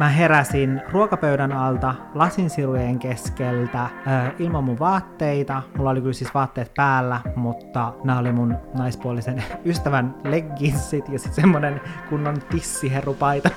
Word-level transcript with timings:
mä 0.00 0.08
heräsin 0.08 0.82
ruokapöydän 0.92 1.52
alta 1.52 1.94
lasinsirujen 2.14 2.98
keskeltä 2.98 3.86
ilman 4.38 4.64
mun 4.64 4.78
vaatteita. 4.78 5.62
Mulla 5.76 5.90
oli 5.90 6.00
kyllä 6.00 6.12
siis 6.12 6.34
vaatteet 6.34 6.72
päällä, 6.76 7.20
mutta 7.36 7.92
nämä 8.04 8.18
oli 8.18 8.32
mun 8.32 8.56
naispuolisen 8.78 9.44
ystävän 9.64 10.14
legginsit 10.24 11.08
ja 11.08 11.18
sitten 11.18 11.42
semmonen 11.42 11.80
kunnon 12.08 12.36
tissiherrupaita. 12.50 13.50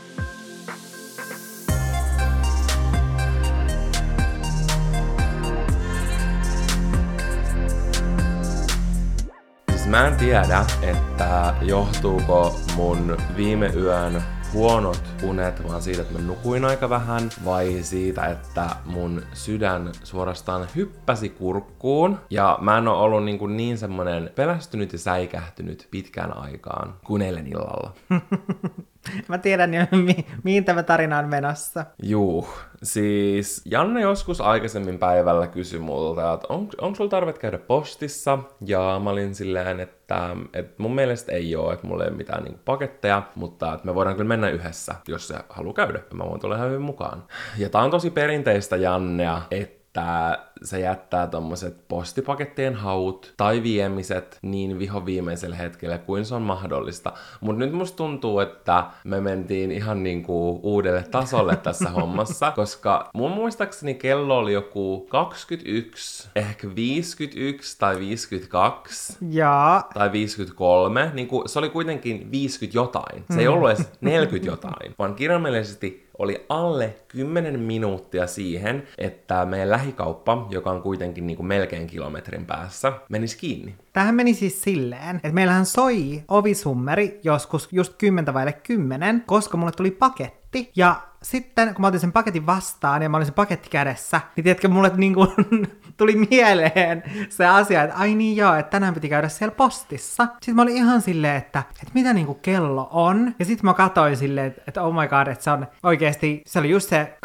Siis 9.70 9.88
mä 9.88 10.08
en 10.08 10.16
tiedä, 10.16 10.66
että 10.82 11.54
johtuuko 11.62 12.60
mun 12.76 13.18
viime 13.38 13.68
yön 13.76 14.24
huonot 14.54 15.04
unet 15.24 15.68
vaan 15.68 15.82
siitä, 15.82 16.02
että 16.02 16.14
mä 16.14 16.28
nukuin 16.28 16.66
aika 16.66 16.90
vähän, 16.90 17.30
vai 17.46 17.78
siitä, 17.82 18.26
että 18.26 18.70
mun 18.86 19.24
sydän 19.34 19.92
suorastaan 20.04 20.68
hyppäsi 20.76 21.30
kurkkuun. 21.30 22.20
Ja 22.30 22.58
mä 22.62 22.78
en 22.78 22.88
oo 22.88 23.04
ollut 23.04 23.26
niin, 23.26 23.40
kuin 23.40 23.58
niin 23.58 23.78
semmonen 23.78 24.32
pelästynyt 24.36 24.94
ja 24.94 25.00
säikähtynyt 25.00 25.88
pitkään 25.92 26.38
aikaan 26.38 26.96
kuin 27.06 27.22
eilen 27.22 27.48
illalla. 27.48 27.94
Mä 29.28 29.38
tiedän 29.38 29.74
jo, 29.74 29.82
mi- 30.06 30.26
mihin 30.44 30.66
tämä 30.66 30.84
tarina 30.84 31.20
on 31.20 31.30
menossa. 31.30 31.86
Juu, 32.04 32.48
siis 32.84 33.62
Janne 33.66 34.02
joskus 34.02 34.42
aikaisemmin 34.42 35.00
päivällä 35.00 35.48
kysyi 35.48 35.80
multa, 35.80 36.34
että 36.34 36.48
on, 36.50 36.70
onko 36.82 36.96
sulla 36.96 37.10
tarvet 37.10 37.38
käydä 37.38 37.58
postissa? 37.58 38.40
Ja 38.66 39.02
mä 39.04 39.10
olin 39.10 39.36
silleen, 39.36 39.80
että, 39.80 40.30
että 40.54 40.76
mun 40.78 40.96
mielestä 40.96 41.32
ei 41.32 41.56
ole, 41.56 41.74
että 41.74 41.88
mulla 41.88 42.04
ei 42.04 42.10
ole 42.10 42.18
mitään 42.18 42.44
niin 42.44 42.60
paketteja, 42.66 43.24
mutta 43.36 43.74
että 43.74 43.86
me 43.86 43.96
voidaan 43.96 44.16
kyllä 44.16 44.28
mennä 44.28 44.50
yhdessä, 44.50 44.96
jos 45.08 45.28
se 45.28 45.36
haluaa 45.50 45.74
käydä. 45.74 46.00
Mä 46.14 46.24
voin 46.26 46.42
tulla 46.42 46.56
ihan 46.56 46.68
hyvin 46.68 46.82
mukaan. 46.82 47.24
Ja 47.58 47.70
tää 47.70 47.82
on 47.82 47.92
tosi 47.92 48.10
perinteistä 48.10 48.76
Jannea, 48.76 49.42
että 49.52 49.83
että 49.94 50.40
se 50.64 50.80
jättää 50.80 51.28
tommoset 51.28 51.88
postipakettien 51.88 52.76
haut 52.76 53.34
tai 53.38 53.64
viemiset 53.64 54.40
niin 54.42 54.80
viho 54.80 55.06
viimeisellä 55.06 55.56
hetkellä 55.56 55.98
kuin 55.98 56.26
se 56.26 56.36
on 56.36 56.42
mahdollista. 56.42 57.14
Mutta 57.42 57.60
nyt 57.60 57.74
musta 57.74 57.98
tuntuu, 57.98 58.40
että 58.40 58.86
me 59.04 59.22
mentiin 59.22 59.72
ihan 59.72 60.04
niinku 60.04 60.60
uudelle 60.64 61.04
tasolle 61.04 61.56
tässä 61.56 61.90
hommassa, 62.00 62.52
koska 62.52 63.10
mun 63.14 63.32
muistaakseni 63.32 63.94
kello 63.94 64.38
oli 64.38 64.54
joku 64.54 65.06
21, 65.10 66.30
ehkä 66.36 66.68
51 66.76 67.80
tai 67.80 68.00
52 68.00 69.18
Ja 69.30 69.84
tai 69.94 70.12
53, 70.12 71.12
niin 71.14 71.28
kuin, 71.28 71.50
se 71.50 71.60
oli 71.60 71.70
kuitenkin 71.70 72.32
50 72.32 72.78
jotain. 72.78 73.26
Se 73.34 73.40
ei 73.40 73.48
ollut 73.48 73.70
edes 73.70 73.92
40 74.02 74.52
jotain, 74.52 74.96
vaan 75.00 75.16
kirjaimellisesti 75.16 76.03
oli 76.18 76.46
alle 76.50 76.96
10 77.08 77.60
minuuttia 77.60 78.28
siihen, 78.28 78.88
että 78.98 79.46
meidän 79.46 79.70
lähikauppa, 79.70 80.48
joka 80.50 80.72
on 80.72 80.82
kuitenkin 80.82 81.28
niin 81.28 81.38
kuin 81.38 81.48
melkein 81.48 81.88
kilometrin 81.88 82.46
päässä, 82.46 82.94
menisi 83.10 83.38
kiinni. 83.38 83.76
Tähän 83.94 84.16
meni 84.16 84.34
siis 84.34 84.62
silleen, 84.62 85.16
että 85.16 85.32
meillähän 85.32 85.66
soi 85.66 86.24
ovisummeri 86.28 87.20
joskus 87.24 87.68
just 87.72 87.94
10 87.98 88.34
vaille 88.34 88.54
10, 88.54 89.24
koska 89.26 89.58
mulle 89.58 89.72
tuli 89.72 89.92
paketti. 89.92 90.72
Ja 90.76 91.02
sitten 91.24 91.74
kun 91.74 91.82
mä 91.82 91.88
otin 91.88 92.00
sen 92.00 92.12
paketin 92.12 92.46
vastaan 92.46 93.02
ja 93.02 93.10
mä 93.10 93.18
olin 93.18 93.26
se 93.26 93.32
paketti 93.32 93.70
kädessä, 93.70 94.22
niin 94.36 94.44
tiedätkö, 94.44 94.68
mulle 94.68 94.92
niinku 94.96 95.28
tuli 95.98 96.16
mieleen 96.30 97.04
se 97.30 97.46
asia, 97.46 97.84
että 97.84 97.98
ai 97.98 98.16
niin 98.16 98.38
joo, 98.38 98.56
että 98.56 98.70
tänään 98.70 98.94
piti 98.94 99.10
käydä 99.10 99.30
siellä 99.30 99.56
postissa. 99.56 100.28
Sitten 100.34 100.56
mä 100.56 100.62
olin 100.62 100.76
ihan 100.76 101.02
silleen, 101.02 101.36
että, 101.36 101.60
että 101.70 101.92
mitä 101.94 102.14
niinku 102.14 102.34
kello 102.34 102.90
on. 102.92 103.36
Ja 103.40 103.46
sitten 103.46 103.66
mä 103.66 103.74
katsoin 103.74 104.18
silleen, 104.18 104.48
että, 104.48 104.62
että 104.68 104.84
oh 104.84 104.94
my 104.94 105.08
god, 105.08 105.28
että 105.28 105.44
se 105.44 105.52
on 105.52 105.68
oikeasti, 105.84 106.42
se 106.46 106.60
oli 106.60 106.70
just 106.70 106.90
se 106.90 107.18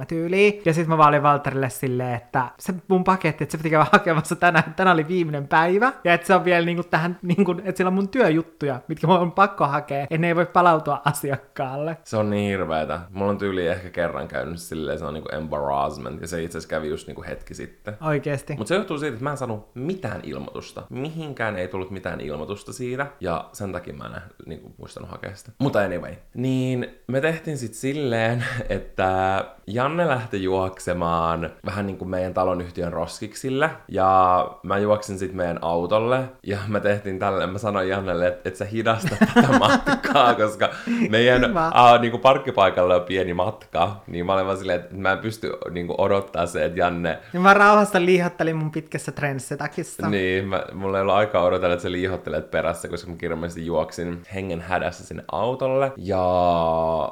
21.53 0.00 0.06
tyyliin. 0.06 0.62
Ja 0.64 0.74
sitten 0.74 0.88
mä 0.88 0.98
vaan 0.98 1.08
olin 1.08 1.22
Valterille 1.22 1.70
silleen, 1.70 2.14
että 2.14 2.48
se 2.58 2.74
mun 2.88 3.04
paketti, 3.04 3.44
että 3.44 3.52
se 3.52 3.58
piti 3.58 3.70
käydä 3.70 3.86
hakemassa 3.92 4.36
tänään, 4.36 4.74
tänään 4.76 4.94
oli 4.94 5.08
viimeinen 5.08 5.48
päivä. 5.48 5.92
Ja 6.04 6.14
että 6.14 6.26
se 6.26 6.34
on 6.34 6.44
vielä 6.44 6.66
niinku 6.66 6.82
tähän, 6.82 7.18
niinku, 7.22 7.52
että 7.52 7.76
siellä 7.76 7.88
on 7.88 7.94
mun 7.94 8.08
työjuttuja, 8.08 8.80
mitkä 8.88 9.06
mun 9.06 9.18
on 9.18 9.32
pakko 9.32 9.66
hakea, 9.66 10.02
että 10.02 10.18
ne 10.18 10.26
ei 10.26 10.36
voi 10.36 10.46
palautua 10.46 11.02
asiakkaalle. 11.04 11.96
Se 12.04 12.16
on 12.16 12.30
niin 12.30 12.53
hirveetä. 12.54 13.00
Mulla 13.10 13.30
on 13.30 13.38
tyyli 13.38 13.66
ehkä 13.66 13.90
kerran 13.90 14.28
käynyt 14.28 14.58
silleen, 14.58 14.98
se 14.98 15.04
on 15.04 15.14
niinku 15.14 15.28
embarrassment, 15.28 16.20
ja 16.20 16.26
se 16.26 16.42
itse 16.42 16.58
asiassa 16.58 16.68
kävi 16.68 16.88
just 16.88 17.06
niinku 17.06 17.24
hetki 17.28 17.54
sitten. 17.54 17.96
Oikeesti. 18.00 18.54
Mutta 18.56 18.68
se 18.68 18.74
johtuu 18.74 18.98
siitä, 18.98 19.12
että 19.12 19.24
mä 19.24 19.30
en 19.30 19.36
saanut 19.36 19.74
mitään 19.74 20.20
ilmoitusta. 20.22 20.82
Mihinkään 20.90 21.56
ei 21.56 21.68
tullut 21.68 21.90
mitään 21.90 22.20
ilmoitusta 22.20 22.72
siitä, 22.72 23.06
ja 23.20 23.48
sen 23.52 23.72
takia 23.72 23.94
mä 23.94 24.04
en 24.04 24.22
niinku, 24.46 24.74
muistanut 24.78 25.10
hakea 25.10 25.36
sitä. 25.36 25.52
Mutta 25.58 25.78
anyway. 25.78 26.14
Niin 26.34 26.86
me 27.06 27.20
tehtiin 27.20 27.58
sitten 27.58 27.80
silleen, 27.80 28.44
että 28.68 29.44
Janne 29.66 30.08
lähti 30.08 30.42
juoksemaan 30.42 31.50
vähän 31.66 31.86
niin 31.86 31.98
kuin 31.98 32.08
meidän 32.08 32.34
talon 32.34 32.60
yhtiön 32.60 32.92
roskiksille, 32.92 33.70
ja 33.88 34.50
mä 34.62 34.78
juoksin 34.78 35.18
sitten 35.18 35.36
meidän 35.36 35.58
autolle, 35.62 36.24
ja 36.42 36.58
me 36.68 36.80
tehtiin 36.80 37.18
tälleen, 37.18 37.50
mä 37.50 37.58
sanoin 37.58 37.88
Jannelle, 37.88 38.26
että, 38.26 38.48
että 38.48 38.58
sä 38.58 38.64
hidasta 38.64 39.16
tätä 39.34 39.58
matkaa, 39.58 40.34
koska 40.34 40.70
meidän 41.10 41.50
Hyvä. 41.50 41.68
uh, 41.68 42.00
niin 42.00 42.20
kuin 42.44 42.54
parkkipaikalla 42.54 42.94
on 42.94 43.02
pieni 43.02 43.34
matka, 43.34 44.02
niin 44.06 44.26
mä 44.26 44.34
olin 44.34 44.46
vaan 44.46 44.58
silleen, 44.58 44.80
että 44.80 44.94
mä 44.96 45.12
en 45.12 45.18
pysty 45.18 45.52
niin 45.70 45.86
kuin 45.86 46.00
odottaa 46.00 46.46
se, 46.46 46.64
että 46.64 46.80
Janne 46.80 47.18
Ja 47.32 47.40
mä 47.40 47.54
rauhassa 47.54 48.04
liihottelin 48.04 48.56
mun 48.56 48.70
pitkässä 48.70 49.12
trenssitakissa. 49.12 50.08
niin, 50.08 50.48
mä, 50.48 50.64
mulla 50.72 50.98
ei 50.98 51.02
ollut 51.02 51.14
aikaa 51.14 51.44
odotella, 51.44 51.74
että 51.74 51.82
sä 51.82 51.92
liihottelet 51.92 52.50
perässä, 52.50 52.88
koska 52.88 53.10
mä 53.10 53.16
kirjallisesti 53.16 53.66
juoksin 53.66 54.22
hengen 54.34 54.60
hädässä 54.60 55.04
sinne 55.06 55.24
autolle. 55.32 55.92
Ja 55.96 56.24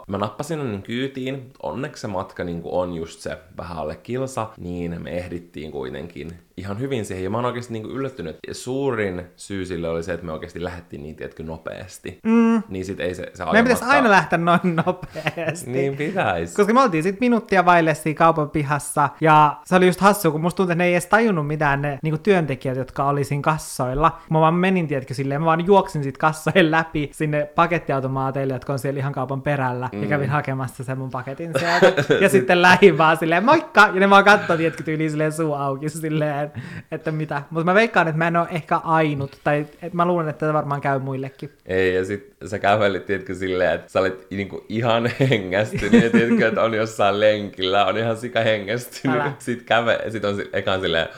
mä 0.09 0.19
nappasin 0.19 0.59
hänen 0.59 0.83
kyytiin. 0.83 1.51
Onneksi 1.63 2.01
se 2.01 2.07
matka 2.07 2.45
niin 2.45 2.63
on 2.65 2.95
just 2.95 3.21
se 3.21 3.39
vähän 3.57 3.79
alle 3.79 3.97
kilsa, 3.97 4.47
niin 4.59 5.03
me 5.03 5.11
ehdittiin 5.11 5.73
kuitenkin 5.73 6.39
ihan 6.57 6.81
hyvin 6.81 7.05
siihen. 7.05 7.25
Ja 7.25 7.31
mä 7.31 7.39
oon 7.39 7.45
oikeasti 7.45 7.73
niin 7.73 7.91
yllättynyt. 7.91 8.37
Suurin 8.53 9.23
syy 9.37 9.65
sille 9.65 9.89
oli 9.89 10.03
se, 10.03 10.13
että 10.13 10.27
me 10.27 10.33
oikeasti 10.33 10.65
lähdettiin 10.65 11.03
niin, 11.03 11.17
tiedätkö, 11.17 11.43
nopeasti. 11.43 12.19
Mm. 12.25 12.63
Niin 12.69 12.85
sit 12.85 13.01
ei 13.01 13.15
se, 13.15 13.31
se 13.35 13.45
Meidän 13.45 13.65
pitäisi 13.65 13.85
aina 13.85 14.11
lähteä 14.11 14.39
noin 14.39 14.77
nopeasti. 14.87 15.22
Niin 15.67 15.97
pitäisi. 15.97 16.57
Koska 16.57 16.75
me 16.75 16.83
oltiin 16.83 17.03
sit 17.03 17.21
minuuttia 17.21 17.65
vaille 17.65 17.95
siinä 17.95 18.19
kaupan 18.19 18.51
pihassa, 18.51 19.09
ja 19.21 19.57
se 19.65 19.77
oli 19.77 19.87
just 19.87 20.01
hassu, 20.01 20.33
kun 20.33 20.41
musta 20.41 20.57
tuntui, 20.57 20.73
että 20.73 20.79
ne 20.79 20.87
ei 20.87 20.95
edes 20.95 21.07
tajunnut 21.07 21.47
mitään 21.47 21.83
ne 21.83 21.99
niinku 22.03 22.19
työntekijät, 22.19 22.77
jotka 22.77 23.05
oli 23.05 23.25
siinä 23.25 23.43
kassoilla. 23.43 24.19
Mä 24.31 24.41
vaan 24.41 24.55
menin, 24.55 24.89
tiedätkö, 24.89 25.15
silleen, 25.15 25.41
mä 25.41 25.45
vaan 25.45 25.67
juoksin 25.67 26.03
sit 26.03 26.19
kassojen 26.19 26.71
läpi 26.71 27.11
sinne 27.13 27.45
pakettiautomaateille, 27.55 28.53
jotka 28.53 28.73
on 28.73 28.79
siellä 28.79 28.99
ihan 28.99 29.13
kaupan 29.13 29.43
perällä, 29.43 29.89
mm. 29.93 30.03
ja 30.03 30.09
kävin 30.09 30.31
hakemassa 30.31 30.85
sen 30.85 30.99
mun 30.99 31.11
paketin 31.11 31.53
sieltä. 31.59 32.15
ja 32.21 32.29
sitten 32.29 32.63
lähin 32.63 32.99
vaan 32.99 33.17
silleen, 33.17 33.45
moikka! 33.45 33.91
Ja 33.95 34.01
ne 34.01 34.11
vaan 34.11 34.25
katsoi, 34.25 34.57
tiedätkö, 34.57 34.83
tyyliin 34.83 35.11
silleen 35.11 35.33
suu 35.33 35.55
auki 35.55 35.89
silleen, 35.89 36.53
että 36.91 37.13
mitä. 37.13 37.43
Mutta 37.51 37.65
mä 37.65 37.75
veikkaan, 37.75 38.09
että 38.09 38.19
mä 38.19 38.27
en 38.27 38.37
ole 38.37 38.49
ehkä 38.51 38.77
ainut, 38.77 39.41
tai 39.45 39.67
että 39.83 39.97
mä 39.97 40.07
luulen, 40.07 40.29
että 40.29 40.41
tämä 40.41 40.53
varmaan 40.53 40.81
käy 40.81 40.99
muillekin. 40.99 41.51
Ei, 41.67 41.95
ja 41.95 42.05
sit 42.05 42.35
sä 42.47 42.59
kävelit, 42.59 43.07
tiedätkö, 43.07 43.35
silleen, 43.35 43.75
että 43.75 43.93
sä 43.93 44.01
olit 44.01 44.27
niinku 44.31 44.65
ihan 44.69 45.11
hengästynyt, 45.21 46.13
tiedätkö, 46.13 46.49
että 46.49 46.63
on 46.63 46.75
jossain 46.75 47.21
lenkillä, 47.21 47.85
on 47.87 47.99
ihan 47.99 48.17
sika 48.17 48.41
hengästynyt. 48.41 49.21
Älä. 49.21 49.33
Sit, 49.39 49.63
käve, 49.63 49.99
sit 50.09 50.25
on 50.25 50.43
ekaan 50.53 50.81
silleen, 50.81 51.09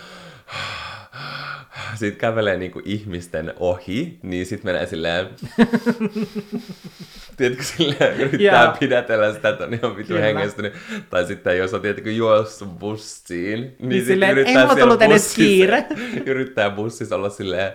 sit 1.94 2.16
kävelee 2.16 2.56
niinku 2.56 2.82
ihmisten 2.84 3.54
ohi, 3.56 4.18
niin 4.22 4.46
sit 4.46 4.64
menee 4.64 4.86
silleen, 4.86 5.26
tiedätkö, 7.36 7.62
silleen 7.64 8.20
yrittää 8.20 8.64
Joo. 8.64 8.76
pidätellä 8.80 9.32
sitä, 9.32 9.48
että 9.48 9.64
on 9.64 9.74
ihan 9.74 9.96
vitu 9.96 10.14
hengästynyt. 10.14 10.72
Tai 11.10 11.26
sitten 11.26 11.58
jos 11.58 11.74
on 11.74 11.80
tiedätkö 11.80 12.12
juossut 12.12 12.78
bussiin, 12.78 13.60
niin, 13.60 13.76
Niin 13.88 14.00
sit 14.00 14.06
silleen, 14.06 14.32
yrittää 14.32 14.52
ei 14.52 14.58
mulla 14.58 14.74
siellä 14.74 14.96
tullut 14.96 15.02
edes 15.02 15.22
bussissa- 15.22 15.36
kiire. 15.36 15.84
yrittää 16.32 16.70
bussissa 16.70 17.16
olla 17.16 17.30
silleen, 17.30 17.72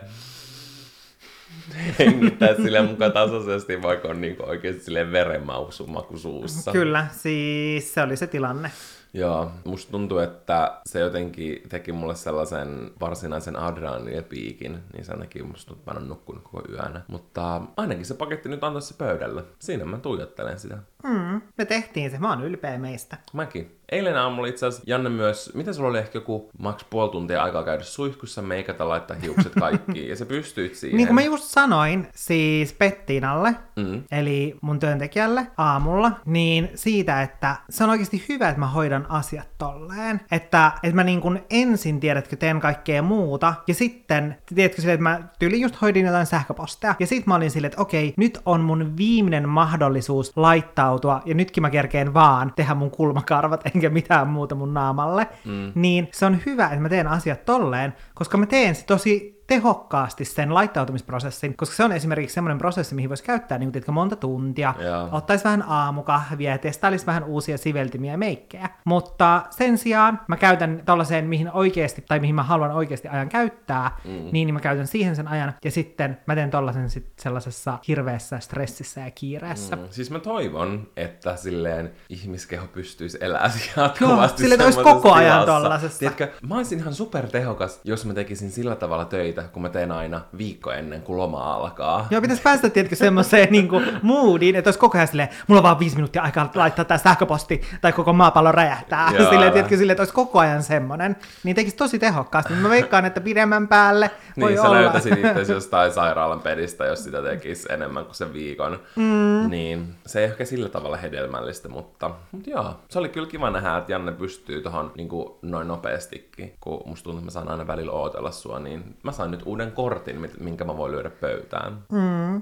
hengittää 2.00 2.56
sille 2.56 2.82
mukaan 2.82 3.12
tasaisesti, 3.12 3.82
vaikka 3.82 4.08
on 4.08 4.22
niinku 4.22 4.44
oikeasti 4.44 4.84
silleen 4.84 5.12
verenmausumaku 5.12 6.18
suussa. 6.18 6.72
Kyllä, 6.72 7.08
siis 7.12 7.94
se 7.94 8.02
oli 8.02 8.18
se 8.18 8.28
tilanne. 8.28 8.72
Joo, 9.14 9.52
musta 9.66 9.92
tuntuu, 9.92 10.18
että 10.18 10.82
se 10.86 11.00
jotenkin 11.00 11.62
teki 11.70 11.92
mulle 11.92 12.16
sellaisen 12.16 12.92
varsinaisen 13.00 13.56
adrenaliinipiikin, 13.56 14.80
niin 14.94 15.06
sen 15.06 15.20
takia 15.20 15.44
musta 15.44 15.68
tuntuu, 15.68 15.82
että 15.82 15.94
mä 15.94 16.00
en 16.00 16.10
nukkunut 16.10 16.44
koko 16.44 16.64
yönä. 16.72 17.02
Mutta 17.08 17.62
ainakin 17.78 18.06
se 18.06 18.14
paketti 18.14 18.50
nyt 18.50 18.60
se 18.80 18.94
pöydällä. 18.98 19.44
Siinä 19.60 19.86
mä 19.86 19.98
tuijottelen 19.98 20.60
sitä. 20.60 20.78
Mm, 21.04 21.42
me 21.58 21.66
tehtiin 21.66 22.12
se, 22.12 22.20
mä 22.20 22.30
oon 22.30 22.44
ylpeä 22.44 22.78
meistä. 22.78 23.18
Mäkin. 23.34 23.79
Eilen 23.92 24.18
aamulla 24.18 24.48
itse 24.48 24.66
asiassa 24.66 24.84
Janne 24.88 25.10
myös, 25.10 25.52
mitä 25.56 25.74
sulla 25.74 25.90
oli 25.90 25.98
ehkä 25.98 26.18
joku 26.18 26.50
maks 26.60 26.86
puoli 26.90 27.12
tuntia 27.12 27.44
aikaa 27.44 27.64
käydä 27.64 27.84
suihkussa, 27.84 28.42
meikata, 28.42 28.90
laittaa 28.90 29.18
hiukset 29.24 29.54
kaikki, 29.60 30.08
ja 30.10 30.16
se 30.16 30.26
pystyit 30.26 30.76
siihen. 30.76 30.98
Niin 30.98 31.08
kuin 31.08 31.16
mä 31.16 31.22
just 31.22 31.44
sanoin, 31.44 32.08
siis 32.16 32.74
Pettinalle, 32.74 33.56
Mm. 33.76 34.04
eli 34.12 34.56
mun 34.62 34.80
työntekijälle 34.80 35.48
aamulla, 35.58 36.12
niin 36.26 36.70
siitä, 36.76 37.22
että 37.22 37.56
se 37.70 37.84
on 37.84 37.90
oikeasti 37.90 38.26
hyvä, 38.30 38.50
että 38.50 38.60
mä 38.60 38.68
hoidan 38.68 39.06
asiat 39.10 39.48
tolleen. 39.58 40.22
Että, 40.32 40.72
että 40.84 40.96
mä 40.96 41.04
niin 41.04 41.22
kuin 41.22 41.44
ensin, 41.50 42.00
tiedätkö, 42.00 42.36
teen 42.36 42.60
kaikkea 42.60 43.02
muuta, 43.02 43.54
ja 43.68 43.74
sitten, 43.74 44.38
tiedätkö 44.56 44.82
silleen, 44.82 44.94
että 44.94 45.04
mä 45.04 45.22
tyyli 45.40 45.62
just 45.62 45.82
hoidin 45.82 46.06
jotain 46.06 46.26
sähköpostia, 46.26 46.96
ja 47.00 47.08
sitten 47.08 47.24
mä 47.28 47.36
olin 47.36 47.52
silleen, 47.52 47.70
että 47.72 47.82
okei, 47.82 48.14
nyt 48.18 48.40
on 48.46 48.62
mun 48.62 48.98
viimeinen 48.98 49.50
mahdollisuus 49.50 50.38
laittautua, 50.38 51.22
ja 51.26 51.36
nytkin 51.36 51.62
mä 51.62 51.70
kerkeen 51.70 52.14
vaan 52.14 52.54
tehdä 52.56 52.74
mun 52.74 52.92
kulmakarvat, 52.92 53.62
enkä 53.80 53.90
mitään 53.90 54.28
muuta 54.28 54.56
mun 54.56 54.74
naamalle, 54.74 55.28
mm. 55.46 55.72
niin 55.76 56.10
se 56.12 56.26
on 56.26 56.38
hyvä, 56.46 56.66
että 56.66 56.80
mä 56.80 56.90
teen 56.90 57.08
asiat 57.08 57.46
tolleen, 57.46 57.94
koska 58.14 58.38
mä 58.38 58.46
teen 58.46 58.76
se 58.76 58.86
tosi 58.86 59.39
tehokkaasti 59.50 60.26
sen 60.26 60.54
laittautumisprosessin, 60.54 61.58
koska 61.58 61.76
se 61.76 61.84
on 61.84 61.92
esimerkiksi 61.92 62.34
semmoinen 62.34 62.58
prosessi, 62.58 62.96
mihin 62.96 63.10
voisi 63.10 63.24
käyttää 63.24 63.58
niin 63.58 63.72
kuin, 63.72 63.96
monta 63.96 64.16
tuntia, 64.16 64.74
Joo. 64.80 65.10
ottaisi 65.12 65.44
vähän 65.44 65.64
aamukahvia 65.68 66.52
ja 66.52 66.58
testailisi 66.58 67.06
vähän 67.06 67.24
uusia 67.24 67.58
siveltimiä 67.58 68.12
ja 68.12 68.18
meikkejä. 68.18 68.70
Mutta 68.86 69.42
sen 69.50 69.78
sijaan 69.78 70.20
mä 70.28 70.38
käytän 70.38 70.82
tollaiseen, 70.86 71.26
mihin 71.26 71.52
oikeasti, 71.52 72.04
tai 72.08 72.20
mihin 72.20 72.36
mä 72.36 72.44
haluan 72.44 72.72
oikeasti 72.72 73.08
ajan 73.08 73.30
käyttää, 73.30 73.98
mm. 74.06 74.12
niin, 74.12 74.32
niin 74.32 74.54
mä 74.54 74.60
käytän 74.60 74.88
siihen 74.88 75.16
sen 75.16 75.28
ajan, 75.28 75.54
ja 75.66 75.72
sitten 75.72 76.18
mä 76.26 76.36
teen 76.36 76.52
tollasen 76.52 76.90
sit 76.90 77.08
sellaisessa 77.20 77.80
hirveässä 77.88 78.40
stressissä 78.40 79.02
ja 79.02 79.12
kiireessä. 79.12 79.76
Mm. 79.76 79.82
Siis 79.90 80.12
mä 80.12 80.20
toivon, 80.20 80.88
että 80.98 81.36
silleen 81.36 81.92
ihmiskeho 82.10 82.68
pystyisi 82.68 83.18
elämään 83.22 83.52
jatkuvasti 83.78 84.42
silleen, 84.42 84.62
että 84.62 84.66
olisi 84.66 84.94
koko 84.94 85.14
ajan 85.14 85.32
tilassa. 85.32 85.62
tollasessa. 85.62 86.00
Tiedätkö, 86.00 86.32
mä 86.48 86.56
olisin 86.56 86.80
ihan 86.80 86.94
supertehokas, 86.94 87.80
jos 87.84 88.06
mä 88.06 88.14
tekisin 88.14 88.52
sillä 88.52 88.76
tavalla 88.76 89.06
töitä, 89.06 89.39
kun 89.44 89.62
mä 89.62 89.70
teen 89.70 89.92
aina 89.92 90.22
viikko 90.38 90.72
ennen 90.72 91.02
kuin 91.02 91.18
loma 91.18 91.54
alkaa. 91.54 92.08
Joo, 92.10 92.22
pitäisi 92.22 92.44
päästä, 92.44 92.70
tiedätkö, 92.70 92.96
semmoiseen 92.96 93.52
niinku 93.60 93.82
moodiin, 94.02 94.56
että 94.56 94.68
olisi 94.68 94.80
koko 94.80 94.98
ajan 94.98 95.08
silleen, 95.08 95.30
mulla 95.48 95.60
on 95.60 95.64
vaan 95.64 95.80
viisi 95.80 95.96
minuuttia 95.96 96.22
aikaa 96.22 96.52
laittaa 96.56 96.86
tämä 96.86 96.98
sähköposti, 96.98 97.62
tai 97.82 97.92
koko 97.92 98.14
maapallo 98.14 98.52
räjähtää. 98.52 99.12
Joo. 99.18 99.30
silleen, 99.32 99.54
tiedätkö, 99.54 99.78
silleen, 99.78 99.94
että 99.94 100.02
olisi 100.02 100.14
koko 100.14 100.40
ajan 100.40 100.64
semmoinen. 100.64 101.16
Niin 101.44 101.56
tekisi 101.56 101.76
tosi 101.76 102.00
tehokkaasti. 102.00 102.54
Mä 102.54 102.70
veikkaan, 102.70 103.06
että 103.06 103.22
pidemmän 103.22 103.68
päälle 103.68 104.12
voi 104.40 104.50
niin, 104.50 104.62
sä 104.62 104.70
olla. 104.70 104.82
löytäisit 104.82 105.14
itse 105.40 105.54
jostain 105.54 105.92
sairaalan 105.92 106.40
pedistä, 106.40 106.86
jos 106.86 107.04
sitä 107.04 107.22
tekisi 107.22 107.74
enemmän 107.74 108.06
kuin 108.06 108.16
sen 108.16 108.34
viikon. 108.34 108.80
Mm. 108.96 109.50
Niin, 109.50 109.96
se 110.06 110.20
ei 110.20 110.26
ehkä 110.26 110.46
sillä 110.46 110.70
tavalla 110.70 110.98
hedelmällistä, 110.98 111.70
mutta, 111.70 112.12
mutta 112.32 112.50
joo. 112.50 112.80
Se 112.90 113.00
oli 113.00 113.10
kyllä 113.10 113.28
kiva 113.28 113.50
nähdä, 113.50 113.78
että 113.78 113.92
Janne 113.92 114.12
pystyy 114.12 114.62
tuohon 114.62 114.92
niin 114.96 115.10
noin 115.42 115.68
nopeastikin, 115.68 116.54
kun 116.60 116.82
musta 116.86 117.04
tuntuu, 117.04 117.20
että 117.20 117.26
mä 117.26 117.32
saan 117.32 117.50
aina 117.50 117.68
välillä 117.68 117.92
ootella 117.92 118.32
sua, 118.32 118.60
niin 118.60 118.96
mä 119.04 119.12
sain 119.12 119.29
nyt 119.32 119.42
uuden 119.46 119.72
kortin, 119.72 120.30
minkä 120.40 120.66
mä 120.66 120.78
voin 120.78 120.92
lyödä 120.92 121.10
pöytään. 121.10 121.78
Mm. 121.92 122.42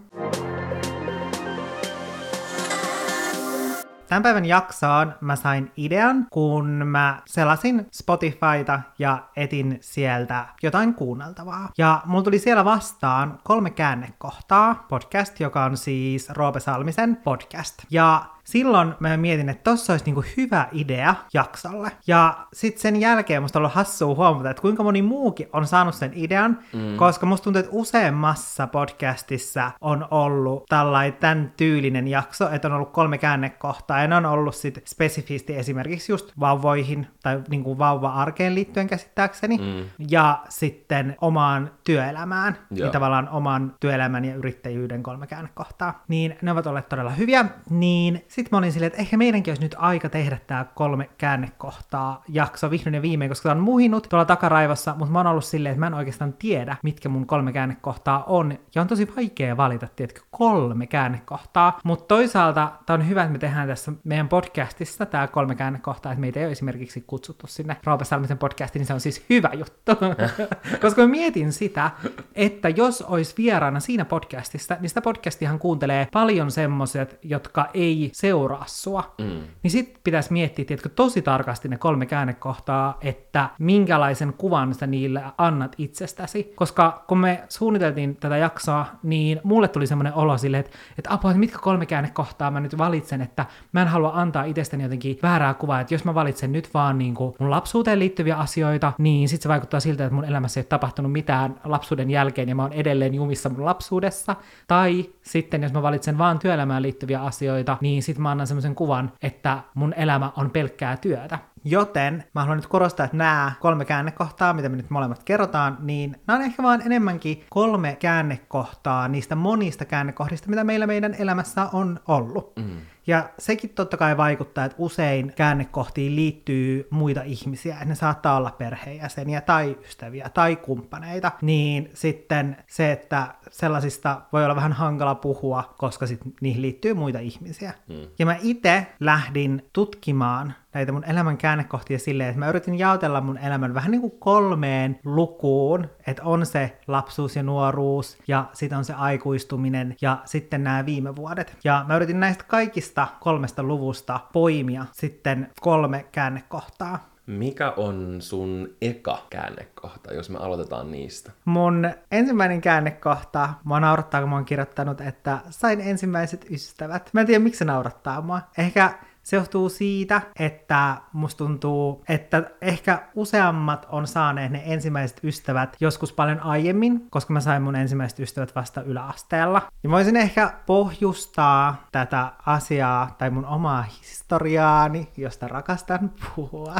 Tämän 4.07 4.24
päivän 4.24 4.45
jaksoon 4.45 5.13
mä 5.22 5.36
sain 5.36 5.72
idean, 5.78 6.28
kun 6.30 6.66
mä 6.66 7.22
selasin 7.25 7.88
Spotifyta 7.92 8.80
ja 9.00 9.24
etin 9.36 9.78
sieltä 9.81 10.45
jotain 10.63 10.94
kuunneltavaa. 10.94 11.69
Ja 11.78 12.01
mulla 12.06 12.24
tuli 12.24 12.39
siellä 12.39 12.66
vastaan 12.66 13.40
kolme 13.44 13.69
käännekohtaa 13.69 14.86
podcast, 14.90 15.40
joka 15.40 15.63
on 15.63 15.78
siis 15.78 16.30
Roope 16.30 16.60
Salmisen 16.60 17.16
podcast. 17.16 17.78
Ja 17.92 18.25
silloin 18.47 18.94
mä 18.99 19.17
mietin, 19.17 19.49
että 19.49 19.71
tossa 19.71 19.94
olisi 19.94 20.05
niinku 20.05 20.23
hyvä 20.38 20.67
idea 20.71 21.15
jaksolle. 21.33 21.91
Ja 22.07 22.47
sitten 22.53 22.81
sen 22.81 22.95
jälkeen 22.95 23.41
musta 23.41 23.59
on 23.59 23.61
ollut 23.61 23.75
hassua 23.75 24.15
huomata, 24.15 24.49
että 24.49 24.61
kuinka 24.61 24.83
moni 24.83 25.01
muukin 25.01 25.47
on 25.53 25.67
saanut 25.67 25.95
sen 25.95 26.11
idean, 26.15 26.59
mm. 26.73 26.97
koska 26.97 27.25
musta 27.25 27.44
tuntuu, 27.44 27.59
että 27.59 27.71
useammassa 27.71 28.67
podcastissa 28.67 29.71
on 29.81 30.07
ollut 30.11 30.65
tällainen 30.69 31.13
tämän 31.13 31.53
tyylinen 31.57 32.07
jakso, 32.07 32.49
että 32.49 32.67
on 32.67 32.73
ollut 32.73 32.91
kolme 32.91 33.17
käännekohtaa, 33.17 34.01
ja 34.01 34.07
ne 34.07 34.15
on 34.15 34.25
ollut 34.25 34.55
sitten 34.55 34.83
spesifisti 34.85 35.55
esimerkiksi 35.55 36.11
just 36.11 36.31
vauvoihin 36.39 37.07
tai 37.23 37.41
niinku 37.49 37.77
vauva-arkeen 37.77 38.55
liittyen 38.55 38.88
käsittääkseni, 38.88 39.57
mm. 39.57 39.89
ja 40.09 40.39
sitten 40.49 41.15
omaan 41.21 41.71
työelämään, 41.83 42.57
Joo. 42.71 42.85
niin 42.85 42.91
tavallaan 42.91 43.29
oman 43.29 43.75
työelämän 43.79 44.25
ja 44.25 44.35
yrittäjyyden 44.35 45.03
kolme 45.03 45.27
käännekohtaa. 45.27 46.03
Niin 46.07 46.38
ne 46.41 46.51
ovat 46.51 46.67
olleet 46.67 46.89
todella 46.89 47.11
hyviä, 47.11 47.45
niin 47.69 48.25
sitten 48.38 48.50
mä 48.51 48.57
olin 48.57 48.72
silleen, 48.72 48.88
että 48.88 49.01
ehkä 49.01 49.18
meidänkin 49.18 49.51
olisi 49.51 49.63
nyt 49.63 49.75
aika 49.78 50.10
tehdä 50.10 50.38
tämä 50.48 50.66
kolme 50.75 51.10
käännekohtaa 51.18 52.24
jakso 52.28 52.72
vihdoin 52.72 52.94
ja 52.94 53.01
viimein, 53.01 53.30
koska 53.30 53.50
se 53.50 53.51
on 53.51 53.60
muhinut 53.60 54.07
tuolla 54.10 54.25
takaraivossa, 54.25 54.95
mutta 54.98 55.12
mä 55.12 55.19
oon 55.19 55.28
ollut 55.28 55.45
silleen, 55.45 55.72
että 55.72 55.80
mä 55.80 55.88
en 55.88 55.94
oikeastaan 55.94 56.34
tiedä, 56.34 56.78
mitkä 56.84 57.10
mun 57.10 57.28
kolme 57.28 57.54
käännekohtaa 57.54 58.24
on, 58.24 58.60
ja 58.75 58.81
on 58.81 58.88
tosi 58.88 59.16
vaikea 59.16 59.57
valita, 59.57 59.88
tiedätkö, 59.95 60.22
kolme 60.31 60.88
käännekohtaa, 60.88 61.80
mutta 61.84 62.06
toisaalta 62.06 62.72
tämä 62.86 63.00
on 63.00 63.10
hyvä, 63.10 63.22
että 63.22 63.31
me 63.31 63.39
tehdään 63.39 63.68
tässä 63.68 63.92
meidän 64.04 64.30
podcastissa 64.30 65.06
tämä 65.06 65.28
kolme 65.28 65.56
käännekohtaa, 65.56 66.12
että 66.12 66.22
meitä 66.22 66.40
ei 66.40 66.45
ole 66.45 66.51
esimerkiksi 66.51 67.04
kutsuttu 67.07 67.48
sinne 67.48 67.78
Roope 67.86 68.06
Salmisen 68.06 68.38
podcastiin, 68.38 68.80
niin 68.80 68.88
se 68.88 68.94
on 68.94 69.00
siis 69.00 69.25
hyvä 69.30 69.50
juttu, 69.54 69.92
koska 70.81 71.01
mä 71.01 71.07
mietin 71.07 71.54
sitä, 71.54 71.92
että 72.36 72.69
jos 72.69 73.01
olisi 73.01 73.36
vieraana 73.38 73.80
siinä 73.80 74.06
podcastissa, 74.06 74.78
niin 74.80 74.90
sitä 74.90 75.01
podcastihan 75.01 75.60
kuuntelee 75.60 76.07
paljon 76.13 76.51
semmoiset, 76.51 77.19
jotka 77.24 77.69
ei 77.74 78.10
seuraa 78.27 78.63
sua. 78.68 79.15
Mm. 79.18 79.41
Niin 79.63 79.71
sit 79.71 80.00
pitäisi 80.03 80.33
miettiä, 80.33 80.65
tiedätkö, 80.65 80.89
tosi 80.89 81.21
tarkasti 81.21 81.68
ne 81.68 81.77
kolme 81.77 82.06
käännekohtaa, 82.06 82.97
että 83.01 83.50
minkälaisen 83.59 84.33
kuvan 84.33 84.74
sä 84.74 84.88
niille 84.88 85.24
annat 85.38 85.75
itsestäsi. 85.77 86.53
Koska 86.56 87.03
kun 87.07 87.18
me 87.18 87.44
suunniteltiin 87.50 88.15
tätä 88.15 88.38
jaksoa, 88.38 88.85
niin 89.03 89.39
mulle 89.44 89.68
tuli 89.68 89.88
semmoinen 89.88 90.13
olo 90.13 90.38
silleen, 90.38 90.65
että, 90.65 90.77
että 90.97 91.13
apua, 91.13 91.31
että 91.31 91.39
mitkä 91.39 91.57
kolme 91.59 91.85
käännekohtaa 91.85 92.51
mä 92.51 92.59
nyt 92.59 92.77
valitsen, 92.77 93.21
että 93.21 93.45
mä 93.71 93.81
en 93.81 93.88
halua 93.88 94.12
antaa 94.13 94.44
itsestäni 94.44 94.83
jotenkin 94.83 95.19
väärää 95.23 95.53
kuvaa, 95.53 95.80
että 95.80 95.94
jos 95.94 96.06
mä 96.06 96.15
valitsen 96.15 96.51
nyt 96.51 96.69
vaan 96.73 96.97
niin 96.97 97.15
kuin 97.15 97.35
mun 97.39 97.51
lapsuuteen 97.51 98.00
liittyviä 98.00 98.35
asioita, 98.35 98.94
niin 98.97 99.30
sit 99.30 99.41
se 99.41 99.50
vaikuttaa 99.50 99.80
siltä, 99.80 100.06
että 100.06 100.15
mun 100.15 100.25
elämässä 100.25 100.59
ei 100.59 100.62
ole 100.62 100.68
tapahtunut 100.68 101.12
mitään 101.12 101.56
lapsuuden 101.63 102.09
jälkeen 102.12 102.50
ja 102.50 102.56
mä 102.56 102.62
oon 102.62 102.73
edelleen 102.73 103.13
jumissa 103.13 103.50
mun 103.50 103.65
lapsuudessa. 103.65 104.35
Tai 104.68 105.09
sitten 105.21 105.63
jos 105.63 105.73
mä 105.73 105.81
valitsen 105.81 106.18
vaan 106.18 106.39
työelämään 106.39 106.81
liittyviä 106.81 107.21
asioita, 107.21 107.77
niin 107.81 108.03
sit 108.03 108.17
mä 108.22 108.31
annan 108.31 108.48
semmoisen 108.48 108.75
kuvan, 108.75 109.12
että 109.22 109.60
mun 109.74 109.94
elämä 109.94 110.31
on 110.38 110.50
pelkkää 110.52 110.98
työtä. 110.98 111.40
Joten 111.64 112.24
mä 112.36 112.42
haluan 112.42 112.58
nyt 112.58 112.68
korostaa, 112.68 113.04
että 113.04 113.18
nämä 113.18 113.52
kolme 113.60 113.86
käännekohtaa, 113.86 114.54
mitä 114.54 114.69
me 114.69 114.78
nyt 114.78 114.90
molemmat 114.90 115.24
kerrotaan, 115.24 115.78
niin 115.80 116.16
nämä 116.28 116.40
on 116.40 116.46
ehkä 116.46 116.64
vaan 116.64 116.81
enemmänkin 116.81 117.46
kolme 117.50 117.98
käännekohtaa 118.00 119.08
niistä 119.08 119.36
monista 119.36 119.86
käännekohdista, 119.86 120.50
mitä 120.50 120.64
meillä 120.64 120.88
meidän 120.88 121.16
elämässä 121.19 121.69
on 121.74 122.00
ollut. 122.08 122.54
Mm. 122.56 122.78
Ja 123.07 123.30
sekin 123.39 123.69
totta 123.69 123.98
kai 123.98 124.18
vaikuttaa, 124.18 124.65
että 124.65 124.75
usein 124.80 125.33
käännekohtiin 125.36 126.15
liittyy 126.15 126.88
muita 126.89 127.21
ihmisiä, 127.21 127.74
että 127.74 127.86
ne 127.86 127.95
saattaa 127.95 128.38
olla 128.38 128.51
perheenjäseniä 128.51 129.42
tai 129.42 129.77
ystäviä 129.86 130.30
tai 130.33 130.56
kumppaneita, 130.56 131.31
niin 131.42 131.89
sitten 131.94 132.57
se, 132.68 132.92
että 132.92 133.28
sellaisista 133.52 134.21
voi 134.33 134.44
olla 134.44 134.56
vähän 134.56 134.73
hankala 134.73 135.16
puhua, 135.16 135.73
koska 135.78 136.07
sit 136.07 136.19
niihin 136.42 136.61
liittyy 136.61 136.94
muita 136.94 137.19
ihmisiä. 137.19 137.73
Mm. 137.90 138.07
Ja 138.19 138.26
mä 138.26 138.35
itse 138.42 138.87
lähdin 138.99 139.69
tutkimaan 139.73 140.54
näitä 140.78 140.92
mun 140.92 141.04
elämän 141.04 141.38
käännekohtia 141.38 142.00
silleen, 142.00 142.30
että 142.30 142.40
mä 142.40 142.50
yritin 142.50 142.80
jaotella 142.80 143.22
mun 143.22 143.38
elämän 143.38 143.74
vähän 143.74 143.92
niin 143.92 144.02
kuin 144.02 144.14
kolmeen 144.19 145.00
lukuun, 145.06 145.90
että 146.07 146.24
on 146.24 146.46
se 146.46 146.78
lapsuus 146.88 147.36
ja 147.36 147.44
nuoruus, 147.44 148.18
ja 148.28 148.46
sitten 148.54 148.78
on 148.78 148.86
se 148.86 148.94
aikuistuminen, 148.94 149.96
ja 150.02 150.18
sitten 150.26 150.64
nämä 150.64 150.86
viime 150.86 151.16
vuodet. 151.16 151.57
Ja 151.64 151.86
mä 151.88 151.96
yritin 151.96 152.19
näistä 152.19 152.44
kaikista 152.48 153.07
kolmesta 153.19 153.64
luvusta 153.64 154.19
poimia 154.34 154.86
sitten 154.92 155.50
kolme 155.62 156.06
käännekohtaa. 156.12 157.10
Mikä 157.28 157.74
on 157.78 158.18
sun 158.19 158.69
eka 158.81 159.19
käännekohta, 159.30 160.14
jos 160.14 160.30
me 160.30 160.38
aloitetaan 160.38 160.92
niistä? 160.92 161.31
Mun 161.46 161.92
ensimmäinen 162.12 162.62
käännekohta, 162.62 163.50
mua 163.64 163.80
naurattaa, 163.80 164.22
kun 164.22 164.30
mä 164.30 164.36
oon 164.36 164.46
kirjoittanut, 164.46 165.02
että 165.02 165.40
sain 165.50 165.81
ensimmäiset 165.81 166.46
ystävät. 166.52 167.10
Mä 167.14 167.22
en 167.22 167.28
tiedä, 167.28 167.44
miksi 167.44 167.57
se 167.57 167.66
naurattaa 167.66 168.22
mua. 168.22 168.42
Ehkä 168.57 168.94
se 169.28 169.36
johtuu 169.36 169.69
siitä, 169.69 170.22
että 170.40 170.98
musta 171.14 171.38
tuntuu, 171.38 172.04
että 172.10 172.44
ehkä 172.62 173.07
useammat 173.16 173.88
on 173.90 174.07
saaneet 174.07 174.52
ne 174.52 174.64
ensimmäiset 174.66 175.19
ystävät 175.24 175.78
joskus 175.80 176.14
paljon 176.14 176.40
aiemmin, 176.40 177.10
koska 177.10 177.34
mä 177.34 177.40
sain 177.40 177.62
mun 177.62 177.76
ensimmäiset 177.76 178.19
ystävät 178.19 178.56
vasta 178.56 178.81
yläasteella. 178.81 179.62
Ja 179.84 179.90
voisin 179.90 180.16
ehkä 180.16 180.54
pohjustaa 180.66 181.88
tätä 181.92 182.31
asiaa 182.46 183.16
tai 183.18 183.30
mun 183.30 183.46
omaa 183.46 183.81
historiaani, 183.81 185.07
josta 185.18 185.48
rakastan 185.48 186.12
puhua. 186.36 186.76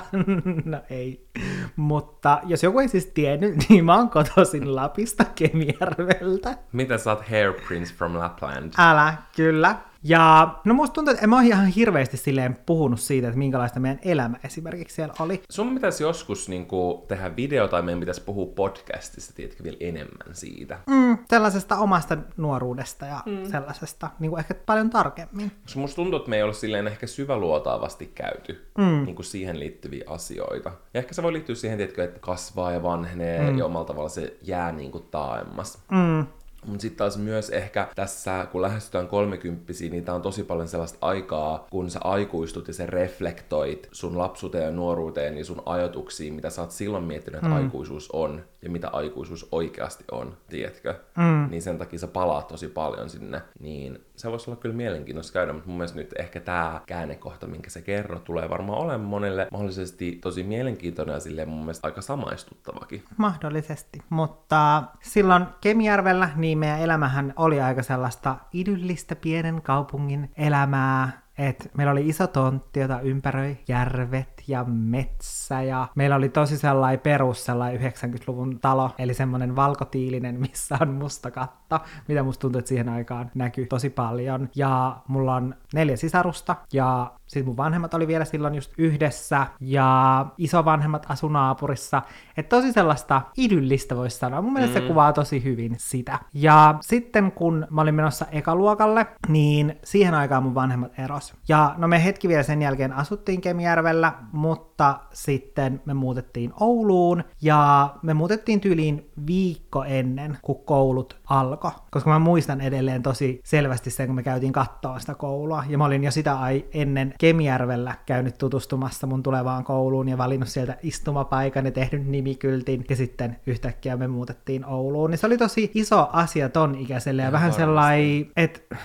no 0.66 0.82
ei. 0.89 1.27
Mutta 1.75 2.39
jos 2.44 2.63
joku 2.63 2.80
ei 2.80 2.88
siis 2.88 3.06
tiennyt, 3.06 3.56
niin 3.70 3.86
mä 3.86 3.96
oon 3.96 4.10
kotoisin 4.10 4.75
Lapista 4.75 5.25
Kemijärveltä. 5.36 6.58
Mitä 6.72 6.98
sä 6.98 7.10
oot 7.10 7.30
Hair 7.30 7.54
Prince 7.68 7.94
from 7.94 8.18
Lapland? 8.18 8.74
Älä, 8.77 9.13
kyllä. 9.36 9.75
Ja 10.07 10.55
no 10.63 10.73
musta 10.73 10.93
tuntuu, 10.93 11.11
että 11.11 11.23
en 11.23 11.29
mä 11.29 11.35
oon 11.35 11.45
ihan 11.45 11.67
hirveästi 11.67 12.17
silleen 12.17 12.57
puhunut 12.65 12.99
siitä, 12.99 13.27
että 13.27 13.37
minkälaista 13.37 13.79
meidän 13.79 13.99
elämä 14.03 14.37
esimerkiksi 14.43 14.95
siellä 14.95 15.13
oli. 15.19 15.41
Sun 15.49 15.73
pitäisi 15.73 16.03
joskus 16.03 16.49
niin 16.49 16.65
kuin, 16.65 17.07
tehdä 17.07 17.35
video 17.35 17.67
tai 17.67 17.81
meidän 17.81 17.99
pitäisi 17.99 18.21
puhua 18.21 18.45
podcastista, 18.55 19.33
tiedätkö, 19.35 19.63
vielä 19.63 19.77
enemmän 19.79 20.35
siitä. 20.35 20.79
Mm, 20.87 21.17
sellaisesta 21.29 21.77
omasta 21.77 22.17
nuoruudesta 22.37 23.05
ja 23.05 23.23
mm. 23.25 23.51
sellaisesta, 23.51 24.09
niin 24.19 24.29
kuin 24.29 24.39
ehkä 24.39 24.55
paljon 24.65 24.89
tarkemmin. 24.89 25.51
Koska 25.63 25.79
musta 25.79 25.95
tuntuu, 25.95 26.17
että 26.17 26.29
me 26.29 26.35
ei 26.35 26.43
ole 26.43 26.53
silleen 26.53 26.87
ehkä 26.87 27.07
syväluotaavasti 27.07 28.11
käyty 28.15 28.65
mm. 28.77 29.05
niin 29.05 29.15
kuin 29.15 29.25
siihen 29.25 29.59
liittyviä 29.59 30.03
asioita. 30.07 30.71
Ja 30.93 30.99
ehkä 30.99 31.13
se 31.13 31.23
voi 31.23 31.33
liittyä 31.33 31.55
siihen, 31.55 31.77
tiedätkö, 31.77 32.03
että 32.03 32.19
kasvaa 32.19 32.71
ja 32.71 32.83
vanhenee 32.83 33.51
mm. 33.51 33.57
ja 33.57 33.65
omalla 33.65 33.85
tavalla 33.85 34.09
se 34.09 34.37
jää 34.41 34.71
niin 34.71 34.91
kuin 34.91 35.03
taaemmas. 35.11 35.79
Mm. 35.91 36.25
Mutta 36.67 36.81
sitten 36.81 36.97
taas 36.97 37.17
myös 37.17 37.50
ehkä 37.50 37.88
tässä, 37.95 38.47
kun 38.51 38.62
lähestytään 38.62 39.07
kolmekymppisiä, 39.07 39.89
niin 39.89 40.05
tää 40.05 40.15
on 40.15 40.21
tosi 40.21 40.43
paljon 40.43 40.67
sellaista 40.67 40.97
aikaa, 41.01 41.67
kun 41.71 41.89
sä 41.89 42.00
aikuistut 42.03 42.67
ja 42.67 42.74
se 42.74 42.86
reflektoit 42.86 43.89
sun 43.91 44.17
lapsuuteen 44.17 44.63
ja 44.63 44.71
nuoruuteen, 44.71 45.36
niin 45.36 45.45
sun 45.45 45.63
ajatuksiin, 45.65 46.33
mitä 46.33 46.50
sä 46.50 46.62
oot 46.62 46.71
silloin 46.71 47.03
miettinyt, 47.03 47.38
että 47.38 47.50
mm. 47.50 47.55
aikuisuus 47.55 48.12
on 48.12 48.41
ja 48.67 48.71
mitä 48.71 48.89
aikuisuus 48.89 49.47
oikeasti 49.51 50.03
on, 50.12 50.38
tiedätkö? 50.50 50.95
Mm. 51.17 51.47
Niin 51.50 51.62
sen 51.62 51.77
takia 51.77 52.00
sä 52.00 52.07
palaat 52.07 52.47
tosi 52.47 52.67
paljon 52.67 53.09
sinne. 53.09 53.41
Niin 53.59 54.00
se 54.15 54.31
voisi 54.31 54.50
olla 54.50 54.59
kyllä 54.59 54.75
mielenkiintoista 54.75 55.33
käydä, 55.33 55.53
mutta 55.53 55.69
mun 55.69 55.77
mielestä 55.77 55.97
nyt 55.97 56.13
ehkä 56.19 56.39
tämä 56.39 56.81
käännekohta, 56.86 57.47
minkä 57.47 57.69
se 57.69 57.81
kerro, 57.81 58.19
tulee 58.19 58.50
varmaan 58.50 58.79
olemaan 58.79 59.09
monelle 59.09 59.47
mahdollisesti 59.51 60.19
tosi 60.21 60.43
mielenkiintoinen 60.43 61.13
ja 61.13 61.19
silleen 61.19 61.50
mun 61.50 61.59
mielestä 61.59 61.88
aika 61.88 62.01
samaistuttavakin. 62.01 63.03
Mahdollisesti, 63.17 64.00
mutta 64.09 64.83
silloin 65.01 65.45
Kemijärvellä 65.62 66.29
niin 66.36 66.57
meidän 66.57 66.79
elämähän 66.79 67.33
oli 67.36 67.62
aika 67.62 67.83
sellaista 67.83 68.36
idyllistä 68.53 69.15
pienen 69.15 69.62
kaupungin 69.62 70.31
elämää, 70.38 71.21
et 71.38 71.71
meillä 71.77 71.91
oli 71.91 72.07
iso 72.07 72.27
tontti, 72.27 72.79
jota 72.79 73.01
ympäröi 73.01 73.57
järvet 73.67 74.37
ja 74.48 74.63
metsä 74.63 75.62
ja 75.62 75.88
meillä 75.96 76.16
oli 76.16 76.30
tosi 76.30 76.58
sellainen 76.58 77.00
perus 77.00 77.46
sellainen 77.46 77.82
90-luvun 77.82 78.60
talo, 78.60 78.92
eli 78.98 79.13
semmoinen 79.13 79.56
valkotiilinen, 79.56 80.39
missä 80.39 80.77
on 80.82 80.94
musta 80.94 81.32
katto, 81.32 81.80
mitä 82.08 82.24
musta 82.24 82.42
tuntuu, 82.42 82.60
että 82.60 82.70
siihen 82.70 82.89
aikaan 82.89 83.32
näkyy 83.36 83.66
tosi 83.66 83.89
paljon. 83.89 84.50
Ja 84.56 84.98
mulla 85.08 85.36
on 85.36 85.56
neljä 85.74 85.96
sisarusta 85.96 86.56
ja 86.74 87.12
sitten 87.27 87.46
mun 87.46 87.58
vanhemmat 87.58 87.94
oli 87.94 88.08
vielä 88.08 88.25
silloin 88.25 88.56
just 88.56 88.72
yhdessä 88.77 89.48
ja 89.60 90.25
isovanhemmat 90.38 91.06
asu 91.10 91.27
naapurissa. 91.27 92.01
Että 92.38 92.56
tosi 92.56 92.72
sellaista 92.72 93.22
idyllistä 93.38 93.96
voisi 93.96 94.18
sanoa. 94.18 94.42
Mun 94.42 94.54
mielestä 94.54 94.80
mm. 94.80 94.84
se 94.84 94.88
kuvaa 94.88 95.13
tosi 95.13 95.44
hyvin 95.44 95.75
sitä. 95.77 96.20
Ja 96.34 96.77
sitten 96.82 97.32
kun 97.32 97.68
mä 97.70 97.82
olin 97.82 97.96
menossa 97.96 98.25
ekaluokalle, 98.32 99.08
niin 99.27 99.77
siihen 99.84 100.13
aikaan 100.13 100.44
mun 100.44 100.56
vanhemmat 100.56 101.00
eros. 101.00 101.34
Ja 101.48 101.75
no 101.77 101.88
me 101.88 102.04
hetki 102.04 102.27
vielä 102.27 102.44
sen 102.44 102.62
jälkeen 102.62 102.94
asuttiin 102.94 103.42
Kemijärvellä, 103.42 104.13
mutta 104.38 105.00
sitten 105.13 105.82
me 105.86 105.94
muutettiin 105.94 106.53
Ouluun 106.60 107.24
ja 107.41 107.89
me 108.01 108.13
muutettiin 108.13 108.62
tyyliin 108.62 109.10
viikko 109.27 109.84
ennen, 109.84 110.38
kun 110.41 110.65
koulut 110.65 111.17
alkoi. 111.29 111.72
Koska 111.91 112.10
mä 112.10 112.20
muistan 112.20 112.62
edelleen 112.62 113.03
tosi 113.03 113.41
selvästi 113.44 113.89
sen, 113.89 114.08
kun 114.08 114.15
me 114.15 114.24
käytiin 114.24 114.53
kattoa 114.53 115.00
sitä 115.00 115.15
koulua. 115.15 115.63
Ja 115.67 115.77
mä 115.77 115.86
olin 115.86 116.03
jo 116.03 116.12
sitä 116.12 116.39
ai 116.39 116.65
ennen 116.74 117.13
Kemijärvellä 117.20 117.96
käynyt 118.06 118.38
tutustumassa 118.38 119.08
mun 119.08 119.24
tulevaan 119.24 119.63
kouluun 119.63 120.10
ja 120.10 120.17
valinnut 120.17 120.50
sieltä 120.50 120.77
istumapaikan 120.84 121.65
ja 121.65 121.72
tehnyt 121.72 122.08
nimikyltin. 122.08 122.86
Ja 122.89 122.96
sitten 122.96 123.38
yhtäkkiä 123.48 123.98
me 123.98 124.08
muutettiin 124.08 124.65
Ouluun. 124.65 125.12
Niin 125.12 125.17
se 125.17 125.27
oli 125.27 125.38
tosi 125.38 125.72
iso 125.74 126.10
asia 126.13 126.50
ton 126.50 126.75
ikäiselle 126.75 127.22
ja, 127.22 127.27
ja 127.27 127.32
vähän 127.32 127.53
sellainen, 127.53 128.32
että 128.38 128.75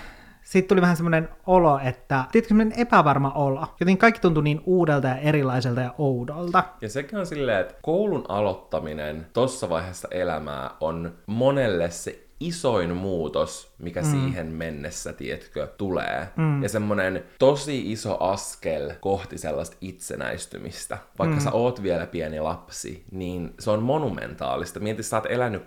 sitten 0.53 0.69
tuli 0.69 0.81
vähän 0.81 0.97
semmoinen 0.97 1.29
olo, 1.45 1.79
että 1.83 2.25
tiedätkö, 2.31 2.47
semmoinen 2.47 2.79
epävarma 2.79 3.31
olo. 3.31 3.67
Joten 3.79 3.97
kaikki 3.97 4.21
tuntui 4.21 4.43
niin 4.43 4.61
uudelta 4.65 5.07
ja 5.07 5.15
erilaiselta 5.15 5.81
ja 5.81 5.93
oudolta. 5.97 6.63
Ja 6.81 6.89
sekin 6.89 7.19
on 7.19 7.25
silleen, 7.25 7.61
että 7.61 7.75
koulun 7.81 8.25
aloittaminen 8.29 9.27
tuossa 9.33 9.69
vaiheessa 9.69 10.07
elämää 10.11 10.71
on 10.79 11.13
monelle 11.27 11.89
se 11.89 12.27
isoin 12.47 12.95
muutos, 12.95 13.73
mikä 13.77 14.01
mm. 14.01 14.11
siihen 14.11 14.47
mennessä, 14.47 15.13
tietkö, 15.13 15.67
tulee. 15.67 16.27
Mm. 16.35 16.63
Ja 16.63 16.69
semmonen 16.69 17.23
tosi 17.39 17.91
iso 17.91 18.17
askel 18.23 18.93
kohti 18.99 19.37
sellaista 19.37 19.77
itsenäistymistä. 19.81 20.97
Vaikka 21.19 21.35
mm. 21.35 21.41
sä 21.41 21.51
oot 21.51 21.83
vielä 21.83 22.05
pieni 22.05 22.39
lapsi, 22.39 23.05
niin 23.11 23.53
se 23.59 23.71
on 23.71 23.83
monumentaalista. 23.83 24.79
Mieti, 24.79 25.03
sä 25.03 25.17
oot 25.17 25.25
elänyt 25.25 25.63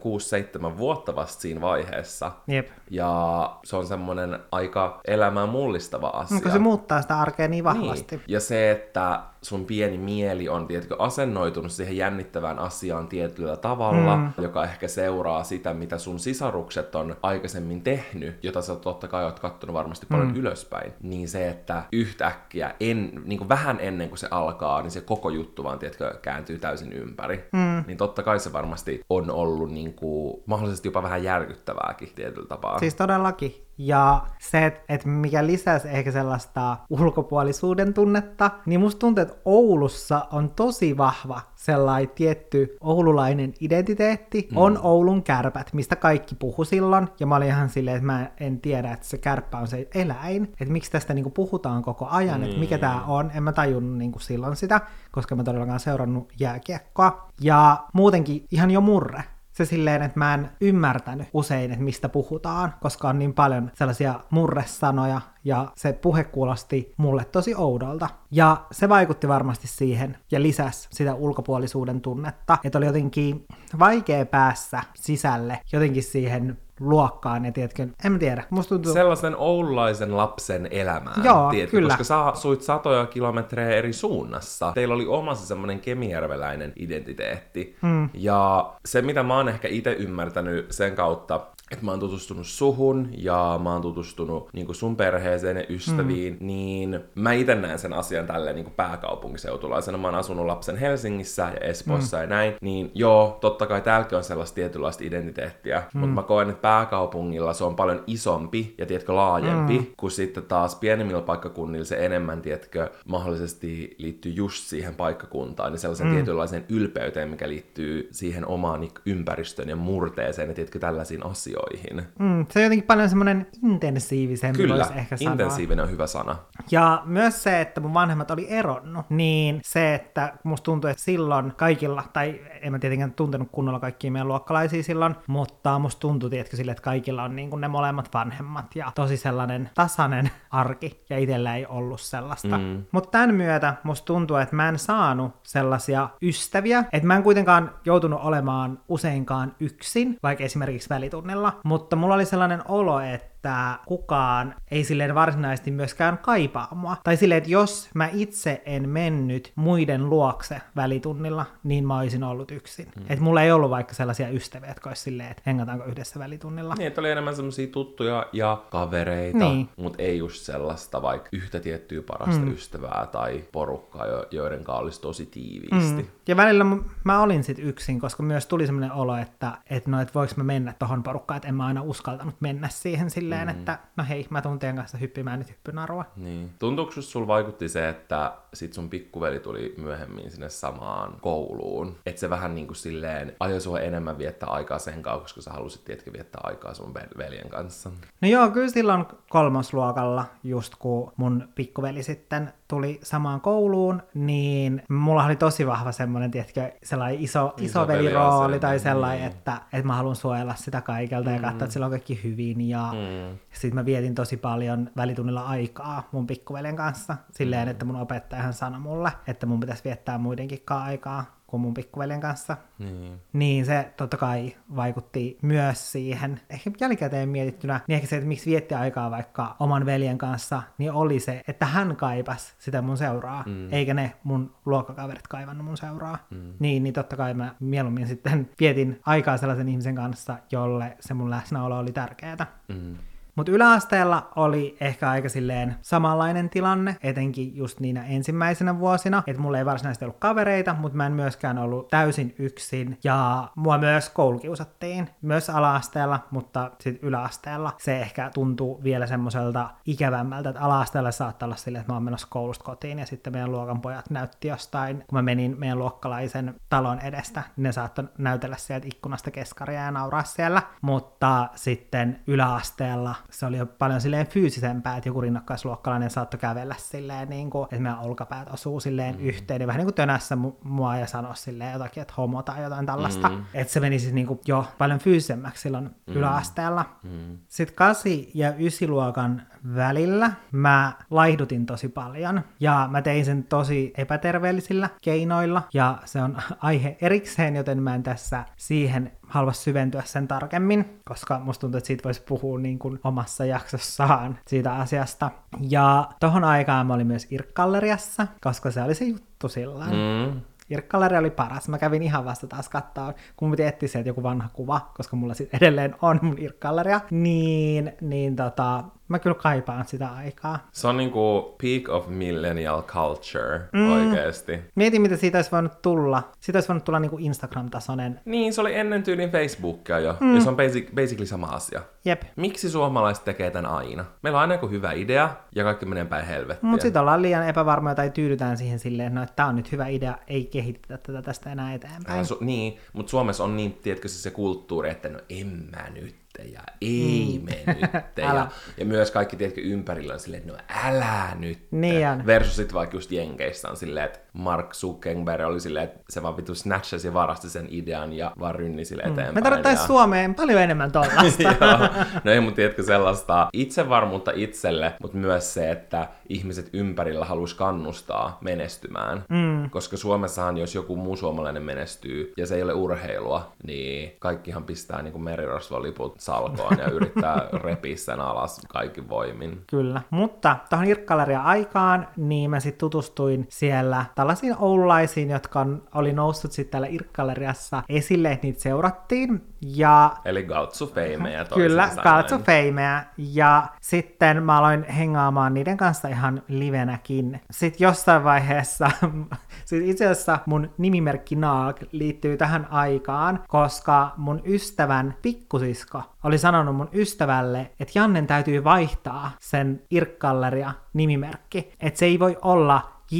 6-7 0.75 0.79
vuotta 0.79 1.17
vasta 1.17 1.41
siinä 1.41 1.61
vaiheessa. 1.61 2.33
Jep. 2.47 2.69
Ja 2.91 3.57
se 3.65 3.77
on 3.77 3.87
semmonen 3.87 4.39
aika 4.53 5.01
elämää 5.05 5.47
mullistava 5.47 6.09
asia. 6.09 6.37
Onko 6.37 6.51
se 6.51 6.59
muuttaa 6.59 7.03
sitä 7.03 7.21
arkea 7.21 7.49
niin 7.49 7.65
vahvasti. 7.65 8.17
Niin. 8.17 8.25
Ja 8.29 8.41
se, 8.41 8.71
että 8.71 9.21
sun 9.43 9.65
pieni 9.65 9.99
mieli 9.99 10.49
on 10.49 10.67
tietkö 10.67 10.97
asennoitunut 10.99 11.73
siihen 11.73 11.97
jännittävään 11.97 12.59
asiaan 12.59 13.09
tietyllä 13.09 13.57
tavalla, 13.57 14.17
mm. 14.17 14.33
joka 14.39 14.65
ehkä 14.65 14.89
seuraa 14.89 15.45
sitä, 15.45 15.75
mitä 15.75 15.99
sun 15.99 16.19
sisarukset 16.19 16.95
on 16.95 17.17
aikaisemmin 17.23 17.83
tehnyt, 17.83 18.39
jota 18.43 18.63
sä 18.63 18.77
totta 18.77 19.09
kai 19.09 19.25
oot 19.25 19.41
kattonut 19.41 19.75
varmasti 19.75 20.07
paljon 20.07 20.29
mm. 20.29 20.37
ylöspäin, 20.37 20.93
niin 21.03 21.29
se, 21.29 21.49
että 21.49 21.83
yhtäkkiä, 21.93 22.75
en, 22.81 23.23
niin 23.25 23.39
kuin 23.39 23.49
vähän 23.49 23.79
ennen 23.81 24.09
kuin 24.09 24.19
se 24.19 24.29
alkaa, 24.31 24.83
niin 24.83 24.91
se 24.91 25.01
koko 25.01 25.31
juttu 25.31 25.65
vaan, 25.65 25.79
tietkö, 25.79 26.19
kääntyy 26.23 26.59
täysin 26.59 26.93
ympäri. 26.93 27.49
Mm. 27.53 27.85
Niin 27.87 27.97
totta 27.99 28.23
kai 28.23 28.41
se 28.41 28.53
varmasti 28.53 29.01
on 29.11 29.31
ollut 29.31 29.71
niin 29.71 29.95
kuin, 29.95 30.43
mahdollisesti 30.47 30.89
jopa 30.89 31.03
vähän 31.03 31.25
järkyttävääkin 31.25 32.13
tietyllä 32.15 32.49
tapaa. 32.49 32.79
Siis 32.79 32.95
todellakin. 32.95 33.66
Ja 33.79 34.27
se, 34.39 34.67
että 34.67 34.81
et 34.89 35.05
mikä 35.05 35.47
lisäsi 35.47 35.89
ehkä 35.89 36.13
sellaista 36.13 36.77
ulkopuolisuuden 36.91 37.95
tunnetta, 37.95 38.51
niin 38.67 38.81
musta 38.81 38.99
tuntuu, 38.99 39.23
että 39.23 39.35
Oulussa 39.45 40.27
on 40.33 40.51
tosi 40.51 40.97
vahva 40.97 41.41
sellainen 41.55 42.11
tietty 42.15 42.77
oululainen 42.81 43.55
identiteetti. 43.61 44.49
Mm. 44.51 44.57
On 44.57 44.79
Oulun 44.83 45.23
kärpät, 45.23 45.73
mistä 45.73 45.97
kaikki 45.97 46.35
puhu 46.35 46.65
silloin. 46.65 47.09
Ja 47.21 47.27
mä 47.27 47.37
olin 47.37 47.49
ihan 47.49 47.69
silleen, 47.69 47.97
että 47.97 48.07
mä 48.07 48.31
en 48.41 48.61
tiedä, 48.61 48.93
että 48.93 49.07
se 49.07 49.19
kärppä 49.19 49.59
on 49.59 49.69
se 49.69 49.89
eläin. 49.95 50.45
Että 50.45 50.73
miksi 50.73 50.91
tästä 50.91 51.15
niinku 51.15 51.31
puhutaan 51.31 51.83
koko 51.83 52.07
ajan, 52.11 52.41
mm. 52.41 52.45
että 52.45 52.59
mikä 52.59 52.79
tämä 52.79 52.95
niin. 52.95 53.05
on. 53.07 53.31
En 53.35 53.43
mä 53.43 53.53
tajunnut 53.53 53.99
niinku 53.99 54.19
silloin 54.19 54.57
sitä, 54.57 54.81
koska 55.11 55.37
mä 55.37 55.45
todellakaan 55.45 55.81
seurannut 55.81 56.33
jääkiekkoa. 56.41 57.29
Ja 57.41 57.85
muutenkin 57.93 58.47
ihan 58.51 58.71
jo 58.71 58.81
murre 58.81 59.25
se 59.57 59.65
silleen, 59.65 60.03
että 60.03 60.19
mä 60.19 60.35
en 60.35 60.51
ymmärtänyt 60.61 61.29
usein, 61.33 61.71
että 61.71 61.85
mistä 61.85 62.09
puhutaan, 62.09 62.75
koska 62.81 63.09
on 63.09 63.19
niin 63.19 63.35
paljon 63.35 63.71
sellaisia 63.75 64.21
murresanoja, 64.31 65.21
ja 65.45 65.73
se 65.77 65.93
puhe 65.93 66.25
kuulosti 66.25 66.95
mulle 66.97 67.25
tosi 67.25 67.55
oudolta. 67.55 68.09
Ja 68.31 68.67
se 68.73 68.89
vaikutti 68.89 69.29
varmasti 69.29 69.67
siihen 69.67 70.19
ja 70.31 70.43
lisäsi 70.43 70.89
sitä 70.93 71.15
ulkopuolisuuden 71.15 72.01
tunnetta, 72.01 72.59
että 72.65 72.79
oli 72.79 72.87
jotenkin 72.87 73.47
vaikea 73.79 74.27
päässä 74.27 74.83
sisälle 74.95 75.61
jotenkin 75.73 76.03
siihen 76.03 76.59
luokkaan 76.81 77.45
ja 77.45 77.53
tiedätkö, 77.53 77.87
en 78.05 78.19
tiedä. 78.19 78.45
Musta 78.51 78.69
tuntuu... 78.69 78.93
Sellaisen 78.93 79.37
oululaisen 79.37 80.17
lapsen 80.17 80.69
elämään, 80.71 81.25
Joo, 81.25 81.51
tiedätkö, 81.51 81.77
kyllä. 81.77 81.89
koska 81.89 82.05
sä 82.05 82.21
asuit 82.21 82.63
satoja 82.63 83.07
kilometrejä 83.07 83.71
eri 83.71 83.93
suunnassa. 83.93 84.73
Teillä 84.75 84.95
oli 84.95 85.07
omassa 85.07 85.47
semmoinen 85.47 85.81
kemijärveläinen 85.81 86.73
identiteetti. 86.77 87.77
Hmm. 87.83 88.09
Ja 88.15 88.73
se, 88.85 89.03
mitä 89.03 89.23
mä 89.23 89.37
oon 89.37 89.49
ehkä 89.49 89.69
itse 89.69 89.93
ymmärtänyt 89.93 90.67
sen 90.71 90.95
kautta, 90.95 91.41
että 91.71 91.85
mä 91.85 91.91
oon 91.91 92.01
tutustunut 92.01 92.47
suhun 92.47 93.09
ja 93.17 93.61
mä 93.63 93.73
oon 93.73 93.83
tutustunut 93.83 94.49
niin 94.53 94.67
kuin 94.67 94.77
sun 94.77 94.97
perheeseen 94.97 95.57
ja 95.57 95.65
ystäviin, 95.69 96.37
mm. 96.41 96.47
niin 96.47 97.01
mä 97.15 97.33
itse 97.33 97.55
näen 97.55 97.79
sen 97.79 97.93
asian 97.93 98.27
tälleen 98.27 98.57
niin 98.57 98.65
kuin 98.65 98.75
pääkaupunkiseutulaisena. 98.75 99.99
Mä 99.99 100.09
oon 100.09 100.15
asunut 100.15 100.47
lapsen 100.47 100.77
Helsingissä 100.77 101.43
ja 101.43 101.61
Espoossa 101.61 102.17
mm. 102.17 102.23
ja 102.23 102.27
näin, 102.27 102.55
niin 102.61 102.91
joo, 102.95 103.39
totta 103.41 103.67
kai 103.67 103.81
täälläkin 103.81 104.19
on 104.19 104.25
sellaista 104.25 104.55
tietynlaista 104.55 105.05
identiteettiä, 105.05 105.83
mm. 105.95 106.01
mutta 106.01 106.15
mä 106.15 106.23
koen, 106.23 106.51
että 106.51 106.63
pääkaupungilla 106.63 107.53
se 107.53 107.65
on 107.65 107.77
paljon 107.77 108.05
isompi 108.07 108.75
ja 108.79 108.87
tiedätkö 108.87 109.17
laajempi, 109.17 109.79
mm. 109.79 109.87
kuin 109.97 110.11
sitten 110.11 110.43
taas 110.43 110.75
pienemmillä 110.75 111.23
paikkakunnilla 111.23 111.85
se 111.85 112.05
enemmän, 112.05 112.43
tiedätkö, 112.43 112.91
mahdollisesti 113.09 113.95
liittyy 113.99 114.33
just 114.33 114.65
siihen 114.65 114.95
paikkakuntaan, 114.95 115.73
niin 115.73 115.81
sellaisen 115.81 116.07
mm. 116.07 116.15
tietynlaiseen 116.15 116.65
ylpeyteen, 116.69 117.29
mikä 117.29 117.49
liittyy 117.49 118.09
siihen 118.11 118.47
omaan 118.47 118.89
ympäristöön 119.07 119.69
ja 119.69 119.77
murteeseen 119.77 120.49
ja 120.49 120.55
tiedätkö, 120.55 120.79
tällaisiin 120.79 121.27
asioihin 121.27 121.56
asioihin. 121.57 122.07
Mm, 122.19 122.47
se 122.51 122.59
on 122.59 122.63
jotenkin 122.63 122.87
paljon 122.87 123.09
semmoinen 123.09 123.47
intensiivisempi, 123.65 124.59
Kyllä, 124.59 124.87
ehkä 124.95 125.17
sanoa. 125.17 125.33
intensiivinen 125.33 125.85
on 125.85 125.91
hyvä 125.91 126.07
sana. 126.07 126.37
Ja 126.71 127.03
myös 127.05 127.43
se, 127.43 127.61
että 127.61 127.81
mun 127.81 127.95
vanhemmat 127.95 128.31
oli 128.31 128.47
eronnut, 128.51 129.11
niin 129.11 129.61
se, 129.65 129.95
että 129.95 130.33
musta 130.45 130.65
tuntuu, 130.65 130.91
että 130.91 131.03
silloin 131.03 131.53
kaikilla, 131.57 132.05
tai 132.13 132.41
en 132.63 132.73
mä 132.73 132.79
tietenkään 132.79 133.13
tuntenut 133.13 133.49
kunnolla 133.53 133.81
kaikkia 133.81 134.11
meidän 134.11 134.29
luokkalaisia 134.29 134.83
silloin, 134.83 135.15
mutta 135.27 135.79
musta 135.79 136.01
tuntui, 136.01 136.31
tietkö 136.31 136.57
sille, 136.57 136.71
että 136.71 136.83
kaikilla 136.83 137.23
on 137.23 137.37
niin 137.37 137.51
kuin 137.51 137.61
ne 137.61 137.69
molemmat 137.69 138.09
vanhemmat 138.15 138.77
ja 138.77 138.93
tosi 138.95 139.17
sellainen 139.17 139.71
tasainen 139.75 140.31
arki, 140.51 141.05
ja 141.11 141.19
itsellä 141.19 141.57
ei 141.57 141.67
ollut 141.67 142.01
sellaista. 142.01 142.59
Mm. 142.59 142.85
Mutta 142.93 143.11
tämän 143.11 143.35
myötä 143.35 143.75
musta 143.83 144.05
tuntuu, 144.07 144.37
että 144.37 144.57
mä 144.57 144.69
en 144.69 144.79
saanut 144.79 145.33
sellaisia 145.43 146.09
ystäviä, 146.23 146.85
että 146.93 147.07
mä 147.07 147.17
en 147.17 147.23
kuitenkaan 147.23 147.71
joutunut 147.85 148.21
olemaan 148.23 148.79
useinkaan 148.89 149.55
yksin, 149.61 150.17
vaikka 150.23 150.45
esimerkiksi 150.45 150.89
välitunnilla, 150.89 151.46
mutta 151.65 151.97
mulla 151.97 152.15
oli 152.15 152.25
sellainen 152.27 152.63
olo, 152.69 153.01
että 153.01 153.36
että 153.37 153.79
kukaan 153.87 154.55
ei 154.71 154.85
silleen 154.85 155.15
varsinaisesti 155.15 155.71
myöskään 155.71 156.19
kaipaa 156.19 156.69
mua. 156.75 156.97
Tai 157.05 157.17
silleen, 157.17 157.39
että 157.39 157.51
jos 157.51 157.89
mä 157.95 158.09
itse 158.13 158.63
en 158.65 158.89
mennyt 158.89 159.53
muiden 159.55 160.11
luokse 160.11 160.61
välitunnilla, 160.77 161.47
niin 161.65 161.87
mä 161.87 161.99
olisin 161.99 162.25
ollut 162.25 162.51
yksin. 162.51 162.89
Mm. 162.97 163.03
Että 163.09 163.25
mulla 163.25 163.43
ei 163.43 163.53
ollut 163.53 163.71
vaikka 163.71 163.95
sellaisia 163.95 164.29
ystäviä, 164.29 164.71
jotka 164.71 164.91
olisi 164.91 165.03
silleen, 165.03 165.31
että 165.31 165.43
hengataanko 165.47 165.85
yhdessä 165.85 166.19
välitunnilla. 166.19 166.75
Niin, 166.75 166.87
että 166.87 167.01
oli 167.01 167.11
enemmän 167.11 167.37
semmoisia 167.37 167.67
tuttuja 167.67 168.27
ja 168.33 168.63
kavereita, 168.71 169.39
niin. 169.39 169.69
mutta 169.77 170.03
ei 170.03 170.19
just 170.19 170.43
sellaista 170.43 171.03
vaikka 171.03 171.29
yhtä 171.33 171.61
tiettyä 171.61 172.03
parasta 172.03 172.45
mm. 172.45 172.53
ystävää 172.53 173.09
tai 173.13 173.45
porukkaa, 173.53 174.07
joiden 174.31 174.65
kanssa 174.65 174.83
olisi 174.83 175.01
tosi 175.01 175.27
tiiviisti. 175.27 176.03
Mm. 176.03 176.09
Ja 176.29 176.37
välillä 176.37 176.67
mä 177.05 177.23
olin 177.23 177.45
sit 177.45 177.59
yksin, 177.59 178.01
koska 178.01 178.23
myös 178.23 178.47
tuli 178.47 178.67
semmoinen 178.67 178.93
olo, 178.93 179.17
että, 179.17 179.59
että 179.71 179.91
no, 179.91 180.01
et 180.01 180.15
voiko 180.15 180.33
mä 180.37 180.45
mennä 180.45 180.75
tohon 180.79 181.03
porukkaan, 181.03 181.37
että 181.37 181.49
en 181.49 181.55
mä 181.55 181.67
aina 181.67 181.83
uskaltanut 181.83 182.35
mennä 182.41 182.69
siihen 182.69 183.11
silleen, 183.11 183.26
mm. 183.35 183.49
että 183.49 183.79
no 183.97 184.05
hei, 184.09 184.27
mä 184.31 184.43
tuun 184.43 184.59
teidän 184.59 184.77
kanssa 184.77 184.99
hyppimään 184.99 185.39
nyt 185.39 185.49
hyppynarua. 185.49 186.05
Niin. 186.17 186.51
Tuntuuko 186.59 186.93
sulla 186.93 187.27
vaikutti 187.27 187.69
se, 187.69 187.89
että 187.89 188.33
sit 188.55 188.73
sun 188.73 188.91
pikkuveli 188.91 189.41
tuli 189.41 189.75
myöhemmin 189.77 190.31
sinne 190.31 190.49
samaan 190.49 191.17
kouluun, 191.21 191.97
että 192.07 192.21
se 192.21 192.31
vähän 192.31 192.55
niin 192.55 192.67
kuin 192.67 192.77
silleen 192.77 193.33
ajoi 193.41 193.61
sua 193.61 193.81
enemmän 193.81 194.19
viettää 194.19 194.49
aikaa 194.49 194.79
sen 194.79 195.03
kanssa, 195.03 195.23
koska 195.23 195.41
sä 195.41 195.51
halusit 195.51 195.85
tietenkin 195.85 196.13
viettää 196.13 196.41
aikaa 196.45 196.75
sun 196.75 196.95
veljen 197.19 197.49
kanssa? 197.49 197.91
No 198.21 198.29
joo, 198.29 198.51
kyllä 198.51 198.69
silloin 198.69 199.05
kolmosluokalla, 199.29 200.25
just 200.45 200.75
kun 200.79 201.13
mun 201.17 201.49
pikkuveli 201.55 202.03
sitten 202.03 202.53
tuli 202.69 203.01
samaan 203.03 203.41
kouluun, 203.41 204.03
niin 204.15 204.83
mulla 204.91 205.25
oli 205.25 205.37
tosi 205.37 205.67
vahva 205.67 205.93
semmoinen, 205.93 206.31
tiedätkö, 206.31 206.71
sellainen 206.83 207.21
iso, 207.21 207.55
iso 207.57 207.87
velirooli 207.89 208.61
tai 208.61 208.79
sellainen, 208.79 209.21
niin. 209.21 209.33
että, 209.33 209.61
että 209.73 209.87
mä 209.87 209.95
haluan 209.95 210.17
suojella 210.17 210.55
sitä 210.55 210.81
kaikelta 210.81 211.31
mm. 211.31 211.37
ja 211.37 211.43
katsoa, 211.43 211.65
että 211.65 211.73
sillä 211.73 211.87
on 211.87 211.93
kaikki 211.93 212.21
hyvin. 212.25 212.69
Ja 212.69 212.93
mm. 212.93 213.39
sitten 213.53 213.75
mä 213.75 213.85
vietin 213.85 214.15
tosi 214.15 214.37
paljon 214.37 214.91
välitunnilla 214.97 215.43
aikaa 215.43 216.09
mun 216.13 216.27
pikkuveljen 216.27 216.77
kanssa, 216.77 217.17
silleen, 217.31 217.69
mm. 217.69 217.71
että 217.71 217.85
mun 217.85 217.97
opettajahan 217.97 218.53
sanoi 218.53 218.81
mulle, 218.81 219.13
että 219.27 219.47
mun 219.47 219.61
pitäisi 219.61 219.85
viettää 219.85 220.19
muidenkin 220.19 220.63
aikaa 220.71 221.36
kuin 221.47 221.61
mun 221.61 221.75
pikkuveljen 221.75 222.21
kanssa. 222.21 222.57
Niin. 222.79 223.21
niin 223.33 223.67
se 223.67 223.93
totta 223.97 224.17
kai 224.17 224.57
vaikutti 224.77 225.39
myös 225.43 225.93
siihen. 225.93 226.41
Ehkä 226.51 226.71
jälkikäteen 226.81 227.29
mietittynä, 227.29 227.81
niin 227.89 227.95
ehkä 227.95 228.07
se, 228.07 228.17
että 228.17 228.29
miksi 228.29 228.51
vietti 228.51 228.75
aikaa 228.75 229.11
vaikka 229.11 229.57
oman 229.61 229.87
veljen 229.87 230.19
kanssa, 230.19 230.63
niin 230.79 230.93
oli 230.93 231.21
se, 231.21 231.43
että 231.49 231.67
hän 231.67 231.97
kaipas 231.97 232.55
sitä 232.59 232.83
mun 232.83 232.97
seuraa, 232.97 233.43
mm. 233.47 233.73
eikä 233.73 233.95
ne 233.95 234.13
mun 234.25 234.55
luokkakaverit 234.65 235.29
kaivannut 235.29 235.67
mun 235.67 235.77
seuraa. 235.77 236.19
Mm. 236.31 236.53
Niin, 236.59 236.83
niin 236.83 236.95
totta 236.95 237.17
kai 237.17 237.35
mä 237.35 237.55
mieluummin 237.61 238.07
sitten 238.07 238.51
vietin 238.61 239.01
aikaa 239.07 239.37
sellaisen 239.37 239.69
ihmisen 239.69 239.95
kanssa, 239.95 240.39
jolle 240.53 240.97
se 241.01 241.15
mun 241.15 241.31
läsnäolo 241.31 241.79
oli 241.79 241.93
tärkeää. 241.93 242.47
Mm. 242.69 242.97
Mutta 243.37 243.53
yläasteella 243.53 244.33
oli 244.37 244.77
ehkä 244.81 245.11
aika 245.11 245.29
silleen 245.29 245.77
samanlainen 245.83 246.51
tilanne, 246.51 246.97
etenkin 247.03 247.57
just 247.57 247.81
niinä 247.81 248.05
ensimmäisenä 248.07 248.79
vuosina, 248.79 249.23
että 249.27 249.43
mulla 249.43 249.59
ei 249.59 249.65
varsinaisesti 249.65 250.05
ollut 250.05 250.19
kavereita, 250.19 250.75
mutta 250.75 250.97
mä 250.97 251.07
en 251.07 251.13
myöskään 251.13 251.59
ollut 251.59 251.89
täysin 251.89 252.35
yksin, 252.39 252.99
ja 253.05 253.49
mua 253.55 253.79
myös 253.79 254.11
koulukiusattiin, 254.11 255.11
myös 255.23 255.51
alaasteella, 255.51 256.21
mutta 256.31 256.71
sitten 256.81 257.09
yläasteella. 257.09 257.73
Se 257.79 258.01
ehkä 258.01 258.31
tuntuu 258.35 258.83
vielä 258.83 259.07
semmoiselta 259.07 259.71
ikävämmältä, 259.87 260.49
että 260.49 260.63
alaasteella 260.63 261.11
saattaa 261.11 261.47
olla 261.47 261.57
silleen, 261.57 261.81
että 261.81 261.93
mä 261.93 261.97
oon 261.97 262.03
menossa 262.03 262.29
koulusta 262.31 262.65
kotiin, 262.65 262.99
ja 262.99 263.07
sitten 263.07 263.33
meidän 263.33 263.53
luokan 263.53 263.81
pojat 263.81 264.11
näytti 264.11 264.49
jostain, 264.49 264.97
kun 264.97 265.19
mä 265.19 265.23
menin 265.23 265.59
meidän 265.59 265.79
luokkalaisen 265.79 266.55
talon 266.69 267.01
edestä, 267.01 267.43
niin 267.57 267.63
ne 267.63 267.73
saattoi 267.73 268.05
näytellä 268.19 268.57
sieltä 268.57 268.87
ikkunasta 268.87 269.31
keskaria 269.31 269.81
ja 269.81 269.91
nauraa 269.91 270.25
siellä, 270.25 270.63
mutta 270.83 271.49
sitten 271.55 272.21
yläasteella 272.27 273.15
se 273.31 273.47
oli 273.47 273.57
jo 273.57 273.67
paljon 273.67 274.01
silleen 274.01 274.27
fyysisempää, 274.27 274.97
että 274.97 275.09
joku 275.09 275.21
rinnakkaisluokkalainen 275.21 276.11
saattoi 276.11 276.41
kävellä 276.41 276.75
silleen, 276.79 277.29
niin 277.29 277.51
kuin, 277.51 277.65
että 277.65 277.81
meidän 277.81 278.01
olkapäät 278.01 278.49
osuu 278.53 278.81
silleen 278.81 279.15
mm. 279.15 279.21
yhteen, 279.21 279.59
niin 279.59 279.67
vähän 279.67 279.79
niin 279.79 279.87
kuin 279.87 279.95
tönässä 279.95 280.37
mua 280.63 280.97
ja 280.97 281.07
sanoa 281.07 281.35
silleen 281.35 281.73
jotakin, 281.73 282.01
että 282.01 282.15
homo 282.17 282.43
tai 282.43 282.63
jotain 282.63 282.87
tällaista. 282.87 283.29
Mm. 283.29 283.45
Että 283.55 283.73
se 283.73 283.81
meni 283.81 283.99
siis 283.99 284.13
niin 284.13 284.27
kuin 284.27 284.41
jo 284.47 284.67
paljon 284.79 284.99
fyysisemmäksi 284.99 285.63
silloin 285.63 285.85
mm. 285.85 286.15
yläasteella. 286.15 286.85
Mm. 287.03 287.39
Sitten 287.49 287.77
8 287.77 288.13
ja 288.35 288.55
9 288.55 288.91
luokan 288.91 289.43
välillä 289.75 290.33
mä 290.53 290.93
laihdutin 291.11 291.67
tosi 291.67 291.89
paljon 291.89 292.41
ja 292.61 292.89
mä 292.91 293.03
tein 293.03 293.25
sen 293.25 293.45
tosi 293.45 293.93
epäterveellisillä 293.97 294.91
keinoilla 295.03 295.63
ja 295.75 295.99
se 296.05 296.23
on 296.23 296.37
aihe 296.59 296.97
erikseen, 297.01 297.57
joten 297.57 297.83
mä 297.83 297.95
en 297.95 298.03
tässä 298.03 298.45
siihen 298.57 299.13
halua 299.27 299.53
syventyä 299.53 300.03
sen 300.05 300.29
tarkemmin, 300.29 301.01
koska 301.05 301.39
musta 301.39 301.61
tuntuu, 301.61 301.79
että 301.79 301.87
siitä 301.87 302.05
voisi 302.05 302.23
puhua 302.23 302.59
niin 302.59 302.79
kuin 302.79 303.01
omassa 303.05 303.45
jaksossaan 303.45 304.39
siitä 304.47 304.75
asiasta. 304.75 305.31
Ja 305.61 306.09
tohon 306.21 306.45
aikaan 306.45 306.87
mä 306.87 306.95
olin 306.95 307.07
myös 307.07 307.27
Irkkalleriassa, 307.31 308.27
koska 308.41 308.71
se 308.71 308.83
oli 308.83 308.95
se 308.95 309.05
juttu 309.05 309.49
silloin. 309.49 309.91
Mm. 309.91 310.41
Irkkalleri 310.71 311.17
oli 311.17 311.31
paras. 311.31 311.69
Mä 311.69 311.79
kävin 311.79 312.03
ihan 312.03 312.25
vasta 312.25 312.47
taas 312.47 312.69
katsoa, 312.69 313.15
kun 313.37 313.49
mä 313.49 313.57
etsiä 313.59 313.89
sieltä 313.89 314.09
joku 314.09 314.23
vanha 314.23 314.49
kuva, 314.53 314.91
koska 314.97 315.17
mulla 315.17 315.35
sitten 315.35 315.59
edelleen 315.59 315.95
on 316.03 316.19
mun 316.23 316.39
Irkkalleria, 316.39 317.01
niin, 317.11 317.93
niin 318.01 318.37
tota, 318.37 318.85
Mä 319.09 319.19
kyllä 319.19 319.35
kaipaan 319.35 319.87
sitä 319.87 320.09
aikaa. 320.09 320.69
Se 320.73 320.89
on 320.89 320.97
niinku 320.97 321.55
peak 321.63 321.89
of 321.89 322.09
millennial 322.09 322.83
culture 322.83 323.61
mm. 323.73 323.93
oikeesti. 323.93 324.61
Mietin, 324.75 325.03
mitä 325.03 325.17
siitä 325.17 325.39
olisi 325.39 325.51
voinut 325.51 325.83
tulla. 325.83 326.33
Siitä 326.41 326.57
olisi 326.57 326.69
voinut 326.69 326.85
tulla 326.85 326.99
niinku 326.99 327.19
Instagram-tasoinen. 327.19 328.21
Niin, 328.25 328.53
se 328.53 328.61
oli 328.61 328.75
ennen 328.75 329.03
tyylin 329.03 329.31
Facebookia 329.31 329.99
jo. 329.99 330.17
Mm. 330.21 330.35
Ja 330.35 330.41
se 330.41 330.49
on 330.49 330.57
basic, 330.57 330.95
basically 330.95 331.27
sama 331.27 331.47
asia. 331.47 331.81
Jep. 332.05 332.23
Miksi 332.37 332.71
suomalaiset 332.71 333.25
tekee 333.25 333.51
tämän 333.51 333.71
aina? 333.71 334.05
Meillä 334.23 334.37
on 334.37 334.41
aina 334.41 334.55
joku 334.55 334.69
hyvä 334.69 334.93
idea 334.93 335.31
ja 335.55 335.65
kaikki 335.65 335.87
menee 335.87 336.05
päin 336.05 336.27
helvettiä. 336.27 336.71
Mutta 336.71 336.83
sitten 336.83 337.01
ollaan 337.01 337.23
liian 337.23 337.49
epävarmoja 337.49 337.95
tai 337.95 338.11
tyydytään 338.11 338.57
siihen 338.57 338.79
silleen, 338.79 339.15
no, 339.15 339.23
että 339.23 339.37
tämä 339.37 339.49
on 339.49 339.57
nyt 339.57 339.73
hyvä 339.73 339.87
idea, 339.87 340.19
ei 340.29 340.45
kehitetä 340.45 340.99
tätä 340.99 341.23
tästä 341.23 341.53
enää 341.53 341.75
eteenpäin. 341.75 342.21
Äh, 342.21 342.27
su- 342.27 342.45
niin, 342.45 342.79
mutta 342.93 343.11
Suomessa 343.11 343.45
on 343.45 343.57
niin, 343.57 343.73
tiedätkö 343.73 344.09
se, 344.09 344.19
se 344.19 344.31
kulttuuri, 344.31 344.91
että 344.91 345.09
no 345.09 345.19
en 345.31 345.47
mä 345.47 345.91
nyt 345.95 346.17
ja 346.45 346.61
ei 346.81 347.39
mm. 347.39 347.45
me 347.45 347.75
nyt. 347.75 347.91
ja, 348.17 348.49
ja, 348.77 348.85
myös 348.85 349.11
kaikki 349.11 349.37
tiedätkö 349.37 349.61
ympärillä 349.61 350.13
on 350.13 350.21
silleen, 350.21 350.43
että 350.43 350.53
no 350.53 350.59
älä 350.89 351.37
nyt. 351.39 351.59
Niin 351.71 352.27
Versus 352.27 352.57
sitten 352.57 352.75
vaikka 352.75 352.97
just 352.97 353.13
Jenkeissä 353.13 353.69
on 353.69 353.77
silleen, 353.77 354.07
että 354.07 354.19
Mark 354.37 354.73
Zuckerberg 354.75 355.47
oli 355.47 355.61
silleen, 355.61 355.85
että 355.85 356.01
se 356.09 356.23
vaan 356.23 356.37
vitu 356.37 356.55
snatchasi 356.55 357.09
ja 357.09 357.15
varasti 357.15 357.49
sen 357.51 357.67
idean 357.71 358.13
ja 358.13 358.33
vaan 358.39 358.55
rynni 358.55 358.85
sille 358.85 359.03
mm. 359.03 359.13
eteenpäin. 359.13 359.35
Me 359.35 359.43
tarvittaisiin 359.43 359.83
ja... 359.83 359.87
Suomeen 359.87 360.35
paljon 360.35 360.61
enemmän 360.61 360.93
tollaista. 360.93 361.55
no 362.25 362.33
ei, 362.33 362.41
mutta 362.41 362.57
tiedätkö 362.57 362.83
sellaista 362.83 363.49
itsevarmuutta 363.53 364.33
itselle, 364.35 364.93
mutta 365.03 365.17
myös 365.17 365.55
se, 365.55 365.71
että 365.71 366.09
ihmiset 366.29 366.71
ympärillä 366.73 367.25
haluaisi 367.25 367.57
kannustaa 367.57 368.39
menestymään. 368.41 369.25
Mm. 369.29 369.71
Koska 369.71 369.97
Suomessahan, 369.97 370.57
jos 370.57 370.75
joku 370.75 370.97
muu 370.97 371.17
suomalainen 371.17 371.63
menestyy 371.63 372.33
ja 372.37 372.47
se 372.47 372.55
ei 372.57 372.63
ole 372.63 372.75
urheilua, 372.75 373.53
niin 373.67 374.17
kaikkihan 374.19 374.65
pistää 374.65 375.03
niin 375.03 375.23
merirosvoliput 375.23 376.21
salkoon 376.21 376.79
ja 376.79 376.91
yrittää 376.91 377.49
repiä 377.65 377.97
sen 377.97 378.21
alas 378.21 378.61
kaikki 378.69 379.09
voimin. 379.09 379.63
Kyllä, 379.67 380.03
mutta 380.11 380.57
tuohon 380.71 380.87
Irkkaleria 380.87 381.41
aikaan, 381.41 382.09
niin 382.17 382.51
mä 382.51 382.61
sitten 382.61 382.79
tutustuin 382.79 383.47
siellä 383.49 384.05
tällaisiin 384.27 384.57
oululaisiin, 384.59 385.31
jotka 385.31 385.61
on, 385.61 385.83
oli 385.95 386.13
noussut 386.13 386.53
sitten 386.53 386.71
täällä 386.71 386.89
Irkkaleriassa 386.89 387.83
esille, 387.89 388.33
että 388.33 388.47
niitä 388.47 388.63
seurattiin. 388.63 389.43
Ja... 389.61 390.17
Eli 390.25 390.43
Gautsu 390.43 390.87
Feimeä 390.87 391.47
Kyllä, 391.55 391.91
Gautsu 392.03 392.39
Feimeä. 392.39 393.05
Ja 393.17 393.67
sitten 393.81 394.43
mä 394.43 394.59
aloin 394.59 394.85
hengaamaan 394.85 395.55
niiden 395.55 395.77
kanssa 395.77 396.09
ihan 396.09 396.43
livenäkin. 396.49 397.41
Sitten 397.51 397.85
jossain 397.85 398.25
vaiheessa, 398.25 398.91
siis 399.65 399.85
itse 399.85 400.07
asiassa 400.07 400.39
mun 400.47 400.71
nimimerkki 400.79 401.37
Naag 401.37 401.77
liittyy 401.93 402.37
tähän 402.37 402.67
aikaan, 402.71 403.45
koska 403.49 404.13
mun 404.17 404.43
ystävän 404.47 405.15
pikkusisko 405.23 406.03
oli 406.25 406.39
sanonut 406.39 406.77
mun 406.77 406.89
ystävälle, 406.93 407.71
että 407.81 407.99
Jannen 407.99 408.27
täytyy 408.27 408.65
vaihtaa 408.65 409.31
sen 409.41 409.83
Irkkalleria 409.91 410.73
nimimerkki. 410.93 411.73
Että 411.81 411.99
se 411.99 412.07
ei 412.07 412.19
voi 412.19 412.39
olla 412.43 412.96
J4NN3-94, 413.13 413.17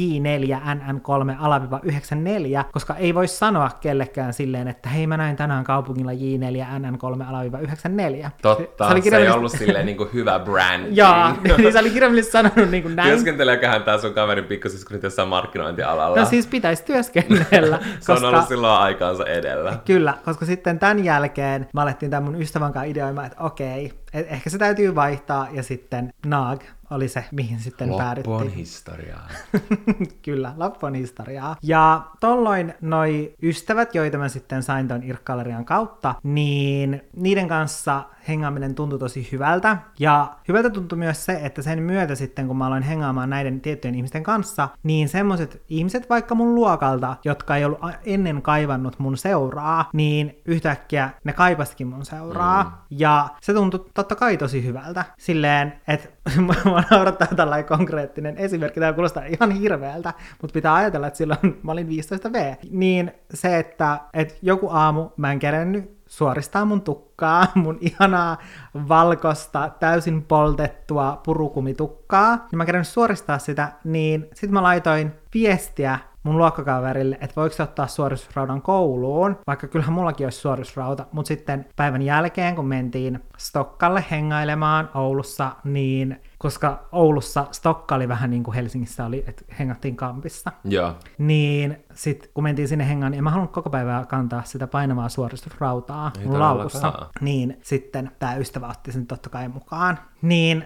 koska 2.71 2.95
ei 2.95 3.15
voi 3.15 3.27
sanoa 3.27 3.69
kellekään 3.81 4.33
silleen, 4.33 4.67
että 4.67 4.89
hei 4.89 5.07
mä 5.07 5.17
näin 5.17 5.35
tänään 5.35 5.63
kaupungilla 5.63 6.11
J4NN3-94. 6.11 8.29
Totta, 8.41 8.89
se, 8.89 9.01
se, 9.01 9.09
se 9.09 9.17
ei 9.17 9.29
ollut 9.29 9.51
silleen 9.51 9.85
niin 9.85 9.97
kuin 9.97 10.09
hyvä 10.13 10.39
brand. 10.39 10.87
Joo, 10.91 11.33
niin 11.57 11.73
se 11.73 11.79
oli 11.79 11.89
kirjallisesti 11.89 12.31
sanonut 12.31 12.71
niin 12.71 12.83
kuin 12.83 12.95
näin. 12.95 13.09
Työskenteleeköhän 13.09 13.83
tämä 13.83 13.97
sun 13.97 14.13
kaverin 14.13 14.45
pikkusisko 14.45 14.93
nyt 14.93 15.03
jossain 15.03 15.29
markkinointialalla? 15.29 16.19
No 16.19 16.25
siis 16.25 16.47
pitäisi 16.47 16.83
työskennellä. 16.83 17.79
se 17.99 18.13
koska... 18.13 18.13
on 18.13 18.25
ollut 18.33 18.47
silloin 18.47 18.79
aikaansa 18.79 19.25
edellä. 19.25 19.79
Kyllä, 19.85 20.13
koska 20.25 20.45
sitten 20.45 20.79
tämän 20.79 21.03
jälkeen 21.03 21.67
mä 21.73 21.81
alettiin 21.81 22.11
tämän 22.11 22.23
mun 22.23 22.41
ystävän 22.41 22.73
kanssa 22.73 22.91
ideoimaan, 22.91 23.27
että 23.27 23.43
okei, 23.43 23.93
Et 24.13 24.27
ehkä 24.29 24.49
se 24.49 24.57
täytyy 24.57 24.95
vaihtaa 24.95 25.47
ja 25.51 25.63
sitten 25.63 26.13
Naag 26.25 26.61
oli 26.89 27.07
se, 27.07 27.25
mihin 27.31 27.59
sitten 27.59 27.87
Loppu 27.89 27.99
on 27.99 28.05
päädyttiin. 28.05 28.51
historiaa. 28.51 29.27
Kyllä, 30.25 30.53
loppu 30.57 30.85
on 30.85 30.95
historiaa. 30.95 31.55
Ja 31.63 32.01
tolloin 32.19 32.73
noi 32.81 33.33
ystävät, 33.43 33.95
joita 33.95 34.17
mä 34.17 34.29
sitten 34.29 34.63
sain 34.63 34.87
ton 34.87 35.03
Irk-gallerian 35.03 35.65
kautta, 35.65 36.15
niin 36.23 37.01
niiden 37.15 37.47
kanssa 37.47 38.03
hengaaminen 38.27 38.75
tuntui 38.75 38.99
tosi 38.99 39.29
hyvältä. 39.31 39.77
Ja 39.99 40.35
hyvältä 40.47 40.69
tuntui 40.69 40.97
myös 40.97 41.25
se, 41.25 41.39
että 41.43 41.61
sen 41.61 41.83
myötä 41.83 42.15
sitten, 42.15 42.47
kun 42.47 42.57
mä 42.57 42.67
aloin 42.67 42.83
hengaamaan 42.83 43.29
näiden 43.29 43.61
tiettyjen 43.61 43.95
ihmisten 43.95 44.23
kanssa, 44.23 44.69
niin 44.83 45.09
semmoiset 45.09 45.61
ihmiset 45.69 46.09
vaikka 46.09 46.35
mun 46.35 46.55
luokalta, 46.55 47.15
jotka 47.25 47.55
ei 47.55 47.65
ollut 47.65 47.79
ennen 48.05 48.41
kaivannut 48.41 48.99
mun 48.99 49.17
seuraa, 49.17 49.89
niin 49.93 50.41
yhtäkkiä 50.45 51.09
ne 51.23 51.33
kaipasikin 51.33 51.87
mun 51.87 52.05
seuraa. 52.05 52.63
Mm. 52.63 52.71
Ja 52.89 53.29
se 53.41 53.53
tuntui 53.53 53.85
totta 53.93 54.06
kai 54.15 54.37
tosi 54.37 54.65
hyvältä. 54.65 55.05
Silleen, 55.17 55.73
että 55.87 56.09
mä 56.47 56.83
naurattaa 56.91 57.27
tällainen 57.35 57.65
konkreettinen 57.65 58.37
esimerkki, 58.37 58.79
tämä 58.79 58.93
kuulostaa 58.93 59.23
ihan 59.23 59.51
hirveältä, 59.51 60.13
mutta 60.41 60.53
pitää 60.53 60.75
ajatella, 60.75 61.07
että 61.07 61.17
silloin 61.17 61.59
mä 61.63 61.71
olin 61.71 61.87
15V. 61.87 62.55
Niin 62.71 63.11
se, 63.33 63.59
että, 63.59 63.99
että 64.13 64.33
joku 64.41 64.69
aamu 64.69 65.09
mä 65.17 65.31
en 65.31 65.39
kerennyt 65.39 65.97
suoristaa 66.07 66.65
mun 66.65 66.81
tukkaa, 66.81 67.47
mun 67.55 67.77
ihanaa 67.81 68.37
valkosta, 68.89 69.71
täysin 69.79 70.23
poltettua 70.23 71.21
purukumitukkaa, 71.25 72.35
niin 72.35 72.57
mä 72.57 72.65
kerennyt 72.65 72.87
suoristaa 72.87 73.39
sitä, 73.39 73.71
niin 73.83 74.27
sit 74.33 74.51
mä 74.51 74.63
laitoin 74.63 75.11
viestiä 75.33 75.99
mun 76.27 76.37
luokkakaverille, 76.37 77.17
että 77.21 77.35
voiko 77.35 77.55
se 77.55 77.63
ottaa 77.63 77.87
suoristusraudan 77.87 78.61
kouluun, 78.61 79.37
vaikka 79.47 79.67
kyllähän 79.67 79.93
mullakin 79.93 80.25
olisi 80.25 80.39
suoristusrauta, 80.39 81.05
mutta 81.11 81.27
sitten 81.27 81.65
päivän 81.75 82.01
jälkeen, 82.01 82.55
kun 82.55 82.67
mentiin 82.67 83.19
Stokkalle 83.37 84.05
hengailemaan 84.11 84.89
Oulussa, 84.93 85.51
niin 85.63 86.21
koska 86.37 86.87
Oulussa 86.91 87.45
Stokka 87.51 87.95
oli 87.95 88.07
vähän 88.07 88.29
niin 88.29 88.43
kuin 88.43 88.55
Helsingissä 88.55 89.05
oli, 89.05 89.23
että 89.27 89.43
hengattiin 89.59 89.95
kampissa, 89.95 90.51
Joo. 90.63 90.95
niin 91.17 91.77
sitten 91.93 92.29
kun 92.33 92.43
mentiin 92.43 92.67
sinne 92.67 92.87
hengaan, 92.89 93.11
niin 93.11 93.17
en 93.17 93.23
mä 93.23 93.29
halunnut 93.29 93.51
koko 93.51 93.69
päivää 93.69 94.05
kantaa 94.05 94.43
sitä 94.43 94.67
painavaa 94.67 95.09
suoristusrautaa 95.09 96.11
Ei 96.19 96.25
mun 96.25 96.39
laukussa. 96.39 97.09
Niin 97.21 97.57
sitten 97.61 98.11
tämä 98.19 98.35
ystävä 98.35 98.67
otti 98.67 98.91
sen 98.91 99.07
totta 99.07 99.29
kai 99.29 99.47
mukaan. 99.47 99.99
Niin 100.21 100.63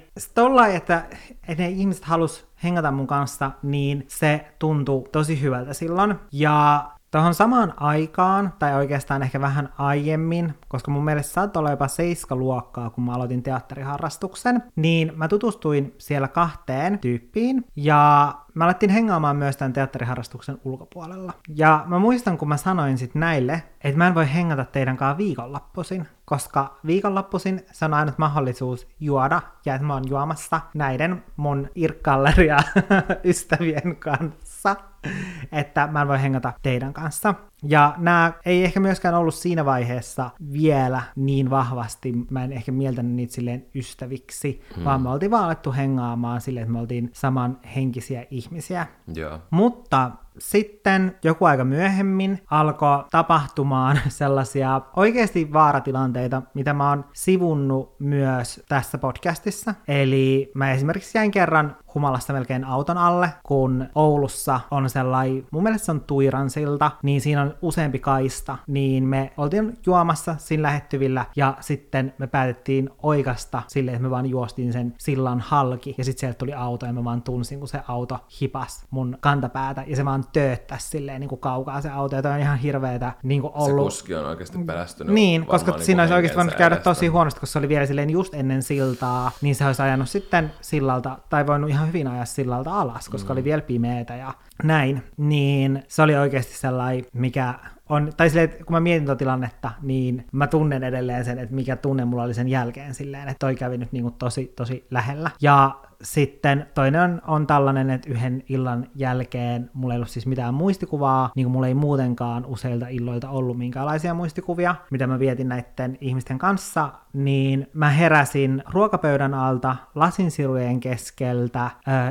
että, 0.75 1.05
että 1.47 1.63
ne 1.63 1.69
ihmiset 1.69 2.03
halus 2.03 2.47
hengata 2.63 2.91
mun 2.91 3.07
kanssa, 3.07 3.51
niin 3.63 4.05
se 4.07 4.45
tuntui 4.59 5.03
tosi 5.11 5.41
hyvältä 5.41 5.73
silloin. 5.73 6.15
Ja 6.31 6.89
Tuohon 7.11 7.33
samaan 7.33 7.73
aikaan, 7.77 8.53
tai 8.59 8.75
oikeastaan 8.75 9.23
ehkä 9.23 9.41
vähän 9.41 9.69
aiemmin, 9.77 10.53
koska 10.67 10.91
mun 10.91 11.05
mielestä 11.05 11.33
saattoi 11.33 11.59
olla 11.59 11.69
jopa 11.71 11.87
seiska 11.87 12.35
luokkaa, 12.35 12.89
kun 12.89 13.03
mä 13.03 13.13
aloitin 13.13 13.43
teatteriharrastuksen, 13.43 14.63
niin 14.75 15.11
mä 15.15 15.27
tutustuin 15.27 15.95
siellä 15.97 16.27
kahteen 16.27 16.99
tyyppiin, 16.99 17.65
ja 17.75 18.33
mä 18.53 18.63
alettiin 18.65 18.89
hengaamaan 18.89 19.35
myös 19.35 19.57
tämän 19.57 19.73
teatteriharrastuksen 19.73 20.57
ulkopuolella. 20.63 21.33
Ja 21.55 21.83
mä 21.87 21.99
muistan, 21.99 22.37
kun 22.37 22.47
mä 22.47 22.57
sanoin 22.57 22.97
sit 22.97 23.15
näille, 23.15 23.63
että 23.83 23.97
mä 23.97 24.07
en 24.07 24.15
voi 24.15 24.33
hengata 24.33 24.65
teidän 24.65 24.97
kanssa 24.97 25.17
viikonloppuisin, 25.17 26.07
koska 26.25 26.77
viikonloppuisin 26.85 27.61
se 27.71 27.85
on 27.85 27.93
ainut 27.93 28.17
mahdollisuus 28.17 28.87
juoda, 28.99 29.41
ja 29.65 29.75
että 29.75 29.87
mä 29.87 29.93
oon 29.93 30.09
juomassa 30.09 30.61
näiden 30.73 31.23
mun 31.37 31.69
irkkalleria 31.75 32.57
ystävien 33.23 33.95
kanssa 33.95 34.75
että 35.51 35.87
mä 35.87 36.01
en 36.01 36.07
voi 36.07 36.21
hengata 36.21 36.53
teidän 36.61 36.93
kanssa. 36.93 37.33
Ja 37.63 37.95
nämä 37.97 38.33
ei 38.45 38.63
ehkä 38.63 38.79
myöskään 38.79 39.15
ollut 39.15 39.33
siinä 39.35 39.65
vaiheessa 39.65 40.29
vielä 40.53 41.01
niin 41.15 41.49
vahvasti, 41.49 42.13
mä 42.29 42.43
en 42.43 42.51
ehkä 42.51 42.71
mieltänyt 42.71 43.11
niitä 43.11 43.33
silleen 43.33 43.65
ystäviksi, 43.75 44.61
hmm. 44.75 44.85
vaan 44.85 45.01
me 45.01 45.09
oltiin 45.09 45.31
vaan 45.31 45.45
alettu 45.45 45.73
hengaamaan 45.73 46.41
silleen, 46.41 46.63
että 46.63 46.73
me 46.73 46.79
oltiin 46.79 47.09
samanhenkisiä 47.13 48.25
ihmisiä. 48.31 48.87
Joo. 49.15 49.39
Mutta 49.49 50.11
sitten 50.37 51.15
joku 51.23 51.45
aika 51.45 51.63
myöhemmin 51.63 52.39
alkoi 52.51 53.03
tapahtumaan 53.11 53.99
sellaisia 54.09 54.81
oikeasti 54.95 55.53
vaaratilanteita, 55.53 56.41
mitä 56.53 56.73
mä 56.73 56.89
oon 56.89 57.05
sivunnut 57.13 57.95
myös 57.99 58.63
tässä 58.69 58.97
podcastissa. 58.97 59.75
Eli 59.87 60.51
mä 60.55 60.71
esimerkiksi 60.71 61.17
jäin 61.17 61.31
kerran 61.31 61.77
humalassa 61.95 62.33
melkein 62.33 62.65
auton 62.65 62.97
alle, 62.97 63.29
kun 63.43 63.87
Oulussa 63.95 64.59
on 64.71 64.89
sellainen, 64.91 65.45
mun 65.51 65.63
mielestä 65.63 65.85
se 65.85 65.91
on 65.91 66.01
Tuiransilta, 66.01 66.91
niin 67.03 67.21
siinä 67.21 67.41
on 67.41 67.53
useampi 67.61 67.99
kaista, 67.99 68.57
niin 68.67 69.03
me 69.03 69.33
oltiin 69.37 69.77
juomassa 69.85 70.35
siinä 70.37 70.63
lähettyvillä 70.63 71.25
ja 71.35 71.57
sitten 71.59 72.13
me 72.17 72.27
päätettiin 72.27 72.89
oikasta 73.03 73.63
silleen, 73.67 73.95
että 73.95 74.03
me 74.03 74.09
vaan 74.09 74.25
juostiin 74.25 74.73
sen 74.73 74.93
sillan 74.97 75.39
halki 75.39 75.95
ja 75.97 76.03
sitten 76.03 76.19
sieltä 76.19 76.37
tuli 76.37 76.53
auto 76.53 76.85
ja 76.85 76.93
mä 76.93 77.03
vaan 77.03 77.21
tunsin, 77.21 77.59
kun 77.59 77.67
se 77.67 77.79
auto 77.87 78.19
hipas 78.41 78.85
mun 78.89 79.17
kantapäätä 79.19 79.83
ja 79.87 79.95
se 79.95 80.05
vaan 80.05 80.23
tööttäisi 80.33 80.87
silleen 80.87 81.19
niin 81.19 81.29
kuin 81.29 81.41
kaukaa 81.41 81.81
se 81.81 81.89
auto 81.89 82.15
ja 82.15 82.21
toi 82.21 82.31
on 82.31 82.39
ihan 82.39 82.57
hirveetä 82.57 83.13
niin 83.23 83.41
kuin 83.41 83.53
Se 83.53 83.59
ollut. 83.59 83.85
kuski 83.85 84.15
on 84.15 84.25
oikeasti 84.25 84.57
pelästynyt. 84.57 85.13
Niin, 85.13 85.45
koska 85.45 85.71
niinku 85.71 85.85
siinä 85.85 86.03
olisi 86.03 86.13
oikeasti 86.13 86.37
voinut 86.37 86.55
käydä 86.55 86.75
edestä. 86.75 86.89
tosi 86.89 87.07
huonosti, 87.07 87.39
koska 87.39 87.53
se 87.53 87.59
oli 87.59 87.69
vielä 87.69 87.85
silleen 87.85 88.09
just 88.09 88.33
ennen 88.33 88.63
siltaa, 88.63 89.31
niin 89.41 89.55
se 89.55 89.65
olisi 89.65 89.81
ajanut 89.81 90.09
sitten 90.09 90.51
sillalta, 90.61 91.17
tai 91.29 91.47
voinut 91.47 91.69
ihan 91.69 91.87
hyvin 91.87 92.07
ajaa 92.07 92.25
sillalta 92.25 92.79
alas, 92.81 93.09
koska 93.09 93.29
mm. 93.29 93.31
oli 93.31 93.43
vielä 93.43 93.61
pimeätä 93.61 94.15
ja 94.15 94.33
näin. 94.63 94.80
Niin 95.17 95.83
se 95.87 96.01
oli 96.01 96.15
oikeasti 96.15 96.57
sellainen, 96.57 97.05
mikä 97.13 97.53
on, 97.91 98.09
tai 98.17 98.29
silleen, 98.29 98.49
että 98.49 98.63
kun 98.63 98.75
mä 98.75 98.79
mietin 98.79 99.05
tuota 99.05 99.19
tilannetta, 99.19 99.71
niin 99.81 100.25
mä 100.31 100.47
tunnen 100.47 100.83
edelleen 100.83 101.25
sen, 101.25 101.39
että 101.39 101.55
mikä 101.55 101.75
tunne 101.75 102.05
mulla 102.05 102.23
oli 102.23 102.33
sen 102.33 102.47
jälkeen 102.47 102.93
silleen, 102.93 103.27
että 103.27 103.39
toi 103.39 103.55
kävi 103.55 103.77
nyt 103.77 103.91
niinku 103.91 104.11
tosi, 104.11 104.53
tosi 104.55 104.87
lähellä. 104.91 105.31
Ja 105.41 105.75
sitten 106.03 106.65
toinen 106.73 107.01
on, 107.01 107.21
on 107.27 107.47
tällainen, 107.47 107.89
että 107.89 108.09
yhden 108.09 108.43
illan 108.49 108.87
jälkeen 108.95 109.69
mulla 109.73 109.93
ei 109.93 109.97
ollut 109.97 110.09
siis 110.09 110.27
mitään 110.27 110.53
muistikuvaa, 110.53 111.31
niin 111.35 111.45
kuin 111.45 111.51
mulla 111.51 111.67
ei 111.67 111.73
muutenkaan 111.73 112.45
useilta 112.45 112.87
illoilta 112.87 113.29
ollut 113.29 113.57
minkäänlaisia 113.57 114.13
muistikuvia, 114.13 114.75
mitä 114.91 115.07
mä 115.07 115.19
vietin 115.19 115.49
näiden 115.49 115.97
ihmisten 116.01 116.37
kanssa, 116.37 116.89
niin 117.13 117.67
mä 117.73 117.89
heräsin 117.89 118.63
ruokapöydän 118.69 119.33
alta 119.33 119.75
lasinsirujen 119.95 120.79
keskeltä 120.79 121.69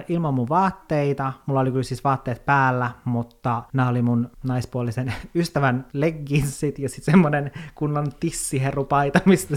ilman 0.08 0.34
mun 0.34 0.48
vaatteita. 0.48 1.32
Mulla 1.46 1.60
oli 1.60 1.70
kyllä 1.70 1.82
siis 1.82 2.04
vaatteet 2.04 2.46
päällä, 2.46 2.90
mutta 3.04 3.62
nämä 3.72 3.88
oli 3.88 4.02
mun 4.02 4.30
naispuolisen 4.44 5.12
ystävän 5.34 5.69
legginsit 5.92 6.78
ja 6.78 6.88
sitten 6.88 7.12
semmonen 7.12 7.50
kunnon 7.74 8.06
tissiherupaita, 8.20 9.20
mistä, 9.30 9.56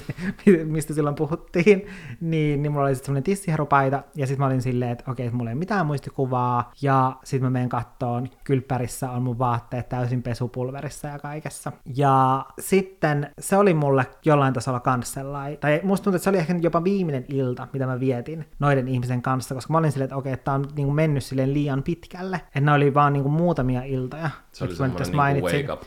mistä 0.66 0.94
silloin 0.94 1.16
puhuttiin. 1.16 1.86
Niin, 2.22 2.64
niin 2.64 2.72
mulla 2.72 2.86
oli 2.86 2.96
sitten 2.96 3.06
semmonen 3.06 3.24
tissiherupaita 3.24 4.04
ja 4.16 4.28
sitten 4.28 4.40
mä 4.40 4.46
olin 4.46 4.62
silleen, 4.62 4.92
että 4.92 5.12
okei, 5.12 5.30
mulla 5.30 5.50
ei 5.50 5.54
ole 5.54 5.60
mitään 5.60 5.86
muistikuvaa 5.86 6.72
ja 6.82 7.16
sitten 7.24 7.46
mä 7.46 7.50
menen 7.50 7.70
kattoon, 7.70 8.28
kylppärissä 8.44 9.12
on 9.12 9.22
mun 9.24 9.40
vaatteet 9.40 9.90
täysin 9.90 10.24
pesupulverissa 10.24 11.08
ja 11.08 11.20
kaikessa. 11.20 11.72
Ja 11.96 12.46
sitten 12.60 13.32
se 13.40 13.58
oli 13.58 13.74
mulle 13.74 14.06
jollain 14.26 14.54
tasolla 14.54 14.80
kans 14.80 15.14
sellainen, 15.14 15.58
tai 15.58 15.80
musta 15.84 16.04
tuntuu, 16.04 16.16
että 16.16 16.24
se 16.24 16.30
oli 16.30 16.38
ehkä 16.38 16.56
jopa 16.62 16.84
viimeinen 16.84 17.26
ilta, 17.28 17.68
mitä 17.74 17.86
mä 17.86 18.00
vietin 18.00 18.46
noiden 18.60 18.88
ihmisen 18.88 19.22
kanssa, 19.22 19.56
koska 19.56 19.74
mä 19.74 19.78
olin 19.78 19.92
silleen, 19.92 20.06
että 20.06 20.16
okei, 20.16 20.34
että 20.34 20.44
tää 20.44 20.54
on 20.54 20.66
niinku 20.76 20.94
mennyt 20.94 21.24
silleen 21.24 21.54
liian 21.54 21.84
pitkälle, 21.84 22.36
että 22.46 22.60
ne 22.62 22.72
oli 22.72 22.94
vaan 22.94 23.14
niinku 23.14 23.30
muutamia 23.30 23.84
iltoja. 23.84 24.30
Se 24.52 24.64
oli 24.64 24.76
semmoinen 24.76 25.16
mainitsin- 25.16 25.68
wake 25.68 25.74
up. 25.74 25.82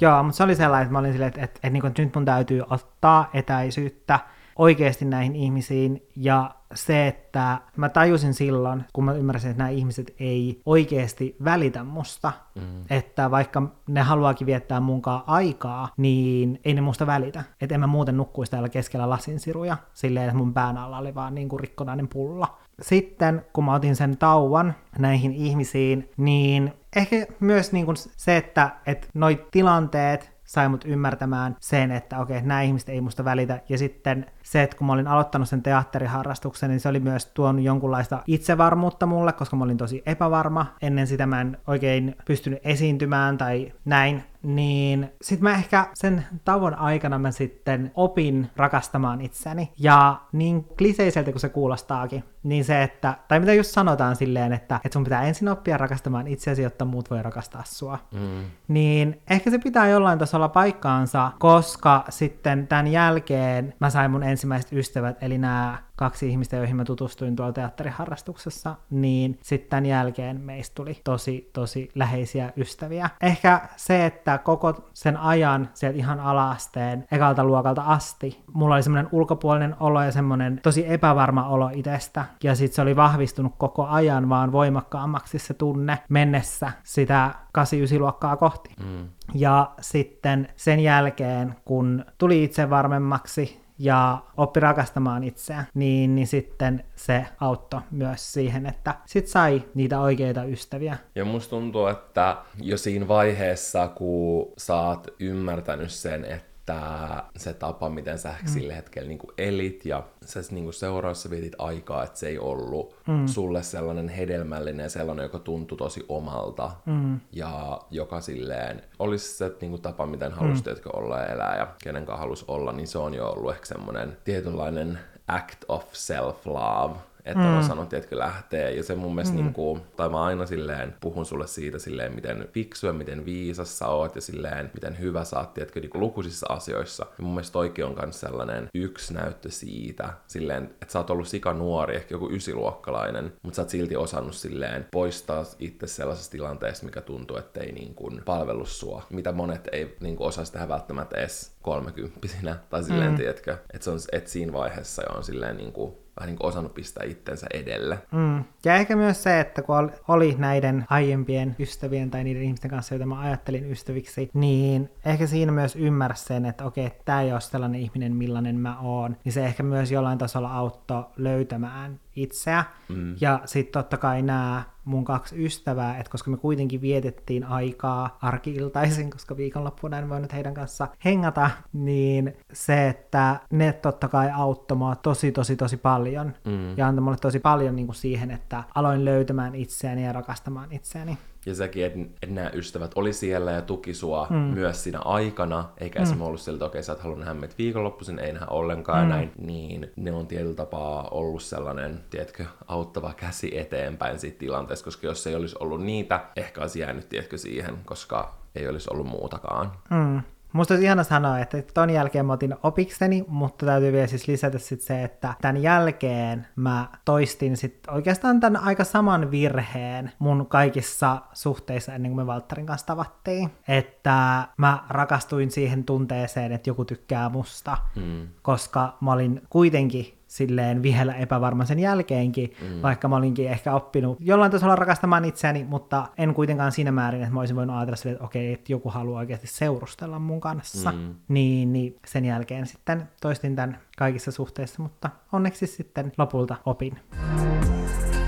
Joo, 0.00 0.22
mutta 0.22 0.36
se 0.36 0.42
oli 0.42 0.54
sellainen, 0.54 0.82
että 0.82 0.92
mä 0.92 0.98
olin 0.98 1.12
silleen, 1.12 1.28
että, 1.28 1.42
että, 1.44 1.60
että, 1.62 1.70
niin 1.70 1.86
että 1.86 2.02
nyt 2.02 2.14
mun 2.14 2.24
täytyy 2.24 2.62
ottaa 2.70 3.30
etäisyyttä 3.34 4.18
oikeasti 4.62 5.04
näihin 5.04 5.36
ihmisiin 5.36 6.02
ja 6.16 6.54
se, 6.74 7.06
että 7.06 7.58
mä 7.76 7.88
tajusin 7.88 8.34
silloin, 8.34 8.84
kun 8.92 9.04
mä 9.04 9.12
ymmärsin, 9.12 9.50
että 9.50 9.62
nämä 9.62 9.70
ihmiset 9.70 10.14
ei 10.20 10.60
oikeasti 10.66 11.36
välitä 11.44 11.84
musta, 11.84 12.32
mm. 12.54 12.84
että 12.90 13.30
vaikka 13.30 13.62
ne 13.88 14.00
haluaakin 14.00 14.46
viettää 14.46 14.80
munkaan 14.80 15.22
aikaa, 15.26 15.88
niin 15.96 16.60
ei 16.64 16.74
ne 16.74 16.80
musta 16.80 17.06
välitä. 17.06 17.44
Että 17.60 17.74
en 17.74 17.80
mä 17.80 17.86
muuten 17.86 18.16
nukkuisi 18.16 18.50
täällä 18.50 18.68
keskellä 18.68 19.10
lasinsiruja 19.10 19.76
silleen, 19.92 20.26
että 20.26 20.38
mun 20.38 20.54
pään 20.54 20.78
alla 20.78 20.98
oli 20.98 21.14
vaan 21.14 21.34
niin 21.34 21.48
kuin 21.48 21.60
rikkonainen 21.60 22.08
pulla. 22.08 22.58
Sitten, 22.82 23.44
kun 23.52 23.64
mä 23.64 23.74
otin 23.74 23.96
sen 23.96 24.16
tauon 24.16 24.72
näihin 24.98 25.32
ihmisiin, 25.32 26.10
niin 26.16 26.72
ehkä 26.96 27.26
myös 27.40 27.72
niin 27.72 27.84
kuin 27.84 27.96
se, 27.96 28.36
että, 28.36 28.70
että 28.86 29.08
noi 29.14 29.46
tilanteet, 29.50 30.31
sai 30.52 30.68
mut 30.68 30.84
ymmärtämään 30.84 31.56
sen, 31.60 31.90
että 31.90 32.18
okei, 32.18 32.36
okay, 32.36 32.48
nämä 32.48 32.62
ihmiset 32.62 32.88
ei 32.88 33.00
musta 33.00 33.24
välitä. 33.24 33.60
Ja 33.68 33.78
sitten 33.78 34.26
se, 34.42 34.62
että 34.62 34.76
kun 34.76 34.86
mä 34.86 34.92
olin 34.92 35.08
aloittanut 35.08 35.48
sen 35.48 35.62
teatteriharrastuksen, 35.62 36.70
niin 36.70 36.80
se 36.80 36.88
oli 36.88 37.00
myös 37.00 37.26
tuonut 37.26 37.62
jonkunlaista 37.62 38.22
itsevarmuutta 38.26 39.06
mulle, 39.06 39.32
koska 39.32 39.56
mä 39.56 39.64
olin 39.64 39.76
tosi 39.76 40.02
epävarma. 40.06 40.66
Ennen 40.82 41.06
sitä 41.06 41.26
mä 41.26 41.40
en 41.40 41.58
oikein 41.66 42.16
pystynyt 42.24 42.60
esiintymään 42.64 43.38
tai 43.38 43.72
näin. 43.84 44.24
Niin 44.42 45.12
sit 45.22 45.40
mä 45.40 45.52
ehkä 45.54 45.86
sen 45.94 46.26
tauon 46.44 46.74
aikana 46.74 47.18
mä 47.18 47.30
sitten 47.30 47.92
opin 47.94 48.50
rakastamaan 48.56 49.20
itseni. 49.20 49.72
Ja 49.78 50.20
niin 50.32 50.64
kliseiseltä 50.64 51.32
kuin 51.32 51.40
se 51.40 51.48
kuulostaakin, 51.48 52.24
niin 52.42 52.64
se, 52.64 52.82
että, 52.82 53.14
tai 53.28 53.40
mitä 53.40 53.54
just 53.54 53.70
sanotaan 53.70 54.16
silleen, 54.16 54.52
että, 54.52 54.80
että 54.84 54.92
sun 54.92 55.04
pitää 55.04 55.22
ensin 55.22 55.48
oppia 55.48 55.78
rakastamaan 55.78 56.26
itseäsi, 56.26 56.62
jotta 56.62 56.84
muut 56.84 57.10
voi 57.10 57.22
rakastaa 57.22 57.62
sua. 57.66 57.98
Mm. 58.12 58.44
Niin 58.68 59.22
ehkä 59.30 59.50
se 59.50 59.58
pitää 59.58 59.88
jollain 59.88 60.18
tasolla 60.18 60.48
paikkaansa, 60.48 61.32
koska 61.38 62.04
sitten 62.08 62.66
tämän 62.66 62.86
jälkeen 62.86 63.74
mä 63.80 63.90
sain 63.90 64.10
mun 64.10 64.22
ensimmäiset 64.22 64.72
ystävät, 64.72 65.22
eli 65.22 65.38
nämä 65.38 65.78
kaksi 66.02 66.28
ihmistä, 66.28 66.56
joihin 66.56 66.76
mä 66.76 66.84
tutustuin 66.84 67.36
tuolla 67.36 67.52
teatteriharrastuksessa, 67.52 68.74
niin 68.90 69.38
sitten 69.42 69.70
tämän 69.70 69.86
jälkeen 69.86 70.40
meistä 70.40 70.74
tuli 70.74 71.00
tosi, 71.04 71.50
tosi 71.52 71.90
läheisiä 71.94 72.52
ystäviä. 72.56 73.10
Ehkä 73.20 73.60
se, 73.76 74.06
että 74.06 74.38
koko 74.38 74.88
sen 74.92 75.16
ajan 75.16 75.68
sieltä 75.74 75.98
ihan 75.98 76.20
alaasteen 76.20 77.04
ekalta 77.12 77.44
luokalta 77.44 77.82
asti, 77.82 78.42
mulla 78.52 78.74
oli 78.74 78.82
semmoinen 78.82 79.08
ulkopuolinen 79.12 79.76
olo 79.80 80.02
ja 80.02 80.12
semmoinen 80.12 80.60
tosi 80.62 80.92
epävarma 80.92 81.48
olo 81.48 81.70
itsestä, 81.74 82.24
ja 82.44 82.54
sitten 82.54 82.74
se 82.74 82.82
oli 82.82 82.96
vahvistunut 82.96 83.52
koko 83.58 83.86
ajan 83.86 84.28
vaan 84.28 84.52
voimakkaammaksi 84.52 85.38
se 85.38 85.54
tunne 85.54 85.98
mennessä 86.08 86.72
sitä 86.82 87.34
8-9 87.58 87.98
luokkaa 87.98 88.36
kohti. 88.36 88.70
Mm. 88.84 89.08
Ja 89.34 89.70
sitten 89.80 90.48
sen 90.56 90.80
jälkeen, 90.80 91.56
kun 91.64 92.04
tuli 92.18 92.44
itse 92.44 92.70
varmemmaksi 92.70 93.61
ja 93.82 94.18
oppi 94.36 94.60
rakastamaan 94.60 95.24
itseään, 95.24 95.66
niin, 95.74 96.14
niin 96.14 96.26
sitten 96.26 96.84
se 96.96 97.26
auttoi 97.40 97.80
myös 97.90 98.32
siihen, 98.32 98.66
että 98.66 98.94
sit 99.06 99.26
sai 99.26 99.62
niitä 99.74 100.00
oikeita 100.00 100.44
ystäviä. 100.44 100.96
Ja 101.14 101.24
musta 101.24 101.50
tuntuu, 101.50 101.86
että 101.86 102.36
jo 102.62 102.78
siinä 102.78 103.08
vaiheessa, 103.08 103.88
kun 103.88 104.52
sä 104.58 104.76
oot 104.76 105.06
ymmärtänyt 105.20 105.90
sen, 105.90 106.24
että 106.24 106.51
että 106.62 107.24
se 107.36 107.54
tapa, 107.54 107.88
miten 107.88 108.18
sä 108.18 108.34
mm. 108.42 108.48
sillä 108.48 108.74
hetkellä 108.74 109.08
niin 109.08 109.18
kuin 109.18 109.30
elit 109.38 109.84
ja 109.84 110.02
sä 110.24 110.40
niin 110.50 110.64
kuin 110.64 110.74
seuraavassa 110.74 111.30
vietit 111.30 111.52
aikaa, 111.58 112.04
että 112.04 112.18
se 112.18 112.28
ei 112.28 112.38
ollut 112.38 112.96
mm. 113.06 113.26
sulle 113.26 113.62
sellainen 113.62 114.08
hedelmällinen 114.08 114.90
sellainen, 114.90 115.22
joka 115.22 115.38
tuntui 115.38 115.78
tosi 115.78 116.04
omalta 116.08 116.70
mm. 116.86 117.20
ja 117.32 117.80
joka 117.90 118.20
silleen 118.20 118.82
olisi 118.98 119.36
se 119.36 119.52
niin 119.60 119.70
kuin 119.70 119.82
tapa, 119.82 120.06
miten 120.06 120.32
halusi 120.32 120.62
mm. 120.66 120.90
olla 120.92 121.18
ja 121.18 121.26
elää 121.26 121.56
ja 121.56 121.74
kenen 121.82 122.06
kanssa 122.06 122.20
halusi 122.20 122.44
olla, 122.48 122.72
niin 122.72 122.88
se 122.88 122.98
on 122.98 123.14
jo 123.14 123.28
ollut 123.28 123.52
ehkä 123.52 123.66
semmoinen 123.66 124.16
tietynlainen 124.24 124.98
act 125.28 125.64
of 125.68 125.84
self-love, 125.92 126.96
että 127.24 127.42
mm. 127.42 127.52
on 127.52 127.58
osannut, 127.58 127.88
tiedätkö, 127.88 128.18
lähteä. 128.18 128.70
Ja 128.70 128.82
se 128.82 128.94
mun 128.94 129.14
mielestä, 129.14 129.36
mm. 129.36 129.42
niin 129.42 129.54
kuin, 129.54 129.80
tai 129.96 130.08
mä 130.08 130.22
aina 130.22 130.46
silleen 130.46 130.94
puhun 131.00 131.26
sulle 131.26 131.46
siitä 131.46 131.78
silleen, 131.78 132.14
miten 132.14 132.48
fiksu 132.52 132.86
ja 132.86 132.92
miten 132.92 133.24
viisas 133.24 133.78
sä 133.78 133.88
oot 133.88 134.14
ja 134.14 134.20
silleen, 134.20 134.70
miten 134.74 134.98
hyvä 134.98 135.24
sä 135.24 135.38
oot, 135.38 135.54
tiedätkö, 135.54 135.80
niin 135.80 135.90
kuin 135.90 136.00
lukuisissa 136.00 136.46
asioissa. 136.48 137.06
Ja 137.18 137.24
mun 137.24 137.34
mielestä 137.34 137.52
toikin 137.52 137.84
on 137.84 137.96
myös 138.02 138.20
sellainen 138.20 138.68
yksi 138.74 139.14
näyttö 139.14 139.50
siitä, 139.50 140.12
silleen, 140.26 140.64
että 140.64 140.92
sä 140.92 140.98
oot 140.98 141.10
ollut 141.10 141.28
sika 141.28 141.54
nuori, 141.54 141.96
ehkä 141.96 142.14
joku 142.14 142.30
ysiluokkalainen, 142.30 143.32
mutta 143.42 143.56
sä 143.56 143.62
oot 143.62 143.68
silti 143.68 143.96
osannut 143.96 144.34
silleen 144.34 144.86
poistaa 144.90 145.44
itse 145.58 145.86
sellaisessa 145.86 146.30
tilanteessa, 146.30 146.84
mikä 146.84 147.00
tuntuu, 147.00 147.36
että 147.36 147.60
ei 147.60 147.72
niin 147.72 147.94
kuin 147.94 148.22
palvelu 148.24 148.66
sua, 148.66 149.06
mitä 149.10 149.32
monet 149.32 149.68
ei 149.72 149.96
niin 150.00 150.16
kuin 150.16 150.28
osaisi 150.28 150.52
tehdä 150.52 150.68
välttämättä 150.68 151.20
edes 151.20 151.52
kolmekymppisinä, 151.62 152.56
tai 152.70 152.84
silleen, 152.84 153.10
mm. 153.10 153.16
tiedätkö, 153.16 153.56
että, 153.74 153.84
se 153.84 153.90
on, 153.90 153.98
että 154.12 154.30
siinä 154.30 154.52
vaiheessa 154.52 155.02
jo 155.02 155.16
on 155.16 155.24
silleen 155.24 155.56
niin 155.56 155.72
kuin 155.72 156.01
vähän 156.20 156.26
niin 156.26 156.36
kuin 156.36 156.48
osannut 156.48 156.74
pistää 156.74 157.04
itsensä 157.04 157.46
edelle. 157.54 157.98
Mm. 158.10 158.44
Ja 158.64 158.74
ehkä 158.74 158.96
myös 158.96 159.22
se, 159.22 159.40
että 159.40 159.62
kun 159.62 159.90
oli 160.08 160.34
näiden 160.38 160.84
aiempien 160.90 161.56
ystävien 161.58 162.10
tai 162.10 162.24
niiden 162.24 162.42
ihmisten 162.42 162.70
kanssa, 162.70 162.94
joita 162.94 163.06
mä 163.06 163.20
ajattelin 163.20 163.70
ystäviksi, 163.70 164.30
niin 164.34 164.90
ehkä 165.04 165.26
siinä 165.26 165.52
myös 165.52 165.76
ymmärsi 165.76 166.24
sen, 166.24 166.46
että 166.46 166.64
okei, 166.64 166.90
tämä 167.04 167.22
ei 167.22 167.32
ole 167.32 167.40
sellainen 167.40 167.80
ihminen, 167.80 168.16
millainen 168.16 168.56
mä 168.56 168.80
oon. 168.80 169.16
Niin 169.24 169.32
se 169.32 169.44
ehkä 169.44 169.62
myös 169.62 169.92
jollain 169.92 170.18
tasolla 170.18 170.54
auttoi 170.54 171.04
löytämään 171.16 172.00
itseä. 172.16 172.64
Mm. 172.88 173.16
Ja 173.20 173.40
sitten 173.44 173.72
totta 173.72 173.96
kai 173.96 174.22
nämä 174.22 174.62
mun 174.84 175.04
kaksi 175.04 175.44
ystävää, 175.44 175.98
että 175.98 176.10
koska 176.10 176.30
me 176.30 176.36
kuitenkin 176.36 176.80
vietettiin 176.80 177.44
aikaa 177.44 178.18
arkiiltaisin, 178.22 179.10
koska 179.10 179.36
viikonloppuna 179.36 179.98
en 179.98 180.08
voinut 180.08 180.32
heidän 180.32 180.54
kanssa 180.54 180.88
hengata, 181.04 181.50
niin 181.72 182.36
se, 182.52 182.88
että 182.88 183.40
ne 183.50 183.72
totta 183.72 184.08
kai 184.08 184.30
auttoi 184.34 184.78
mua 184.78 184.96
tosi, 184.96 185.32
tosi, 185.32 185.56
tosi 185.56 185.76
paljon 185.76 186.34
mm. 186.44 186.76
ja 186.76 186.86
antoi 186.86 187.02
mulle 187.02 187.16
tosi 187.16 187.40
paljon 187.40 187.76
niin 187.76 187.86
kuin 187.86 187.96
siihen, 187.96 188.30
että 188.30 188.64
aloin 188.74 189.04
löytämään 189.04 189.54
itseäni 189.54 190.04
ja 190.04 190.12
rakastamaan 190.12 190.72
itseäni. 190.72 191.18
Ja 191.46 191.54
sekin, 191.54 191.86
että 191.86 191.98
et 192.22 192.30
nämä 192.30 192.50
ystävät 192.54 192.92
oli 192.94 193.12
siellä 193.12 193.52
ja 193.52 193.62
tuki 193.62 193.94
sua 193.94 194.26
mm. 194.30 194.36
myös 194.36 194.84
siinä 194.84 194.98
aikana, 194.98 195.68
eikä 195.78 195.98
mm. 195.98 196.02
esimerkiksi 196.02 196.26
ollut 196.26 196.40
siltä, 196.40 196.56
että 196.56 196.66
okei, 196.66 196.82
sä 196.82 196.92
et 196.92 197.00
halunnut 197.00 197.24
nähdä 197.24 197.40
meitä 197.40 197.54
viikonloppuisin, 197.58 198.18
ei 198.18 198.32
nähdä 198.32 198.46
ollenkaan 198.46 199.04
mm. 199.04 199.08
näin, 199.08 199.32
niin 199.38 199.92
ne 199.96 200.12
on 200.12 200.26
tietyllä 200.26 200.54
tapaa 200.54 201.08
ollut 201.10 201.42
sellainen, 201.42 202.00
tiedätkö, 202.10 202.44
auttava 202.68 203.12
käsi 203.16 203.58
eteenpäin 203.58 204.18
siitä 204.18 204.38
tilanteesta, 204.38 204.84
koska 204.84 205.06
jos 205.06 205.26
ei 205.26 205.34
olisi 205.34 205.56
ollut 205.60 205.82
niitä, 205.82 206.20
ehkä 206.36 206.60
olisi 206.60 206.80
jäänyt, 206.80 207.08
tiedätkö, 207.08 207.38
siihen, 207.38 207.78
koska 207.84 208.34
ei 208.54 208.68
olisi 208.68 208.88
ollut 208.92 209.06
muutakaan. 209.06 209.72
Mm. 209.90 210.22
Musta 210.52 210.74
olisi 210.74 210.84
ihana 210.84 211.04
sanoa, 211.04 211.38
että 211.38 211.62
ton 211.74 211.90
jälkeen 211.90 212.26
mä 212.26 212.32
otin 212.32 212.54
opikseni, 212.62 213.24
mutta 213.28 213.66
täytyy 213.66 213.92
vielä 213.92 214.06
siis 214.06 214.28
lisätä 214.28 214.58
sit 214.58 214.80
se, 214.80 215.04
että 215.04 215.34
tämän 215.40 215.62
jälkeen 215.62 216.46
mä 216.56 216.88
toistin 217.04 217.56
sit 217.56 217.78
oikeastaan 217.88 218.40
tämän 218.40 218.62
aika 218.62 218.84
saman 218.84 219.30
virheen 219.30 220.12
mun 220.18 220.46
kaikissa 220.46 221.22
suhteissa 221.32 221.94
ennen 221.94 222.10
kuin 222.10 222.22
me 222.22 222.26
Valtterin 222.26 222.66
kanssa 222.66 222.86
tavattiin. 222.86 223.50
Että 223.68 224.48
mä 224.56 224.84
rakastuin 224.88 225.50
siihen 225.50 225.84
tunteeseen, 225.84 226.52
että 226.52 226.70
joku 226.70 226.84
tykkää 226.84 227.28
musta, 227.28 227.78
mm. 227.96 228.28
koska 228.42 228.96
mä 229.00 229.12
olin 229.12 229.42
kuitenkin 229.50 230.21
silleen 230.32 230.82
vielä 230.82 231.14
epävarma 231.14 231.64
sen 231.64 231.78
jälkeenkin, 231.78 232.52
mm. 232.62 232.82
vaikka 232.82 233.08
mä 233.08 233.16
olinkin 233.16 233.48
ehkä 233.48 233.74
oppinut 233.74 234.18
jollain 234.20 234.52
tasolla 234.52 234.76
rakastamaan 234.76 235.24
itseäni, 235.24 235.64
mutta 235.64 236.08
en 236.18 236.34
kuitenkaan 236.34 236.72
siinä 236.72 236.92
määrin, 236.92 237.22
että 237.22 237.34
mä 237.34 237.40
olisin 237.40 237.56
voinut 237.56 237.76
ajatella 237.76 237.96
silleen, 237.96 238.14
että 238.14 238.24
okei, 238.24 238.52
että 238.52 238.72
joku 238.72 238.90
haluaa 238.90 239.18
oikeasti 239.18 239.46
seurustella 239.46 240.18
mun 240.18 240.40
kanssa. 240.40 240.92
Mm. 240.92 241.14
Niin, 241.28 241.72
niin 241.72 241.98
sen 242.06 242.24
jälkeen 242.24 242.66
sitten 242.66 243.08
toistin 243.20 243.56
tämän 243.56 243.78
kaikissa 243.98 244.30
suhteissa, 244.30 244.82
mutta 244.82 245.10
onneksi 245.32 245.66
sitten 245.66 246.12
lopulta 246.18 246.56
opin. 246.64 246.98
Mm. 247.12 248.21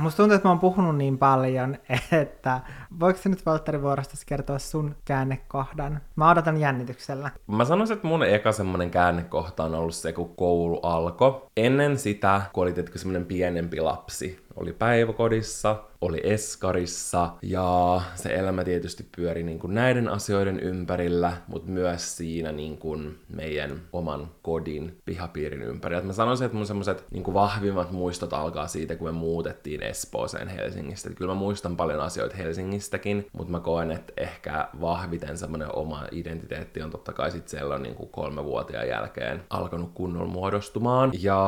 Musta 0.00 0.16
tuntuu, 0.16 0.34
että 0.34 0.48
mä 0.48 0.50
oon 0.50 0.60
puhunut 0.60 0.96
niin 0.96 1.18
paljon, 1.18 1.76
että 2.22 2.60
voiko 3.00 3.18
nyt 3.24 3.46
Valtteri 3.46 3.82
Vuorostas 3.82 4.24
kertoa 4.24 4.58
sun 4.58 4.96
käännekohdan? 5.04 6.00
Mä 6.16 6.30
odotan 6.30 6.60
jännityksellä. 6.60 7.30
Mä 7.46 7.64
sanoisin, 7.64 7.94
että 7.94 8.06
mun 8.06 8.22
eka 8.22 8.52
semmonen 8.52 8.90
käännekohta 8.90 9.64
on 9.64 9.74
ollut 9.74 9.94
se, 9.94 10.12
kun 10.12 10.36
koulu 10.36 10.80
alkoi. 10.82 11.42
Ennen 11.56 11.98
sitä, 11.98 12.42
kun 12.52 12.62
olit 12.62 12.76
semmonen 12.96 13.26
pienempi 13.26 13.80
lapsi, 13.80 14.46
oli 14.56 14.72
päiväkodissa, 14.72 15.76
oli 16.00 16.20
eskarissa 16.22 17.30
ja 17.42 18.00
se 18.14 18.34
elämä 18.34 18.64
tietysti 18.64 19.06
pyöri 19.16 19.42
niin 19.42 19.58
kuin 19.58 19.74
näiden 19.74 20.08
asioiden 20.08 20.60
ympärillä, 20.60 21.32
mutta 21.46 21.70
myös 21.70 22.16
siinä 22.16 22.52
niin 22.52 22.78
kuin 22.78 23.18
meidän 23.28 23.80
oman 23.92 24.28
kodin 24.42 24.98
pihapiirin 25.04 25.62
ympärillä. 25.62 26.02
mä 26.02 26.12
sanoisin, 26.12 26.44
että 26.44 26.56
mun 26.56 26.66
semmoiset 26.66 27.04
niin 27.10 27.22
kuin 27.22 27.34
vahvimmat 27.34 27.90
muistot 27.90 28.32
alkaa 28.32 28.66
siitä, 28.66 28.96
kun 28.96 29.08
me 29.08 29.12
muutettiin 29.12 29.82
Espooseen 29.82 30.48
Helsingistä. 30.48 31.08
Et 31.10 31.16
kyllä 31.16 31.34
mä 31.34 31.38
muistan 31.38 31.76
paljon 31.76 32.00
asioita 32.00 32.36
Helsingistäkin, 32.36 33.26
mutta 33.32 33.50
mä 33.50 33.60
koen, 33.60 33.90
että 33.90 34.12
ehkä 34.16 34.68
vahviten 34.80 35.38
semmoinen 35.38 35.76
oma 35.76 36.04
identiteetti 36.12 36.82
on 36.82 36.90
totta 36.90 37.12
kai 37.12 37.30
sitten 37.30 37.50
siellä 37.50 37.78
niin 37.78 37.94
kuin 37.94 38.08
kolmevuotiaan 38.08 38.88
jälkeen 38.88 39.42
alkanut 39.50 39.90
kunnolla 39.94 40.30
muodostumaan. 40.30 41.12
Ja 41.20 41.40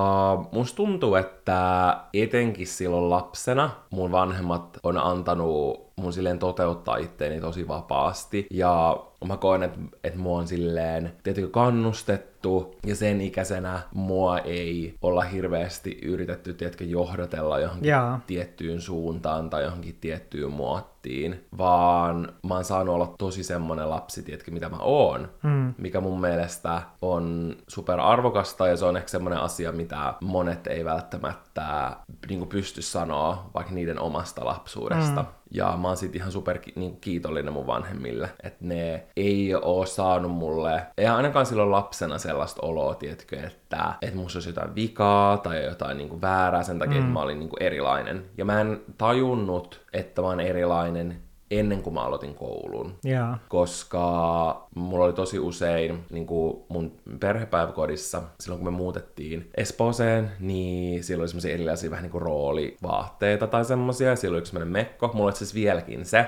musta 0.53 0.77
tuntuu, 0.77 1.15
että 1.15 1.97
etenkin 2.13 2.67
silloin 2.67 2.92
lapsena. 3.01 3.71
Mun 3.91 4.13
vanhemmat 4.13 4.79
on 4.83 4.99
antanut 4.99 5.92
mun 5.97 6.13
silleen 6.13 6.39
toteuttaa 6.39 6.97
itteeni 6.97 7.41
tosi 7.41 7.69
vapaasti. 7.69 8.47
Ja 8.51 9.05
mä 9.27 9.37
koen, 9.37 9.63
että, 9.63 9.79
että 10.05 10.19
mua 10.19 10.39
on 10.39 10.49
silleen, 10.49 11.13
tietenkin 11.23 11.53
kannustettu, 11.53 12.75
ja 12.87 12.97
sen 12.97 13.21
ikäisenä 13.21 13.81
mua 13.95 14.39
ei 14.39 14.95
olla 15.03 15.23
hirveästi 15.23 15.99
yritetty, 16.03 16.55
tiedätkö, 16.55 16.85
johdatella 16.85 17.59
johonkin 17.59 17.89
Jaa. 17.89 18.21
tiettyyn 18.27 18.81
suuntaan 18.81 19.51
tai 19.51 19.63
johonkin 19.65 19.99
tiettyyn 20.01 20.51
muottiin, 20.51 21.47
vaan 21.59 22.33
mä 22.49 22.55
oon 22.55 22.65
saanut 22.65 22.95
olla 22.95 23.15
tosi 23.19 23.45
semmonen 23.45 23.91
lapsi, 23.91 24.23
tiedätkö, 24.23 24.51
mitä 24.51 24.69
mä 24.69 24.79
oon, 24.81 25.29
mm. 25.43 25.75
mikä 25.79 26.01
mun 26.01 26.21
mielestä 26.21 26.83
on 27.03 27.57
super 27.69 28.01
arvokasta, 28.01 28.69
ja 28.69 28.77
se 28.77 28.85
on 28.85 28.97
ehkä 28.97 29.09
semmonen 29.09 29.39
asia, 29.39 29.73
mitä 29.73 30.15
monet 30.21 30.67
ei 30.67 30.85
välttämättä 30.85 31.97
niin 32.29 32.47
pysty 32.47 32.83
sanoa 32.83 33.51
vaikka 33.55 33.75
niiden 33.75 33.99
omasta 33.99 34.45
lapsuudesta. 34.45 35.23
Mm 35.23 35.42
Ja 35.55 35.79
mä 35.81 35.89
oon 35.89 35.97
siitä 35.97 36.19
ihan 36.19 36.33
super 36.33 36.59
niin 36.77 37.01
kiitollinen 37.01 37.53
mun 37.53 37.67
vanhemmille, 37.67 38.31
että 38.43 38.65
ne 38.65 39.05
ei 39.17 39.55
oo 39.55 39.87
saanut 39.87 40.33
mulle, 40.33 40.87
ei 40.99 41.07
ainakaan 41.07 41.47
silloin 41.47 41.71
lapsena 41.71 42.19
sellaista 42.19 42.67
oloa, 42.67 42.95
tiedätkö, 42.95 43.41
että, 43.47 43.95
että 44.03 44.17
musta 44.17 44.37
olisi 44.37 44.49
jotain 44.49 44.75
vikaa 44.75 45.39
tai 45.39 45.65
jotain 45.65 45.99
niin 45.99 46.09
kuin 46.09 46.21
väärää 46.21 46.63
sen 46.63 46.79
takia, 46.79 46.95
mm. 46.95 47.01
että 47.01 47.13
mä 47.13 47.21
olin 47.21 47.39
niin 47.39 47.49
kuin 47.49 47.63
erilainen. 47.63 48.25
Ja 48.39 48.45
mä 48.45 48.61
en 48.61 48.81
tajunnut, 48.99 49.81
että 49.93 50.23
mä 50.23 50.29
oon 50.29 50.41
erilainen 50.41 51.23
ennen 51.59 51.83
kuin 51.83 51.95
mä 51.95 52.03
aloitin 52.03 52.35
koulun. 52.35 52.95
Yeah. 53.07 53.39
Koska 53.49 54.69
mulla 54.75 55.05
oli 55.05 55.13
tosi 55.13 55.39
usein 55.39 56.05
niin 56.11 56.27
kuin 56.27 56.65
mun 56.69 56.93
perhepäiväkodissa, 57.21 58.23
silloin 58.41 58.59
kun 58.63 58.73
me 58.73 58.77
muutettiin 58.77 59.51
Espooseen, 59.57 60.33
niin 60.41 61.05
silloin 61.05 61.23
oli 61.23 61.29
semmoisia 61.29 61.55
erilaisia 61.55 61.91
vähän 61.91 62.03
niin 62.03 62.13
kuin 62.13 62.23
roolivaatteita 62.23 63.47
tai 63.47 63.65
semmoisia, 63.65 64.09
ja 64.09 64.17
silloin 64.17 64.37
oli 64.37 64.43
yksi 64.43 64.59
mekko. 64.65 65.11
Mulla 65.15 65.27
oli 65.27 65.37
siis 65.37 65.55
vieläkin 65.55 66.05
se. 66.05 66.27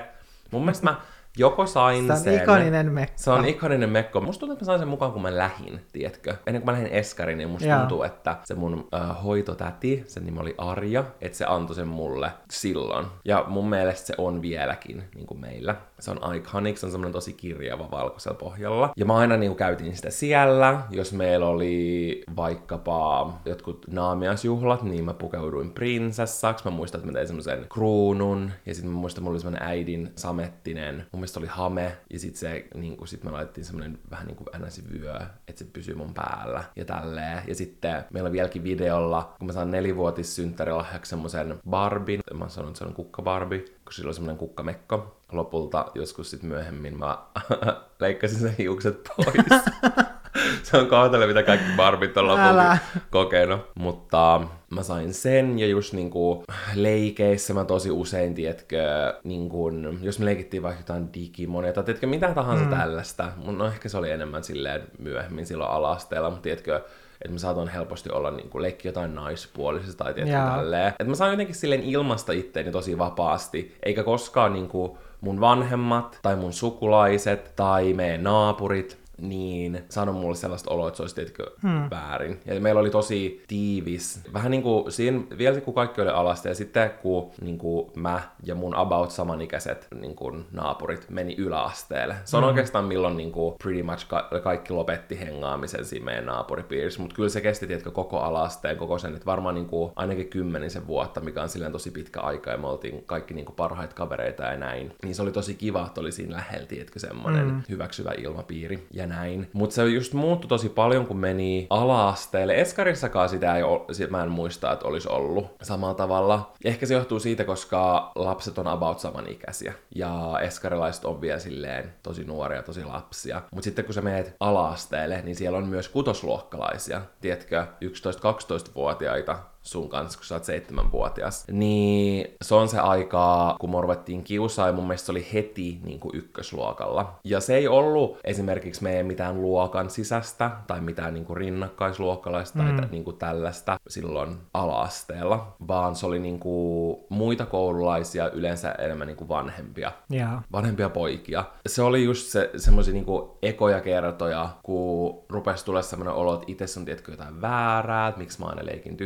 Mun 0.51 0.61
mielestä 0.61 0.83
mä 0.83 0.95
joko 1.37 1.67
sain 1.67 2.07
Se 2.07 2.13
on 2.13 2.19
sen... 2.19 2.41
ikoninen 2.41 2.91
mekko. 2.91 3.15
Se 3.15 3.31
on 3.31 3.45
ikoninen 3.45 3.89
mekko. 3.89 4.21
Musta 4.21 4.39
tuntuu, 4.39 4.53
että 4.53 4.65
mä 4.65 4.67
sain 4.67 4.79
sen 4.79 4.87
mukaan, 4.87 5.11
kun 5.11 5.21
mä 5.21 5.37
lähin, 5.37 5.81
tiedätkö? 5.93 6.35
Ennen 6.47 6.61
kuin 6.61 6.65
mä 6.65 6.71
lähdin 6.71 6.93
Eskariin, 6.93 7.37
niin 7.37 7.49
musta 7.49 7.67
Joo. 7.67 7.79
tuntuu, 7.79 8.03
että 8.03 8.37
se 8.43 8.55
mun 8.55 8.87
äh, 8.93 9.23
hoitotäti, 9.23 10.03
sen 10.07 10.25
nimi 10.25 10.39
oli 10.39 10.55
Arja, 10.57 11.03
että 11.21 11.37
se 11.37 11.45
antoi 11.45 11.75
sen 11.75 11.87
mulle 11.87 12.31
silloin. 12.51 13.05
Ja 13.25 13.45
mun 13.47 13.69
mielestä 13.69 14.07
se 14.07 14.13
on 14.17 14.41
vieläkin 14.41 15.03
niin 15.15 15.27
kuin 15.27 15.39
meillä. 15.39 15.75
Se 15.99 16.11
on 16.11 16.35
iconic, 16.35 16.77
se 16.77 16.85
on 16.85 16.91
semmoinen 16.91 17.13
tosi 17.13 17.33
kirjava 17.33 17.91
valkoisella 17.91 18.37
pohjalla. 18.37 18.93
Ja 18.97 19.05
mä 19.05 19.15
aina 19.15 19.37
niin 19.37 19.49
kuin 19.49 19.57
käytin 19.57 19.95
sitä 19.95 20.09
siellä. 20.09 20.81
Jos 20.89 21.13
meillä 21.13 21.47
oli 21.47 22.23
vaikkapa 22.35 23.33
jotkut 23.45 23.85
naamiaisjuhlat, 23.91 24.83
niin 24.83 25.05
mä 25.05 25.13
pukeuduin 25.13 25.71
prinsessaksi. 25.71 26.65
Mä 26.65 26.71
muistan, 26.71 26.99
että 26.99 27.11
mä 27.11 27.13
tein 27.13 27.27
semmoisen 27.27 27.65
kruunun. 27.69 28.51
Ja 28.65 28.75
sitten 28.75 28.91
mä 28.91 28.99
muistan, 28.99 29.19
että 29.19 29.23
mulla 29.23 29.35
oli 29.35 29.41
semmoinen 29.41 29.67
äidin 29.67 30.11
samettinen. 30.15 31.05
Mun 31.11 31.24
mielestä 31.25 31.39
oli 31.39 31.47
hame. 31.47 31.97
Ja 32.09 32.19
sitten 32.19 32.39
se, 32.39 32.67
niin 32.75 32.97
kuin, 32.97 33.07
sit 33.07 33.23
me 33.23 33.31
laitettiin 33.31 33.65
semmoinen 33.65 33.99
vähän 34.11 34.27
niin 34.27 34.37
kuin 34.37 34.47
vyö, 34.91 35.19
että 35.47 35.59
se 35.59 35.65
pysyy 35.73 35.95
mun 35.95 36.13
päällä. 36.13 36.63
Ja 36.75 36.85
tälleen. 36.85 37.43
Ja 37.47 37.55
sitten 37.55 38.03
meillä 38.13 38.27
on 38.27 38.33
vieläkin 38.33 38.63
videolla, 38.63 39.35
kun 39.39 39.47
mä 39.47 39.53
saan 39.53 39.71
nelivuotissynttärilahjaksi 39.71 41.09
semmoisen 41.09 41.59
Barbin. 41.69 42.19
Mä 42.33 42.49
sanon, 42.49 42.69
että 42.69 42.77
se 42.77 42.85
on 42.85 42.93
kukka 42.93 43.21
Barbie, 43.21 43.59
kun 43.59 43.93
sillä 43.93 44.07
on 44.07 44.13
semmoinen 44.13 44.37
kukkamekko. 44.37 45.21
Lopulta 45.31 45.91
joskus 45.95 46.29
sitten 46.31 46.49
myöhemmin 46.49 46.99
mä 46.99 47.17
leikkasin 47.99 48.39
sen 48.39 48.55
hiukset 48.57 49.03
pois. 49.03 49.61
se 50.63 50.77
on 50.77 50.87
kohtele, 50.87 51.27
mitä 51.27 51.43
kaikki 51.43 51.71
barbit 51.77 52.17
on 52.17 52.27
lopulta 52.27 52.77
kokenut. 53.09 53.61
Mutta 53.75 54.41
mä 54.69 54.83
sain 54.83 55.13
sen 55.13 55.59
ja 55.59 55.67
just 55.67 55.93
niinku 55.93 56.43
leikeissä 56.75 57.53
mä 57.53 57.65
tosi 57.65 57.91
usein, 57.91 58.35
tiedätkö, 58.35 58.77
niinku, 59.23 59.71
jos 60.01 60.19
me 60.19 60.25
leikittiin 60.25 60.63
vaikka 60.63 60.81
jotain 60.81 61.13
Digimonia 61.13 61.73
tai 61.73 61.83
tiedätkö, 61.83 62.07
mitä 62.07 62.33
tahansa 62.33 62.63
mm. 62.65 62.69
tällaista. 62.77 63.31
Mun- 63.45 63.55
No 63.55 63.67
ehkä 63.67 63.89
se 63.89 63.97
oli 63.97 64.11
enemmän 64.11 64.43
silleen 64.43 64.81
myöhemmin 64.99 65.45
silloin 65.45 65.69
alasteella, 65.71 66.29
mutta 66.29 66.43
tiedätkö, 66.43 66.75
että 67.21 67.31
mä 67.33 67.37
saatoin 67.39 67.67
helposti 67.67 68.09
olla 68.11 68.31
niinku 68.31 68.61
leikki 68.61 68.87
jotain 68.87 69.15
naispuolisesta 69.15 70.03
tai 70.03 70.13
Jaa. 70.29 70.55
tälleen. 70.57 70.87
Että 70.87 71.03
mä 71.03 71.15
sain 71.15 71.31
jotenkin 71.31 71.55
silleen 71.55 71.83
ilmasta 71.83 72.31
itteeni 72.31 72.71
tosi 72.71 72.97
vapaasti, 72.97 73.75
eikä 73.83 74.03
koskaan 74.03 74.53
niinku 74.53 74.97
mun 75.21 75.39
vanhemmat 75.39 76.19
tai 76.21 76.35
mun 76.35 76.53
sukulaiset 76.53 77.53
tai 77.55 77.93
meidän 77.93 78.23
naapurit 78.23 78.97
niin 79.21 79.83
sano 79.89 80.13
mulle 80.13 80.35
sellaista 80.35 80.71
oloa, 80.71 80.87
että 80.87 80.97
se 80.97 81.03
olisi 81.03 81.15
tietenkin 81.15 81.45
hmm. 81.61 81.89
väärin. 81.91 82.39
Ja 82.45 82.59
meillä 82.59 82.81
oli 82.81 82.89
tosi 82.89 83.43
tiivis. 83.47 84.21
Vähän 84.33 84.51
niin 84.51 84.63
kuin 84.63 84.91
siinä, 84.91 85.21
vielä 85.37 85.61
kun 85.61 85.73
kaikki 85.73 86.01
oli 86.01 86.09
alasta, 86.09 86.47
ja 86.47 86.55
sitten 86.55 86.91
kun 87.01 87.31
niin 87.41 87.57
kuin 87.57 87.91
mä 87.95 88.21
ja 88.43 88.55
mun 88.55 88.75
about 88.75 89.11
samanikäiset 89.11 89.87
niin 90.01 90.15
kuin 90.15 90.45
naapurit 90.51 91.09
meni 91.09 91.35
yläasteelle. 91.37 92.15
Se 92.25 92.37
on 92.37 92.43
hmm. 92.43 92.47
oikeastaan 92.47 92.85
milloin 92.85 93.17
niin 93.17 93.31
kuin 93.31 93.55
pretty 93.63 93.83
much 93.83 94.07
ka- 94.07 94.29
kaikki 94.43 94.73
lopetti 94.73 95.19
hengaamisen 95.19 95.85
siinä 95.85 96.05
meidän 96.05 96.25
naapuripiirissä, 96.25 97.01
mutta 97.01 97.15
kyllä 97.15 97.29
se 97.29 97.41
kesti 97.41 97.67
tietkö 97.67 97.91
koko 97.91 98.19
alasteen, 98.19 98.77
koko 98.77 98.97
sen, 98.97 99.13
että 99.13 99.25
varmaan 99.25 99.55
niin 99.55 99.67
kuin 99.67 99.91
ainakin 99.95 100.27
kymmenisen 100.27 100.87
vuotta, 100.87 101.21
mikä 101.21 101.41
on 101.41 101.49
silleen 101.49 101.71
tosi 101.71 101.91
pitkä 101.91 102.21
aika, 102.21 102.51
ja 102.51 102.57
me 102.57 102.67
oltiin 102.67 103.03
kaikki 103.05 103.33
niin 103.33 103.45
kuin 103.45 103.55
parhaita 103.55 103.95
kavereita 103.95 104.43
ja 104.43 104.57
näin. 104.57 104.95
Niin 105.03 105.15
se 105.15 105.21
oli 105.21 105.31
tosi 105.31 105.55
kiva, 105.55 105.85
että 105.85 106.01
oli 106.01 106.11
siinä 106.11 106.35
lähellä, 106.35 106.67
tiedätkö, 106.67 106.99
semmoinen 106.99 107.47
mm. 107.47 107.61
hyväksyvä 107.69 108.11
ilmapiiri 108.17 108.87
ja 108.93 109.04
näin. 109.07 109.49
Mutta 109.53 109.73
se 109.73 109.85
just 109.85 110.13
muuttui 110.13 110.47
tosi 110.47 110.69
paljon, 110.69 111.07
kun 111.07 111.17
meni 111.17 111.67
ala-asteelle. 111.69 112.61
Eskarissakaan 112.61 113.29
sitä 113.29 113.55
ei 113.55 113.63
sit 113.91 114.09
mä 114.09 114.23
en 114.23 114.31
muista, 114.31 114.71
että 114.71 114.87
olisi 114.87 115.09
ollut 115.09 115.55
samalla 115.61 115.93
tavalla. 115.93 116.51
Ehkä 116.65 116.85
se 116.85 116.93
johtuu 116.93 117.19
siitä, 117.19 117.43
koska 117.43 118.11
lapset 118.15 118.57
on 118.57 118.67
about 118.67 118.99
samanikäisiä. 118.99 119.73
Ja 119.95 120.39
eskarilaiset 120.41 121.05
on 121.05 121.21
vielä 121.21 121.39
silleen 121.39 121.93
tosi 122.03 122.23
nuoria, 122.23 122.63
tosi 122.63 122.83
lapsia. 122.83 123.41
Mutta 123.51 123.63
sitten 123.63 123.85
kun 123.85 123.93
sä 123.93 124.01
menet 124.01 124.35
ala-asteelle, 124.39 125.21
niin 125.21 125.35
siellä 125.35 125.57
on 125.57 125.67
myös 125.67 125.89
kutosluokkalaisia. 125.89 127.01
Tiedätkö, 127.21 127.65
11-12-vuotiaita 127.85 129.39
sun 129.65 129.89
kanssa, 129.89 130.19
kun 130.19 130.25
sä 130.25 130.35
oot 130.35 130.43
seitsemänvuotias. 130.43 131.45
Niin 131.51 132.27
se 132.41 132.55
on 132.55 132.67
se 132.67 132.79
aika, 132.79 133.55
kun 133.59 133.71
me 133.71 133.81
ruvettiin 133.81 134.23
kiusaa, 134.23 134.67
ja 134.67 134.73
mun 134.73 134.87
mielestä 134.87 135.05
se 135.05 135.11
oli 135.11 135.27
heti 135.33 135.79
niin 135.83 135.99
kuin 135.99 136.15
ykkösluokalla. 136.15 137.19
Ja 137.23 137.39
se 137.39 137.55
ei 137.55 137.67
ollut 137.67 138.17
esimerkiksi 138.23 138.83
meidän 138.83 139.05
mitään 139.05 139.41
luokan 139.41 139.89
sisästä, 139.89 140.51
tai 140.67 140.81
mitään 140.81 141.13
niin 141.13 141.25
kuin 141.25 141.37
rinnakkaisluokkalaista, 141.37 142.63
mm. 142.63 142.77
tai 142.77 142.87
niin 142.91 143.03
kuin 143.03 143.17
tällaista 143.17 143.79
silloin 143.87 144.37
ala-asteella, 144.53 145.55
vaan 145.67 145.95
se 145.95 146.05
oli 146.05 146.19
niin 146.19 146.39
kuin 146.39 146.97
muita 147.09 147.45
koululaisia, 147.45 148.29
yleensä 148.29 148.71
enemmän 148.71 149.07
niin 149.07 149.17
kuin 149.17 149.29
vanhempia 149.29 149.91
Joo. 150.09 150.41
vanhempia 150.51 150.89
poikia. 150.89 151.43
Se 151.67 151.81
oli 151.81 152.03
just 152.03 152.27
se, 152.27 152.49
semmoisia 152.57 152.93
niinku 152.93 153.37
ekoja 153.41 153.81
kertoja, 153.81 154.49
kun 154.63 155.23
rupesi 155.29 155.65
tulla 155.65 155.81
semmoinen 155.81 156.13
olo, 156.13 156.33
että 156.33 156.45
itse 156.47 156.79
on 156.79 156.85
tietkö 156.85 157.11
jotain 157.11 157.41
väärää, 157.41 158.07
että 158.07 158.19
miksi 158.19 158.39
mä 158.39 158.45
aina 158.45 158.65
leikin 158.65 158.97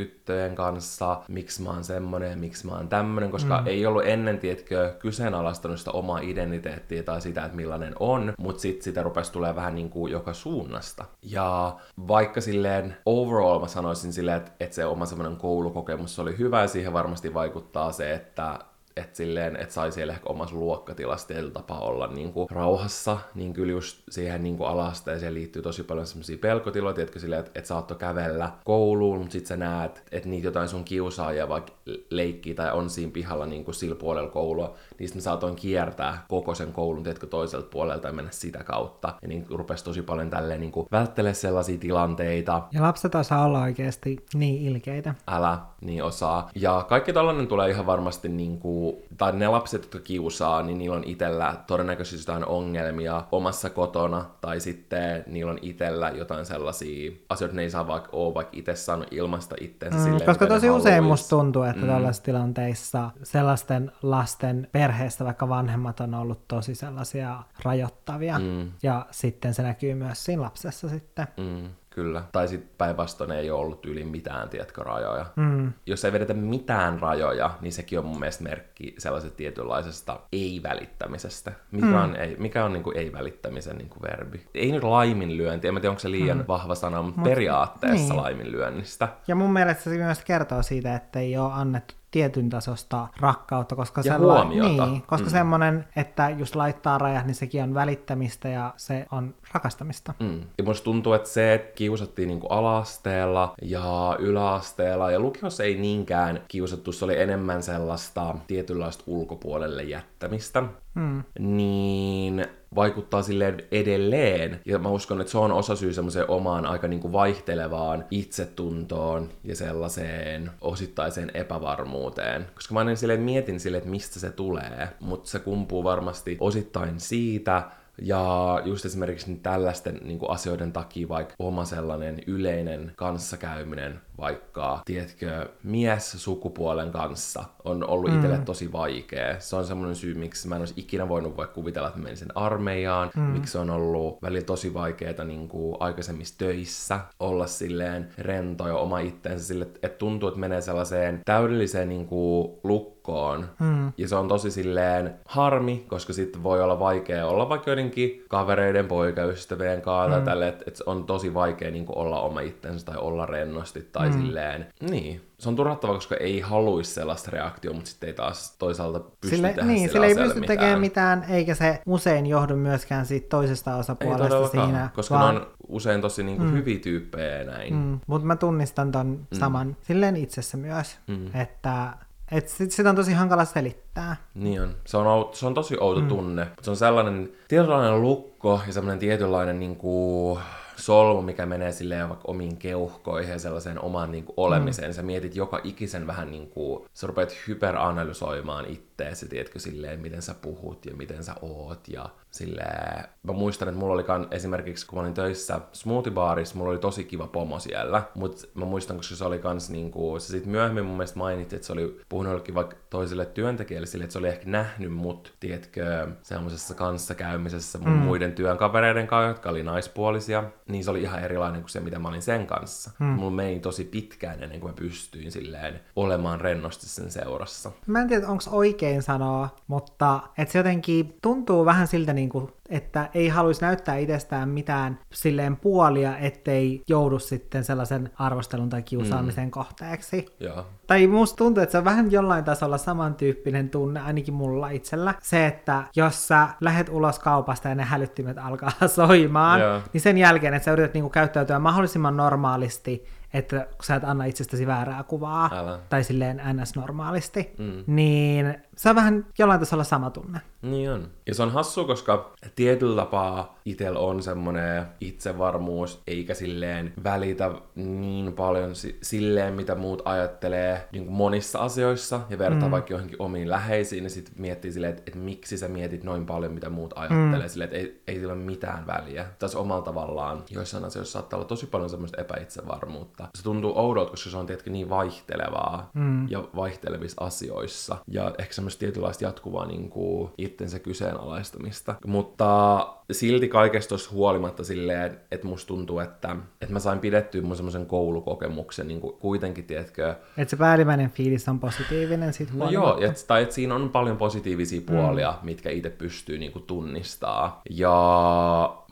tyttöjen 0.50 0.56
kanssa, 0.56 1.22
miksi 1.28 1.62
mä 1.62 1.70
oon 1.70 1.84
semmonen, 1.84 2.40
miksi 2.40 2.68
mä 2.68 2.74
oon 2.76 2.90
tämmönen, 2.90 3.32
koska 3.32 3.62
mm. 3.62 3.68
ei 3.68 3.86
ollut 3.86 4.06
ennen, 4.06 4.40
tietkö, 4.40 4.94
kyseenalaistanut 5.00 5.80
sitä 5.80 5.92
omaa 5.92 6.20
identiteettiä 6.20 7.04
tai 7.04 7.22
sitä, 7.22 7.46
että 7.46 7.56
millainen 7.56 7.94
on, 8.00 8.34
mutta 8.40 8.62
sitten 8.62 8.84
sitä 8.84 9.04
rupesi 9.04 9.32
tulee 9.32 9.56
vähän 9.56 9.76
niinku 9.76 10.08
joka 10.08 10.34
suunnasta. 10.34 11.06
Ja 11.24 11.76
vaikka 12.08 12.42
silleen 12.42 12.98
overall 13.06 13.60
mä 13.60 13.68
sanoisin 13.68 14.14
silleen, 14.14 14.38
että, 14.38 14.52
että 14.60 14.76
se 14.76 14.86
oma 14.86 15.06
semmoinen 15.06 15.38
koulukokemus 15.38 16.20
oli 16.20 16.38
hyvä 16.38 16.62
ja 16.62 16.68
siihen 16.68 16.94
varmasti 16.94 17.34
vaikuttaa 17.34 17.92
se, 17.92 18.14
että 18.14 18.60
että 19.00 19.18
silleen, 19.18 19.56
että 19.56 19.74
sai 19.74 19.92
siellä 19.92 20.14
ehkä 20.14 20.30
omassa 20.30 20.56
luokkatilassa 20.56 21.28
tietyllä 21.28 21.52
tapaa 21.52 21.80
olla 21.80 22.08
niin 22.08 22.34
kuin 22.34 22.50
rauhassa, 22.50 23.18
niin 23.36 23.54
kyllä 23.54 23.72
just 23.72 23.98
siihen 24.10 24.44
niin 24.44 24.58
kuin 24.58 24.70
alasteeseen 24.70 25.34
liittyy 25.34 25.62
tosi 25.62 25.84
paljon 25.84 26.08
semmoisia 26.08 26.38
pelkotiloja, 26.38 26.94
tiedätkö 26.94 27.20
silleen, 27.20 27.40
että, 27.40 27.52
että 27.56 27.68
saattoi 27.68 27.98
kävellä 27.98 28.52
kouluun, 28.66 29.18
mutta 29.18 29.34
sit 29.34 29.46
sä 29.46 29.58
näet, 29.58 30.04
että 30.12 30.30
niitä 30.30 30.48
jotain 30.48 30.68
sun 30.70 30.84
kiusaajia 30.84 31.50
vaikka 31.50 31.74
leikkii 32.10 32.54
tai 32.54 32.72
on 32.72 32.90
siinä 32.90 33.12
pihalla 33.12 33.46
niin 33.46 33.66
kuin 33.66 33.76
sillä 33.76 33.96
puolella 33.96 34.30
koulua, 34.30 34.76
niin 35.00 35.08
sit 35.08 35.16
mä 35.16 35.22
saatoin 35.22 35.56
kiertää 35.56 36.26
koko 36.30 36.56
sen 36.56 36.74
koulun, 36.74 37.04
tiedätkö, 37.04 37.28
toiselta 37.28 37.68
puolelta 37.72 38.08
ja 38.08 38.14
mennä 38.14 38.32
sitä 38.32 38.64
kautta. 38.64 39.14
Ja 39.22 39.28
niin 39.28 39.46
rupesi 39.50 39.84
tosi 39.84 40.02
paljon 40.02 40.30
tälleen 40.30 40.60
niin 40.60 40.72
kuin 40.72 40.88
välttele 40.92 41.34
sellaisia 41.34 41.78
tilanteita, 41.78 42.62
Ja 42.72 42.82
lapset 42.82 43.16
osaa 43.16 43.46
olla 43.46 43.62
oikeasti 43.62 44.26
niin 44.34 44.62
ilkeitä. 44.62 45.16
älä 45.28 45.58
niin 45.82 46.04
osaa. 46.04 46.50
Ja 46.56 46.86
kaikki 46.89 47.13
tällainen 47.13 47.48
tulee 47.48 47.70
ihan 47.70 47.86
varmasti 47.86 48.30
niin 48.30 48.60
kuin, 48.60 48.96
tai 49.18 49.32
ne 49.32 49.48
lapset, 49.48 49.82
jotka 49.82 50.00
kiusaa, 50.00 50.63
niin 50.63 50.78
niillä 50.78 50.96
on 50.96 51.04
itellä 51.04 51.56
todennäköisesti 51.68 52.32
jotain 52.32 52.46
ongelmia 52.46 53.24
omassa 53.32 53.70
kotona, 53.70 54.26
tai 54.42 54.60
sitten 54.60 55.24
niillä 55.28 55.52
on 55.52 55.60
itellä 55.62 56.10
jotain 56.10 56.46
sellaisia 56.46 57.12
asioita, 57.30 57.56
ne 57.56 57.62
ei 57.62 57.70
saa 57.70 57.88
vaikka 57.88 58.10
ole 58.12 58.34
vaikka 58.34 58.58
itse 58.58 58.76
saanut 58.76 59.08
ilmasta 59.12 59.56
itsensä 59.62 59.98
Mm, 59.98 60.04
silleen, 60.04 60.26
koska 60.26 60.48
tosi 60.48 60.70
usein 60.70 61.04
musta 61.04 61.30
tuntuu, 61.30 61.63
että 61.63 61.82
mm. 61.82 61.88
tällaisissa 61.88 62.24
tilanteissa 62.24 63.10
sellaisten 63.24 63.92
lasten 64.02 64.68
perheestä, 64.72 65.26
vaikka 65.26 65.50
vanhemmat 65.50 66.00
on 66.00 66.13
ollut 66.13 66.48
tosi 66.48 66.76
sellaisia 66.76 67.39
rajoittavia, 67.63 68.39
Mm. 68.39 68.72
ja 68.84 69.06
sitten 69.12 69.54
se 69.54 69.63
näkyy 69.63 69.94
myös 69.94 70.26
siinä 70.26 70.42
lapsessa 70.42 70.89
sitten. 70.89 71.28
Mm, 71.38 71.70
kyllä. 72.00 72.24
Tai 72.32 72.48
sitten 72.48 72.72
päinvastoin 72.78 73.32
ei 73.32 73.52
ole 73.52 73.60
ollut 73.62 73.86
yli 73.86 74.04
mitään, 74.04 74.50
tiedätkö, 74.50 74.84
rajoja. 74.84 75.26
Mm. 75.36 75.74
Jos 75.86 76.06
ei 76.06 76.12
vedetä 76.14 76.34
mitään 76.34 77.00
rajoja, 77.00 77.52
niin 77.62 77.74
sekin 77.74 78.00
on 78.00 78.06
mun 78.06 78.20
mielestä 78.20 78.44
merkki 78.44 78.96
sellaisesta 78.98 79.38
tietynlaisesta 79.38 80.20
ei-välittämisestä. 80.32 81.52
Mikä 81.72 81.88
Mm. 81.88 81.96
on, 81.96 82.16
ei, 82.16 82.36
mikä 82.40 82.66
on 82.66 82.74
niin 82.74 82.84
kuin 82.84 82.98
ei-välittämisen 82.98 83.78
niin 83.78 83.90
kuin 83.90 84.02
verbi? 84.02 84.46
Ei 84.54 84.72
nyt 84.72 84.84
laiminlyönti, 84.84 85.68
en 85.68 85.74
mä 85.74 85.80
tiedä 85.80 85.92
onko 85.92 86.00
se 86.00 86.12
liian 86.12 86.38
mm. 86.38 86.44
vahva 86.48 86.76
sana, 86.76 87.02
mutta 87.02 87.22
Mut- 87.22 87.30
periaatteessa 87.30 88.14
niin. 88.14 88.24
laiminlyönnistä. 88.24 89.08
Ja 89.28 89.36
mun 89.36 89.54
mielestä 89.54 89.84
se 89.84 89.90
myös 89.90 90.20
kertoo 90.26 90.62
siitä, 90.64 90.96
että 90.96 91.20
ei 91.20 91.38
ole 91.38 91.54
annettu 91.54 91.96
tietyn 92.12 92.50
tasosta 92.50 93.08
rakkautta, 93.19 93.76
koska 93.76 94.02
Ja 94.06 94.13
sella-. 94.13 94.43
Niin, 94.45 95.02
koska 95.02 95.28
mm. 95.28 95.32
semmoinen, 95.32 95.88
että 95.95 96.30
just 96.30 96.56
laittaa 96.56 96.98
rajat, 96.98 97.26
niin 97.26 97.36
sekin 97.36 97.63
on 97.63 97.74
välittämistä 97.74 98.50
ja 98.50 98.74
se 98.78 99.06
on 99.12 99.36
rakastamista. 99.54 100.13
Mm. 100.19 100.41
Ja 100.58 100.63
musta 100.63 100.84
tuntuu, 100.84 101.13
että 101.13 101.30
se, 101.30 101.54
että 101.54 101.76
kiusattiin 101.76 102.28
niinku 102.28 102.48
ala-asteella 102.48 103.54
ja 103.62 104.15
yläasteella, 104.19 105.12
ja 105.12 105.19
lukiossa 105.19 105.63
ei 105.63 105.76
niinkään 105.76 106.41
kiusattu, 106.48 106.91
se 106.91 107.06
oli 107.06 107.19
enemmän 107.22 107.63
sellaista 107.63 108.36
tietynlaista 108.48 109.04
ulkopuolelle 109.08 109.84
jättämistä, 109.84 110.63
Mm. 110.95 111.24
niin 111.39 112.48
vaikuttaa 112.75 113.21
silleen 113.21 113.63
edelleen. 113.71 114.62
Ja 114.65 114.79
mä 114.79 114.89
uskon, 114.89 115.21
että 115.21 115.32
se 115.32 115.38
on 115.38 115.51
osa 115.51 115.75
syy 115.75 115.93
semmoiseen 115.93 116.29
omaan 116.29 116.65
aika 116.65 116.88
niinku 116.88 117.12
vaihtelevaan 117.12 118.05
itsetuntoon 118.12 119.29
ja 119.43 119.55
sellaiseen 119.55 120.51
osittaiseen 120.62 121.32
epävarmuuteen. 121.34 122.47
Koska 122.55 122.73
mä 122.73 122.79
aina 122.79 122.95
silleen 122.95 123.21
mietin 123.21 123.60
silleen, 123.60 123.79
että 123.79 123.91
mistä 123.91 124.19
se 124.19 124.32
tulee, 124.32 124.89
mutta 124.99 125.29
se 125.29 125.39
kumpuu 125.39 125.84
varmasti 125.84 126.38
osittain 126.39 126.99
siitä, 126.99 127.63
ja 128.01 128.62
just 128.65 128.86
esimerkiksi 128.86 129.36
tällaisten 129.36 129.99
niin 130.03 130.19
kuin 130.19 130.32
asioiden 130.32 130.71
takia 130.71 131.10
vaikka 131.10 131.36
oma 131.39 131.65
sellainen 131.65 132.19
yleinen 132.27 132.91
kanssakäyminen 132.95 134.01
vaikka, 134.19 134.82
tiedätkö, 134.86 135.49
mies 135.63 136.12
sukupuolen 136.12 136.91
kanssa 136.91 137.43
on 137.63 137.89
ollut 137.89 138.13
itselle 138.13 138.38
tosi 138.38 138.72
vaikea. 138.72 139.39
Se 139.39 139.55
on 139.55 139.65
semmoinen 139.65 139.95
syy, 139.95 140.13
miksi 140.13 140.47
mä 140.47 140.55
en 140.55 140.61
olisi 140.61 140.74
ikinä 140.78 141.09
voinut 141.09 141.38
vaikka 141.38 141.53
kuvitella, 141.53 141.88
että 141.88 141.99
menisin 141.99 142.28
armeijaan, 142.36 143.09
mm. 143.15 143.22
miksi 143.22 143.57
on 143.57 143.70
ollut 143.70 144.22
välillä 144.22 144.45
tosi 144.45 144.74
vaikeaa 144.74 145.24
niin 145.24 145.47
kuin 145.47 145.78
aikaisemmissa 145.80 146.36
töissä 146.38 146.99
olla 147.20 147.47
silleen 147.47 148.09
rento 148.17 148.67
ja 148.67 148.76
oma 148.76 148.99
itsensä 148.99 149.45
sille, 149.45 149.63
että 149.63 149.89
tuntuu, 149.89 150.30
että 150.30 150.39
menee 150.39 150.61
sellaiseen 150.61 151.20
täydelliseen 151.26 151.89
niin 151.89 152.05
kuin 152.07 152.51
lukkoon. 152.63 153.45
Mm. 153.59 153.91
Ja 153.97 154.07
se 154.07 154.15
on 154.15 154.28
tosi 154.28 154.51
silleen 154.51 155.20
harmi, 155.26 155.86
koska 155.88 156.13
sitten 156.13 156.43
voi 156.43 156.61
olla 156.61 156.80
vaikea 156.80 157.28
olla 157.28 157.49
vaikka 157.49 157.70
joidenkin 157.70 158.26
kavereiden, 158.28 158.88
poikaystävien 158.88 159.82
kanssa 159.82 160.15
tai 160.15 160.26
tälle, 160.26 160.47
että, 160.47 160.63
että 160.67 160.84
on 160.86 161.03
tosi 161.03 161.34
vaikea 161.34 161.72
niin 161.72 161.86
olla 161.89 162.22
oma 162.22 162.39
itsensä 162.39 162.86
tai 162.86 162.97
olla 162.97 163.26
rennosti 163.26 163.89
tai 163.91 164.09
mm. 164.10 164.22
silleen. 164.22 164.68
Niin. 164.89 165.22
Se 165.39 165.49
on 165.49 165.55
turhattava, 165.55 165.93
koska 165.93 166.16
ei 166.16 166.39
haluaisi 166.39 166.93
sellaista 166.93 167.32
reaktiota, 167.32 167.76
mutta 167.76 167.89
sitten 167.89 168.07
ei 168.07 168.14
taas 168.14 168.55
toisaalta 168.60 168.99
pysty 168.99 169.36
Sille, 169.36 169.47
tehdä 169.47 169.64
niin, 169.64 169.89
sille 169.89 170.05
ei 170.05 170.16
pysty 170.16 170.41
tekemään 170.41 170.80
mitään, 170.80 171.26
eikä 171.30 171.55
se 171.55 171.82
usein 171.86 172.26
johdu 172.26 172.55
myöskään 172.55 173.05
siitä 173.05 173.28
toisesta 173.30 173.74
Ei 173.74 173.80
osapuolesta 173.80 174.28
todellakaan, 174.28 174.70
siinä. 174.70 174.89
koska 174.95 175.20
ne 175.20 175.26
on 175.26 175.47
usein 175.68 176.01
tosi 176.01 176.24
niin 176.24 176.38
kuin 176.38 176.49
mm. 176.49 176.55
hyviä 176.55 176.80
tyyppejä 176.80 177.38
ja 177.38 177.43
näin. 177.43 177.76
Mm, 177.76 177.99
mutta 178.07 178.28
mä 178.28 178.36
tunnistan 178.36 178.91
ton 178.91 179.28
saman 179.34 179.78
silleen 179.82 180.16
itsessä 180.16 180.57
myös, 180.57 180.97
mm. 181.07 181.36
että 181.36 181.93
et 182.32 182.47
sit, 182.47 182.72
sitä 182.72 182.89
on 182.89 182.95
tosi 182.95 183.14
hankala 183.14 183.45
selittää. 183.45 184.16
Niin 184.34 184.62
on. 184.62 184.76
Se 184.86 184.97
on, 184.97 185.07
out, 185.07 185.36
se 185.36 185.45
on 185.45 185.53
tosi 185.53 185.78
outo 185.80 186.01
mm. 186.01 186.07
tunne. 186.07 186.47
Se 186.62 186.70
on 186.70 186.78
sellainen 186.78 187.32
tietynlainen 187.47 188.01
lukko 188.01 188.62
ja 188.68 188.74
sellainen 188.74 188.99
tietynlainen 188.99 189.60
niin 189.60 189.76
kuin, 189.76 190.39
solmu, 190.80 191.21
mikä 191.21 191.45
menee 191.45 191.71
silleen 191.71 192.09
vaikka 192.09 192.27
omiin 192.27 192.57
keuhkoihin 192.57 193.32
ja 193.32 193.39
sellaiseen 193.39 193.84
omaan 193.84 194.11
niin 194.11 194.23
kuin, 194.23 194.34
olemiseen. 194.38 194.89
Mm. 194.89 194.93
Sä 194.93 195.03
mietit 195.03 195.36
joka 195.36 195.59
ikisen 195.63 196.07
vähän 196.07 196.32
niin 196.32 196.49
kuin, 196.49 196.86
sä 196.93 197.07
rupeat 197.07 197.36
hyperanalysoimaan 197.47 198.65
itteesi, 198.65 199.27
tiedätkö, 199.27 199.59
silleen, 199.59 199.99
miten 199.99 200.21
sä 200.21 200.34
puhut 200.34 200.86
ja 200.86 200.95
miten 200.95 201.23
sä 201.23 201.36
oot 201.41 201.88
ja 201.88 202.09
silleen. 202.32 203.03
Mä 203.23 203.32
muistan, 203.34 203.67
että 203.67 203.80
mulla 203.80 203.93
oli 203.93 204.03
kan, 204.03 204.27
esimerkiksi, 204.32 204.88
kun 204.88 204.97
mä 204.97 205.01
olin 205.01 205.13
töissä 205.13 205.61
smoothie 205.71 206.13
baarissa, 206.13 206.55
mulla 206.57 206.71
oli 206.71 206.80
tosi 206.80 207.03
kiva 207.03 207.27
pomo 207.27 207.59
siellä, 207.59 208.03
mutta 208.15 208.47
mä 208.53 208.65
muistan, 208.65 208.97
koska 208.97 209.15
se 209.15 209.25
oli 209.25 209.39
kans 209.39 209.69
niinku, 209.69 210.19
se 210.19 210.27
sit 210.27 210.45
myöhemmin 210.45 210.86
mun 210.86 210.97
mielestä 210.97 211.19
mainitsi, 211.19 211.55
että 211.55 211.65
se 211.65 211.73
oli 211.73 212.01
puhunut 212.09 212.32
jollekin 212.32 212.55
vaikka 212.55 212.75
toiselle 212.89 213.25
työntekijälle 213.25 213.88
sille, 213.88 214.03
että 214.03 214.13
se 214.13 214.19
oli 214.19 214.27
ehkä 214.27 214.49
nähnyt 214.49 214.93
mut, 214.93 215.34
tiedätkö, 215.39 216.07
semmoisessa 216.21 216.73
kanssakäymisessä 216.73 217.77
mun 217.77 217.89
mm. 217.89 217.97
muiden 217.97 218.32
työnkavereiden 218.32 219.07
kanssa, 219.07 219.27
jotka 219.27 219.49
oli 219.49 219.63
naispuolisia, 219.63 220.43
niin 220.67 220.84
se 220.84 220.91
oli 220.91 221.01
ihan 221.01 221.23
erilainen 221.23 221.61
kuin 221.61 221.69
se, 221.69 221.80
mitä 221.80 221.99
mä 221.99 222.07
olin 222.07 222.21
sen 222.21 222.47
kanssa. 222.47 222.91
Mm. 222.99 223.05
Mulla 223.05 223.32
meni 223.32 223.59
tosi 223.59 223.84
pitkään 223.84 224.43
ennen 224.43 224.59
kuin 224.59 224.71
mä 224.71 224.75
pystyin 224.75 225.32
silleen 225.32 225.80
olemaan 225.95 226.41
rennosti 226.41 226.89
sen 226.89 227.11
seurassa. 227.11 227.71
Mä 227.88 228.01
en 228.01 228.07
tiedä, 228.07 228.27
onko 228.27 228.43
oikein 228.51 229.01
sanoa, 229.01 229.49
mutta 229.67 230.19
et 230.38 230.49
se 230.49 230.59
jotenkin 230.59 231.17
tuntuu 231.21 231.65
vähän 231.65 231.88
siltä, 231.88 232.13
niin 232.20 232.30
kuin, 232.30 232.47
että 232.70 233.09
ei 233.13 233.28
haluaisi 233.28 233.61
näyttää 233.61 233.97
itsestään 233.97 234.49
mitään 234.49 234.99
silleen 235.13 235.57
puolia, 235.57 236.17
ettei 236.17 236.82
joudu 236.88 237.20
sitten 237.20 237.63
sellaisen 237.63 238.09
arvostelun 238.15 238.70
tai 238.70 238.82
kiusaamisen 238.82 239.43
mm. 239.43 239.51
kohteeksi. 239.51 240.26
Joo. 240.39 240.65
Tai 240.88 241.07
musta 241.07 241.38
tuntuu, 241.38 241.63
että 241.63 241.72
se 241.72 241.78
on 241.78 241.86
vähän 241.86 242.11
jollain 242.11 242.43
tasolla 242.43 242.78
samantyyppinen 242.78 243.70
tunne, 243.70 243.99
ainakin 243.99 244.34
mulla 244.34 244.70
itsellä. 244.70 245.13
Se, 245.22 245.47
että 245.47 245.84
jos 245.95 246.28
sä 246.28 246.47
lähet 246.61 246.89
ulos 246.89 247.20
kaupasta 247.20 247.70
ja 247.70 247.76
ne 247.76 247.84
hälyttimet 247.84 248.38
alkaa 248.38 248.72
soimaan, 248.88 249.61
Joo. 249.61 249.82
niin 249.93 250.01
sen 250.01 250.17
jälkeen, 250.17 250.53
että 250.53 250.65
sä 250.65 250.72
yrität 250.72 250.93
niinku 250.93 251.09
käyttäytyä 251.09 251.59
mahdollisimman 251.59 252.17
normaalisti, 252.17 253.05
että 253.34 253.59
kun 253.59 253.86
sä 253.86 253.95
et 253.95 254.03
anna 254.03 254.26
itsestäsi 254.26 254.67
väärää 254.67 255.03
kuvaa, 255.03 255.49
Älä. 255.53 255.80
tai 255.89 256.03
silleen 256.03 256.41
ns-normaalisti, 256.53 257.55
mm. 257.59 257.84
niin 257.88 258.55
se 258.80 258.89
on 258.89 258.95
vähän 258.95 259.25
jollain 259.39 259.59
tasolla 259.59 259.84
sama 259.84 260.09
tunne. 260.09 260.41
Niin 260.61 260.91
on. 260.91 261.07
Ja 261.27 261.36
se 261.36 261.43
on 261.43 261.51
hassu, 261.51 261.86
koska 261.86 262.34
tietyllä 262.55 262.95
tapaa 262.95 263.59
itsellä 263.65 263.99
on 263.99 264.23
semmoinen 264.23 264.86
itsevarmuus, 265.01 266.01
eikä 266.07 266.34
silleen 266.34 266.93
välitä 267.03 267.51
niin 267.75 268.34
paljon 268.34 268.75
si- 268.75 268.97
silleen, 269.01 269.53
mitä 269.53 269.75
muut 269.75 270.01
ajattelee 270.05 270.88
niin 270.91 271.05
kuin 271.05 271.15
monissa 271.15 271.59
asioissa, 271.59 272.19
ja 272.30 272.38
vertaa 272.38 272.67
mm. 272.67 272.71
vaikka 272.71 272.93
johonkin 272.93 273.21
omiin 273.21 273.49
läheisiin, 273.49 274.03
ja 274.03 274.09
sitten 274.09 274.34
miettii 274.38 274.71
silleen, 274.71 274.89
että, 274.89 275.03
että 275.07 275.19
miksi 275.19 275.57
sä 275.57 275.67
mietit 275.67 276.03
noin 276.03 276.25
paljon, 276.25 276.53
mitä 276.53 276.69
muut 276.69 276.93
ajattelee, 276.95 277.47
mm. 277.47 277.49
silleen, 277.49 277.67
että 277.67 277.77
ei, 277.77 278.01
ei 278.07 278.19
sillä 278.19 278.34
ole 278.34 278.41
mitään 278.41 278.88
väliä. 278.88 279.25
Tässä 279.39 279.59
omalla 279.59 279.82
tavallaan 279.82 280.43
joissain 280.49 280.86
asioissa 280.86 281.13
saattaa 281.13 281.38
olla 281.38 281.47
tosi 281.47 281.65
paljon 281.65 281.89
semmoista 281.89 282.21
epäitsevarmuutta. 282.21 283.27
Se 283.36 283.43
tuntuu 283.43 283.73
oudolta, 283.75 284.11
koska 284.11 284.30
se 284.30 284.38
on 284.38 284.45
tietenkin 284.45 284.73
niin 284.73 284.89
vaihtelevaa 284.89 285.89
mm. 285.93 286.30
ja 286.30 286.43
vaihtelevissa 286.55 287.25
asioissa, 287.25 287.97
ja 288.07 288.36
ehkä 288.38 288.53
semmoista 288.70 288.80
tietynlaista 288.80 289.24
jatkuvaa 289.24 289.65
niin 289.65 289.89
kuin 289.89 290.30
itsensä 290.38 290.80
kyseenalaistamista. 290.80 291.95
Mutta 292.05 292.88
silti 293.11 293.47
kaikesta 293.47 293.95
huolimatta 294.11 294.63
silleen, 294.63 295.20
että 295.32 295.47
musta 295.47 295.67
tuntuu, 295.67 295.99
että, 295.99 296.36
että 296.61 296.74
mä 296.74 296.80
sain 296.80 296.99
pidettyä 296.99 297.41
mun 297.41 297.55
semmoisen 297.55 297.86
koulukokemuksen 297.86 298.88
niin 298.88 299.01
kuin 299.01 299.17
kuitenkin, 299.17 299.63
tiedätkö, 299.63 300.15
Että 300.38 300.49
se 300.49 300.57
päällimmäinen 300.57 301.09
fiilis 301.09 301.49
on 301.49 301.59
positiivinen 301.59 302.34
sit 302.34 302.53
No 302.53 302.70
joo, 302.70 302.99
et, 303.01 303.26
tai 303.28 303.41
että 303.41 303.55
siinä 303.55 303.76
on 303.76 303.89
paljon 303.89 304.17
positiivisia 304.17 304.82
puolia, 304.82 305.32
mm. 305.32 305.45
mitkä 305.45 305.70
itse 305.70 305.89
pystyy 305.89 306.38
niinku 306.38 306.59
tunnistaa. 306.59 307.61
Ja 307.70 307.89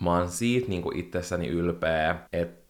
mä 0.01 0.17
oon 0.17 0.30
siitä 0.30 0.69
niinku 0.69 0.91
itsessäni 0.95 1.47
ylpeä, 1.47 2.15
että, 2.34 2.66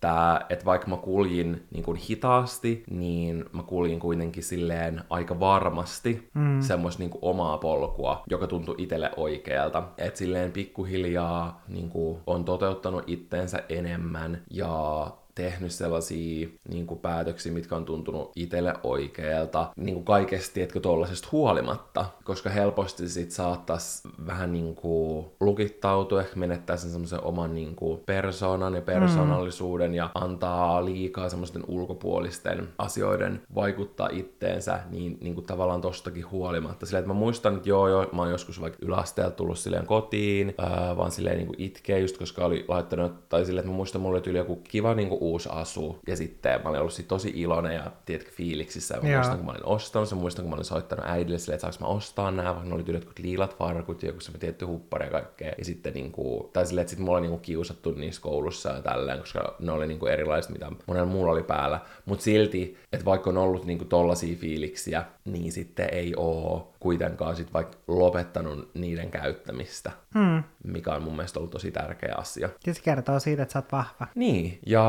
että 0.50 0.66
vaikka 0.66 0.88
mä 0.88 0.98
kuljin 0.98 1.68
niinku 1.72 1.98
hitaasti, 2.10 2.84
niin 2.90 3.46
mä 3.52 3.64
kuljin 3.64 4.00
kuitenkin 4.00 4.44
silleen 4.44 5.02
aika 5.10 5.40
varmasti 5.40 6.30
mm. 6.34 6.62
semmoista 6.62 7.04
niinku 7.04 7.20
omaa 7.22 7.58
polkua, 7.58 8.24
joka 8.30 8.48
tuntui 8.48 8.76
itselle 8.78 9.12
oikealta. 9.18 9.84
Että 9.98 10.18
silleen 10.18 10.52
pikkuhiljaa 10.52 11.64
niinku 11.68 12.20
on 12.28 12.46
toteuttanut 12.46 13.04
itteensä 13.08 13.64
enemmän 13.70 14.42
ja 14.52 15.08
tehnyt 15.38 15.72
sellaisia 15.72 16.48
niin 16.70 16.88
kuin, 16.88 17.00
päätöksiä, 17.00 17.54
mitkä 17.54 17.76
on 17.76 17.86
tuntunut 17.86 18.32
itselle 18.36 18.74
oikealta, 18.84 19.72
niin 19.76 19.94
kuin 19.96 20.06
kaikesta, 20.06 20.54
tiedätkö, 20.54 20.80
tollasesta 20.80 21.28
huolimatta, 21.32 22.06
koska 22.24 22.50
helposti 22.50 23.10
sit 23.10 23.32
saattaisi 23.32 24.08
vähän 24.26 24.54
niin 24.54 24.76
kuin 24.76 25.26
lukittautua, 25.40 26.22
ehkä 26.22 26.36
menettää 26.36 26.78
sen 26.78 26.92
semmoisen 26.92 27.24
oman 27.24 27.56
niin 27.56 27.76
kuin 27.76 28.00
persoonan 28.06 28.74
ja 28.74 28.82
persoonallisuuden 28.82 29.92
mm. 29.92 29.96
ja 29.96 30.10
antaa 30.16 30.86
liikaa 30.86 31.30
semmoisten 31.30 31.64
ulkopuolisten 31.68 32.68
asioiden 32.78 33.42
vaikuttaa 33.56 34.10
itteensä, 34.12 34.80
niin, 34.90 35.18
niin 35.22 35.34
kuin 35.36 35.46
tavallaan 35.46 35.82
tostakin 35.82 36.32
huolimatta. 36.32 36.86
Silleen, 36.86 37.00
että 37.00 37.14
mä 37.14 37.20
muistan, 37.20 37.56
että 37.56 37.70
joo, 37.70 37.88
joo, 37.88 38.06
mä 38.12 38.22
oon 38.22 38.32
joskus 38.32 38.62
vaikka 38.62 38.80
yläasteella 38.82 39.32
tullut 39.32 39.60
silleen 39.60 39.86
kotiin, 39.86 40.54
ää, 40.58 40.98
vaan 40.98 41.12
silleen 41.12 41.38
niin 41.38 41.48
kuin 41.48 41.62
itkeä 41.62 41.98
just, 41.98 42.18
koska 42.18 42.46
oli 42.46 42.66
laittanut, 42.68 43.30
tai 43.30 43.46
silleen, 43.46 43.62
että 43.62 43.72
mä 43.72 43.78
muistan, 43.78 44.02
mulla 44.02 44.18
oli 44.18 44.30
yli 44.30 44.38
joku 44.38 44.56
kiva 44.56 44.94
niin 44.94 45.10
kuin 45.10 45.22
uusi 45.32 45.50
asu, 45.52 46.00
ja 46.08 46.16
sitten 46.16 46.62
mä 46.64 46.70
olin 46.70 46.80
ollut 46.80 46.94
sit 46.94 47.08
tosi 47.08 47.32
iloinen 47.36 47.76
ja 47.76 47.92
tiedätkö, 48.06 48.32
fiiliksissä, 48.32 48.96
ja 48.96 49.02
mä 49.02 49.10
Joo. 49.10 49.18
muistan, 49.18 49.38
kun 49.38 49.46
mä 49.46 49.52
olin 49.52 49.66
ostanut 49.66 50.10
sen, 50.10 50.18
muistan, 50.18 50.44
kun 50.44 50.50
mä 50.50 50.56
olin 50.56 50.66
soittanut 50.66 51.06
äidille 51.08 51.38
silleen, 51.40 51.56
että 51.56 51.72
saanko 51.72 51.94
mä 51.94 51.98
ostaa 51.98 52.32
nämä, 52.32 52.50
vaikka 52.56 52.70
ne 52.70 52.76
oli 52.76 52.94
jotkut 52.94 53.20
liilat 53.20 53.58
farkut 53.58 54.04
ja 54.04 54.10
joku 54.10 54.22
semmoinen 54.22 54.40
tietty 54.42 54.66
huppari 54.66 55.06
ja 55.06 55.12
kaikkea, 55.12 55.54
ja 55.58 55.66
sitten 55.66 55.94
niinku, 55.94 56.50
tai 56.54 56.66
silleen, 56.66 56.82
että 56.82 56.90
sit 56.90 57.00
mulla 57.00 57.18
oli 57.18 57.22
niinku 57.22 57.38
kiusattu 57.38 57.92
niissä 57.92 58.22
koulussa 58.22 58.70
ja 58.70 58.82
tälleen, 58.82 59.20
koska 59.20 59.56
ne 59.60 59.72
oli 59.72 59.88
niinku 59.88 60.06
erilaiset, 60.06 60.52
mitä 60.52 60.72
monella 60.88 61.12
muulla 61.12 61.32
oli 61.32 61.44
päällä, 61.44 61.80
mutta 62.06 62.24
silti, 62.24 62.78
että 62.94 63.06
vaikka 63.06 63.30
on 63.30 63.38
ollut 63.38 63.66
niinku 63.66 63.86
tollasia 63.86 64.36
fiiliksiä, 64.36 65.04
niin 65.26 65.52
sitten 65.52 65.90
ei 65.92 66.14
oo 66.18 66.74
kuitenkaan 66.88 67.36
sit 67.36 67.54
vaikka 67.54 67.78
lopettanut 67.88 68.70
niiden 68.74 69.12
käyttämistä. 69.12 69.92
Hmm. 70.18 70.44
mikä 70.64 70.92
on 70.94 71.04
mun 71.04 71.16
mielestä 71.16 71.40
ollut 71.40 71.52
tosi 71.52 71.72
tärkeä 71.72 72.14
asia. 72.18 72.50
Ja 72.68 72.74
se 72.74 72.82
kertoo 72.82 73.20
siitä, 73.20 73.44
että 73.44 73.54
sä 73.54 73.60
oot 73.60 73.72
vahva. 73.72 74.08
Niin, 74.16 74.60
ja 74.66 74.86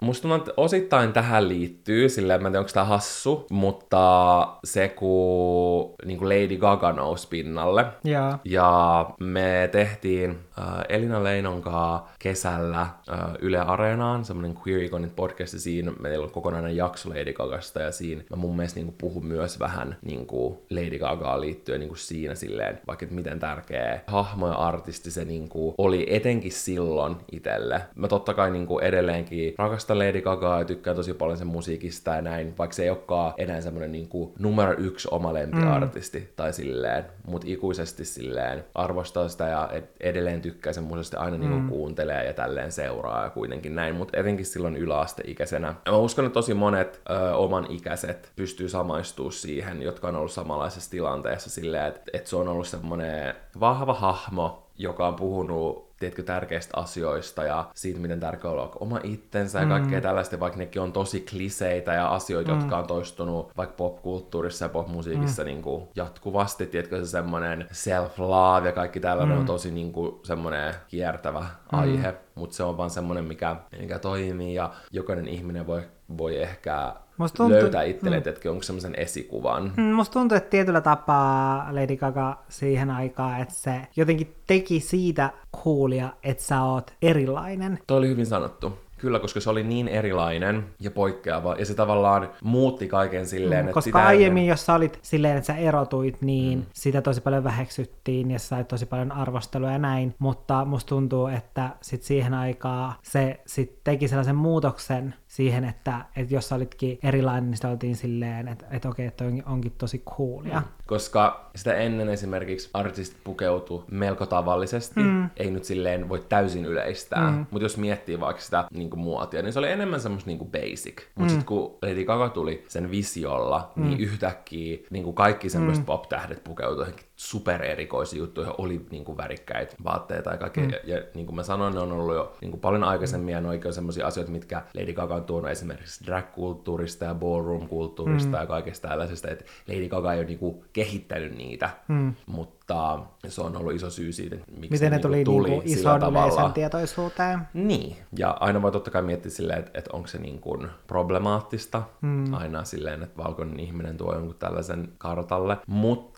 musta 0.00 0.22
tuntuu, 0.22 0.38
että 0.38 0.52
osittain 0.56 1.12
tähän 1.12 1.48
liittyy, 1.48 2.08
silleen, 2.08 2.42
mä 2.42 2.48
en 2.48 2.52
tiedä, 2.52 2.60
onko 2.60 2.70
tämä 2.74 2.86
hassu, 2.86 3.46
mutta 3.50 4.48
se, 4.64 4.88
kun 4.88 5.94
niin 6.04 6.18
kuin 6.18 6.28
Lady 6.28 6.56
Gaga 6.56 6.92
nousi 6.92 7.28
pinnalle, 7.28 7.86
Joo. 8.04 8.38
ja 8.44 9.10
me 9.20 9.68
tehtiin 9.72 10.30
äh, 10.58 10.66
Elina 10.88 11.24
Leinon 11.24 11.62
kanssa 11.62 12.02
kesällä 12.18 12.80
äh, 12.80 12.90
Yle 13.38 13.58
Areenaan 13.58 14.24
semmoinen 14.24 14.58
Queer 14.66 14.82
Iconit 14.82 15.16
podcast, 15.16 15.52
ja 15.52 15.60
siinä 15.60 15.92
meillä 16.00 16.24
on 16.24 16.32
kokonainen 16.32 16.76
jakso 16.76 17.08
Lady 17.08 17.32
Gagasta, 17.32 17.80
ja 17.80 17.92
siinä 17.92 18.22
mä 18.30 18.36
mun 18.36 18.56
mielestä 18.56 18.80
niin 18.80 18.94
puhun 18.98 19.26
myös 19.26 19.60
vähän 19.60 19.96
niin 20.02 20.26
kuin 20.26 20.58
Lady 20.70 20.98
Gagaan 21.32 21.40
liittyen 21.40 21.80
niin 21.80 21.88
kuin 21.88 21.98
siinä 21.98 22.34
silleen, 22.34 22.78
vaikka 22.86 23.04
että 23.04 23.14
miten 23.14 23.40
tärkeä 23.40 24.00
hahmo 24.06 24.48
ja 24.48 24.54
artisti 24.54 25.10
se 25.10 25.24
niin 25.24 25.48
kuin 25.48 25.74
oli 25.78 26.06
etenkin 26.10 26.52
silloin 26.52 27.16
itselle. 27.32 27.80
Mä 27.94 28.08
totta 28.08 28.34
kai 28.34 28.50
niin 28.50 28.66
kuin 28.66 28.84
edelleenkin 28.84 29.54
rakastan 29.58 29.98
Lady 29.98 30.20
Gagaa 30.20 30.58
ja 30.58 30.64
tykkään 30.64 30.96
tosi 30.96 31.14
paljon 31.14 31.38
sen 31.38 31.46
musiikista 31.46 32.14
ja 32.14 32.22
näin, 32.22 32.54
vaikka 32.58 32.74
se 32.74 32.82
ei 32.82 32.90
olekaan 32.90 33.34
enää 33.38 33.60
semmoinen 33.60 33.92
niin 33.92 34.08
kuin 34.08 34.32
numero 34.38 34.74
yksi 34.78 35.08
oma 35.10 35.34
lempiartisti 35.34 36.18
mm. 36.18 36.26
tai 36.36 36.52
silleen, 36.52 37.04
mutta 37.26 37.46
ikuisesti 37.50 38.04
silleen 38.04 38.64
arvostaa 38.74 39.28
sitä 39.28 39.48
ja 39.48 39.68
ed- 39.72 39.88
edelleen 40.00 40.40
tykkää 40.40 40.72
sen 40.72 40.84
musista 40.84 41.20
aina 41.20 41.38
niin 41.38 41.50
kuin 41.50 41.68
kuuntelee 41.68 42.24
ja 42.26 42.32
tälleen 42.32 42.72
seuraa 42.72 43.24
ja 43.24 43.30
kuitenkin 43.30 43.74
näin, 43.74 43.94
mutta 43.94 44.18
etenkin 44.18 44.46
silloin 44.46 44.76
yläasteikäisenä. 44.76 45.74
Ja 45.86 45.92
mä 45.92 45.98
uskon, 45.98 46.24
että 46.24 46.34
tosi 46.34 46.54
monet 46.54 47.00
ö, 47.10 47.36
oman 47.36 47.66
ikäiset 47.70 48.32
pystyy 48.36 48.68
samaistumaan 48.68 49.32
siihen, 49.32 49.82
jotka 49.82 50.08
on 50.08 50.16
ollut 50.16 50.32
samanlaisessa 50.32 50.90
tilanteessa 50.90 51.11
silleen, 51.38 51.86
että, 51.86 52.10
että 52.12 52.30
se 52.30 52.36
on 52.36 52.48
ollut 52.48 52.66
semmoinen 52.66 53.34
vahva 53.60 53.94
hahmo, 53.94 54.66
joka 54.78 55.08
on 55.08 55.14
puhunut 55.14 55.92
tiedätkö, 56.02 56.22
tärkeistä 56.22 56.80
asioista 56.80 57.44
ja 57.44 57.64
siitä, 57.74 58.00
miten 58.00 58.20
tärkeää 58.20 58.52
on 58.52 58.58
olla 58.58 58.76
oma 58.80 59.00
itsensä 59.02 59.60
ja 59.60 59.66
kaikkea 59.66 60.00
tällaista, 60.00 60.40
vaikka 60.40 60.58
nekin 60.58 60.82
on 60.82 60.92
tosi 60.92 61.20
kliseitä 61.30 61.92
ja 61.92 62.08
asioita, 62.08 62.52
mm. 62.52 62.60
jotka 62.60 62.78
on 62.78 62.86
toistunut 62.86 63.56
vaikka 63.56 63.74
popkulttuurissa 63.76 64.64
ja 64.64 64.68
popmusiikissa 64.68 65.42
mm. 65.42 65.46
niin 65.46 65.62
kuin 65.62 65.88
jatkuvasti, 65.96 66.66
tiedätkö, 66.66 67.04
se 67.04 67.10
semmoinen 67.10 67.68
self-love 67.72 68.66
ja 68.66 68.72
kaikki 68.72 69.00
tällainen 69.00 69.36
mm. 69.36 69.40
on 69.40 69.46
tosi 69.46 69.70
niin 69.70 69.92
kuin, 69.92 70.20
semmoinen 70.22 70.74
kiertävä 70.88 71.40
mm. 71.40 71.78
aihe, 71.78 72.14
mutta 72.34 72.56
se 72.56 72.62
on 72.62 72.76
vaan 72.76 72.90
semmoinen, 72.90 73.24
mikä, 73.24 73.56
mikä 73.80 73.98
toimii 73.98 74.54
ja 74.54 74.70
jokainen 74.90 75.28
ihminen 75.28 75.66
voi, 75.66 75.82
voi 76.18 76.42
ehkä 76.42 76.94
Musta 77.22 77.36
tuntuu- 77.36 77.58
löytää 77.58 77.82
itselleen, 77.82 78.22
mm. 78.22 78.28
että 78.28 78.50
onko 78.50 78.62
semmoisen 78.62 78.94
esikuvan. 78.96 79.72
Mm, 79.76 79.82
Musta 79.82 80.12
tuntuu, 80.12 80.36
että 80.36 80.50
tietyllä 80.50 80.80
tapaa 80.80 81.68
Lady 81.70 81.96
Gaga 81.96 82.38
siihen 82.48 82.90
aikaan, 82.90 83.40
että 83.40 83.54
se 83.54 83.80
jotenkin 83.96 84.34
teki 84.46 84.80
siitä 84.80 85.30
coolia, 85.64 86.08
että 86.22 86.42
sä 86.44 86.62
oot 86.62 86.92
erilainen. 87.02 87.78
Toi 87.86 87.98
oli 87.98 88.08
hyvin 88.08 88.26
sanottu. 88.26 88.78
Kyllä, 88.98 89.18
koska 89.18 89.40
se 89.40 89.50
oli 89.50 89.62
niin 89.62 89.88
erilainen 89.88 90.64
ja 90.80 90.90
poikkeava, 90.90 91.56
ja 91.58 91.66
se 91.66 91.74
tavallaan 91.74 92.28
muutti 92.44 92.88
kaiken 92.88 93.26
silleen, 93.26 93.60
että 93.60 93.70
Mm, 93.70 93.74
Koska 93.74 93.88
sitä 93.98 94.06
aiemmin, 94.06 94.46
jos 94.46 94.66
sä 94.66 94.74
olit 94.74 94.98
silleen, 95.02 95.36
että 95.36 95.46
sä 95.46 95.56
erotuit, 95.56 96.22
niin 96.22 96.58
mm. 96.58 96.64
sitä 96.72 97.02
tosi 97.02 97.20
paljon 97.20 97.44
väheksyttiin 97.44 98.30
ja 98.30 98.38
sä 98.38 98.46
sait 98.46 98.68
tosi 98.68 98.86
paljon 98.86 99.12
arvostelua 99.12 99.70
ja 99.72 99.78
näin. 99.78 100.14
Mutta 100.18 100.64
musta 100.64 100.88
tuntuu, 100.88 101.26
että 101.26 101.70
sit 101.80 102.02
siihen 102.02 102.34
aikaan 102.34 102.92
se 103.02 103.40
sit 103.46 103.78
teki 103.84 104.08
sellaisen 104.08 104.36
muutoksen 104.36 105.14
siihen, 105.32 105.64
että, 105.64 106.04
että 106.16 106.34
jos 106.34 106.48
sä 106.48 106.54
olitkin 106.54 106.98
erilainen, 107.02 107.50
niin 107.50 107.56
sitä 107.56 107.68
oltiin 107.68 107.96
silleen, 107.96 108.48
että, 108.48 108.66
että 108.70 108.88
okei, 108.88 109.06
että 109.06 109.24
toi 109.24 109.42
onkin 109.46 109.72
tosi 109.78 109.98
coolia. 109.98 110.62
Koska 110.86 111.50
sitä 111.56 111.74
ennen 111.74 112.08
esimerkiksi 112.08 112.70
artistit 112.74 113.24
pukeutu 113.24 113.84
melko 113.90 114.26
tavallisesti, 114.26 115.00
mm. 115.00 115.30
ei 115.36 115.50
nyt 115.50 115.64
silleen 115.64 116.08
voi 116.08 116.24
täysin 116.28 116.64
yleistää, 116.64 117.30
mm. 117.30 117.46
mutta 117.50 117.64
jos 117.64 117.76
miettii 117.76 118.20
vaikka 118.20 118.42
sitä 118.42 118.64
niin 118.72 118.90
kuin 118.90 119.00
muotia, 119.00 119.42
niin 119.42 119.52
se 119.52 119.58
oli 119.58 119.70
enemmän 119.70 120.00
semmoista 120.00 120.30
niin 120.30 120.38
kuin 120.38 120.50
basic. 120.50 121.02
Mutta 121.14 121.22
mm. 121.22 121.28
sitten 121.28 121.46
kun 121.46 121.78
Lady 121.82 122.04
Gaga 122.04 122.28
tuli 122.28 122.64
sen 122.68 122.90
visiolla, 122.90 123.72
mm. 123.76 123.84
niin 123.84 124.00
yhtäkkiä 124.00 124.78
niin 124.90 125.04
kuin 125.04 125.14
kaikki 125.14 125.48
semmoiset 125.48 125.82
mm. 125.82 125.86
pop-tähdet 125.86 126.44
pukeutui 126.44 126.82
johonkin 126.82 127.06
supererikoisiin 127.22 128.20
juttuihin, 128.20 128.54
oli 128.58 128.86
niin 128.90 129.04
kuin 129.04 129.16
värikkäitä 129.16 129.76
vaatteita 129.84 130.30
ja 130.30 130.36
kaikkea. 130.36 130.64
Mm. 130.64 130.70
Ja, 130.70 130.78
ja 130.96 131.02
niin 131.14 131.26
kuin 131.26 131.36
mä 131.36 131.42
sanoin, 131.42 131.74
ne 131.74 131.80
on 131.80 131.92
ollut 131.92 132.14
jo 132.14 132.36
niin 132.40 132.50
kuin 132.50 132.60
paljon 132.60 132.84
aikaisemmin, 132.84 133.32
ja 133.32 133.40
ne 133.40 133.48
on 133.48 133.72
semmoisia 133.72 134.06
asioita, 134.06 134.32
mitkä 134.32 134.62
Lady 134.74 134.92
Gaga 134.92 135.14
on 135.14 135.24
tuonut 135.24 135.50
esimerkiksi 135.50 136.04
drag-kulttuurista 136.04 137.04
ja 137.04 137.14
ballroom-kulttuurista 137.14 138.36
mm. 138.36 138.40
ja 138.40 138.46
kaikesta 138.46 138.88
tällaisesta, 138.88 139.30
että 139.30 139.44
Lady 139.68 139.88
Gaga 139.88 140.12
ei 140.12 140.18
ole 140.18 140.26
niin 140.26 140.38
kuin 140.38 140.64
kehittänyt 140.72 141.36
niitä, 141.36 141.70
mm. 141.88 142.14
mutta 142.26 142.98
se 143.28 143.40
on 143.40 143.56
ollut 143.56 143.72
iso 143.72 143.90
syy 143.90 144.12
siitä, 144.12 144.36
miksi 144.36 144.70
Miten 144.70 144.90
ne 144.90 144.96
niin 144.96 145.02
tuli, 145.02 145.24
tuli 145.24 145.50
niinku 145.50 145.68
sillä 145.68 145.80
ison 145.80 146.00
tavalla. 146.00 146.50
tietoisuuteen. 146.50 147.38
Niin, 147.54 147.96
ja 148.16 148.36
aina 148.40 148.62
voi 148.62 148.72
totta 148.72 148.90
kai 148.90 149.02
miettiä 149.02 149.30
silleen, 149.30 149.58
että, 149.58 149.70
että 149.74 149.90
onko 149.92 150.08
se 150.08 150.18
niin 150.18 150.40
kuin 150.40 150.68
problemaattista 150.86 151.82
mm. 152.00 152.34
aina 152.34 152.64
silleen, 152.64 153.02
että 153.02 153.22
valkoinen 153.22 153.60
ihminen 153.60 153.96
tuo 153.96 154.14
jonkun 154.14 154.36
tällaisen 154.38 154.88
kartalle, 154.98 155.56
mutta 155.66 156.11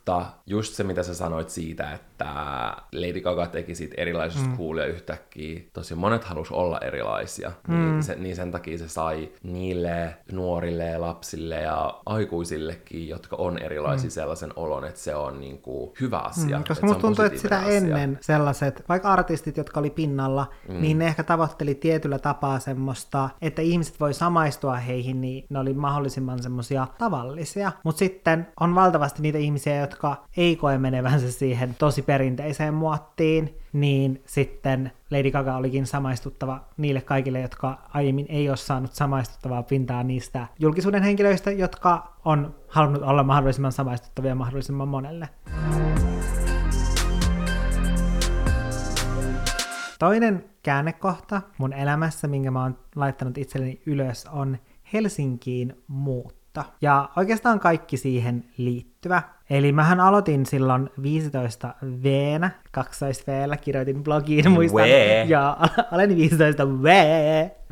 just 0.47 0.75
se, 0.75 0.85
mitä 0.85 1.03
sä 1.03 1.15
sanoit 1.15 1.51
siitä, 1.51 1.93
että 1.93 2.27
Lady 2.93 3.21
Gaga 3.21 3.47
teki 3.47 3.75
siitä 3.75 3.95
erilaisesta 3.99 4.49
mm. 4.49 4.57
coolia 4.57 4.87
yhtäkkiä, 4.87 5.61
tosi 5.73 5.95
monet 5.95 6.25
halus 6.25 6.53
olla 6.53 6.79
erilaisia, 6.79 7.53
mm. 7.69 7.75
niin, 7.75 8.03
se, 8.03 8.15
niin 8.15 8.37
sen 8.37 8.51
takia 8.51 8.79
se 8.79 8.89
sai 8.89 9.29
niille 9.43 10.17
nuorille 10.33 10.85
ja 10.85 11.01
lapsille 11.01 11.61
ja 11.61 12.01
aikuisillekin, 12.07 13.09
jotka 13.09 13.37
on 13.37 13.59
erilaisia 13.59 14.09
mm. 14.09 14.11
sellaisen 14.11 14.53
olon, 14.57 14.85
että 14.85 15.01
se 15.01 15.15
on 15.15 15.41
niin 15.41 15.59
kuin 15.59 15.93
hyvä 16.01 16.19
asia. 16.19 16.59
Mm, 16.59 16.65
koska 16.69 16.87
musta 16.87 17.01
tuntuu, 17.01 17.25
että 17.25 17.41
sitä 17.41 17.59
asia. 17.59 17.73
ennen 17.73 18.19
sellaiset, 18.21 18.85
vaikka 18.89 19.13
artistit, 19.13 19.57
jotka 19.57 19.81
oli 19.81 19.91
pinnalla, 19.91 20.47
mm. 20.69 20.81
niin 20.81 20.99
ne 20.99 21.07
ehkä 21.07 21.23
tavoitteli 21.23 21.75
tietyllä 21.75 22.19
tapaa 22.19 22.59
semmoista, 22.59 23.31
että 23.43 23.63
ihmiset 23.63 24.01
voi 24.01 24.15
samaistua 24.15 24.77
heihin, 24.77 25.21
niin 25.21 25.47
ne 25.51 25.59
oli 25.59 25.73
mahdollisimman 25.73 26.43
semmoisia 26.43 26.87
tavallisia. 26.99 27.73
Mutta 27.85 27.99
sitten 27.99 28.47
on 28.61 28.75
valtavasti 28.75 29.23
niitä 29.23 29.39
ihmisiä, 29.39 29.81
jotka 29.81 29.94
ei 30.37 30.57
koe 30.57 30.79
menevänsä 30.79 31.33
siihen 31.33 31.75
tosi 31.79 32.03
perinteiseen 32.03 32.75
muottiin, 32.75 33.59
niin 33.73 34.23
sitten 34.27 34.93
Lady 35.11 35.31
Gaga 35.31 35.57
olikin 35.57 35.87
samaistuttava 35.87 36.61
niille 36.77 37.01
kaikille, 37.01 37.41
jotka 37.41 37.79
aiemmin 37.95 38.27
ei 38.29 38.49
ole 38.49 38.57
saanut 38.57 38.93
samaistuttavaa 38.93 39.63
pintaa 39.63 40.03
niistä 40.03 40.47
julkisuuden 40.59 41.03
henkilöistä, 41.03 41.51
jotka 41.51 42.15
on 42.25 42.55
halunnut 42.69 43.03
olla 43.03 43.23
mahdollisimman 43.23 43.73
samaistuttavia 43.73 44.35
mahdollisimman 44.35 44.89
monelle. 44.89 45.29
Toinen 49.99 50.45
käännekohta 50.63 51.43
mun 51.59 51.73
elämässä, 51.73 52.29
minkä 52.29 52.51
mä 52.51 52.63
oon 52.63 52.79
laittanut 52.97 53.39
itselleni 53.39 53.83
ylös, 53.87 54.27
on 54.33 54.59
Helsinkiin 54.93 55.83
muutto. 55.87 56.65
Ja 56.81 57.09
oikeastaan 57.17 57.61
kaikki 57.61 57.97
siihen 57.97 58.45
liittyvä. 58.57 59.23
Eli 59.51 59.73
mähän 59.73 60.01
aloitin 60.01 60.47
silloin 60.47 60.91
15 61.03 61.75
V-nä, 62.03 62.51
12 62.71 63.33
v 63.33 63.57
kirjoitin 63.61 64.05
blogiin, 64.05 64.51
muistan. 64.51 64.83
Wee. 64.83 65.25
Ja 65.25 65.57
olen 65.93 66.17
15 66.17 66.69
V, 66.69 66.87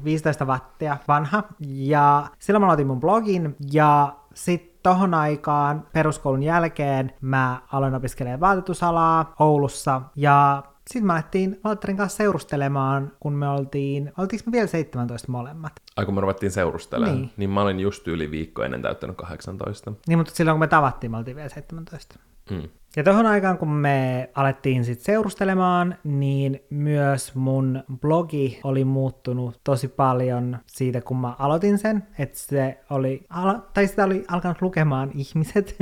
15 0.05 0.45
wattia 0.45 0.97
vanha. 1.09 1.43
Ja 1.61 2.27
silloin 2.39 2.61
mä 2.61 2.67
aloitin 2.67 2.87
mun 2.87 3.01
blogin, 3.01 3.57
ja 3.73 4.15
sitten 4.35 4.79
tohon 4.83 5.15
aikaan 5.15 5.87
peruskoulun 5.93 6.43
jälkeen 6.43 7.13
mä 7.21 7.61
aloin 7.73 7.95
opiskelemaan 7.95 8.41
vaatetusalaa 8.41 9.35
Oulussa, 9.39 10.03
ja 10.17 10.63
sitten 10.91 11.07
me 11.07 11.13
alettiin 11.13 11.61
Valtterin 11.65 11.97
kanssa 11.97 12.17
seurustelemaan, 12.17 13.13
kun 13.21 13.33
me 13.33 13.49
oltiin, 13.49 14.13
oltiinko 14.19 14.43
me 14.47 14.53
vielä 14.53 14.67
17 14.67 15.33
molemmat? 15.33 15.73
Ai 15.97 16.05
kun 16.05 16.15
me 16.15 16.21
ruvettiin 16.21 16.53
seurustelemaan, 16.53 17.17
Niin. 17.19 17.31
niin. 17.37 17.51
mä 17.51 17.63
olin 17.63 17.81
just 17.81 18.09
yli 18.09 18.31
viikko 18.31 18.63
ennen 18.63 18.83
täyttänyt 18.83 19.17
18. 19.17 19.93
Niin, 20.09 20.19
mutta 20.19 20.35
silloin 20.35 20.55
kun 20.55 20.61
me 20.61 20.67
tavattiin, 20.67 21.11
me 21.11 21.17
oltiin 21.17 21.37
vielä 21.37 21.49
17. 21.49 22.19
Mm. 22.51 22.69
Ja 22.97 23.05
tohon 23.05 23.27
aikaan, 23.27 23.59
kun 23.59 23.69
me 23.69 24.31
alettiin 24.35 24.85
sitten 24.85 25.05
seurustelemaan, 25.05 25.97
niin 26.05 26.61
myös 26.71 27.35
mun 27.35 27.85
blogi 28.01 28.61
oli 28.65 28.85
muuttunut 28.85 29.61
tosi 29.65 29.89
paljon 29.89 30.59
siitä, 30.67 31.01
kun 31.01 31.17
mä 31.17 31.35
aloitin 31.39 31.79
sen, 31.79 32.07
että 32.19 32.39
se 32.39 32.81
oli, 32.91 33.25
ala- 33.31 33.63
tai 33.75 33.87
sitä 33.87 34.05
oli 34.05 34.25
alkanut 34.29 34.63
lukemaan 34.63 35.11
ihmiset 35.25 35.77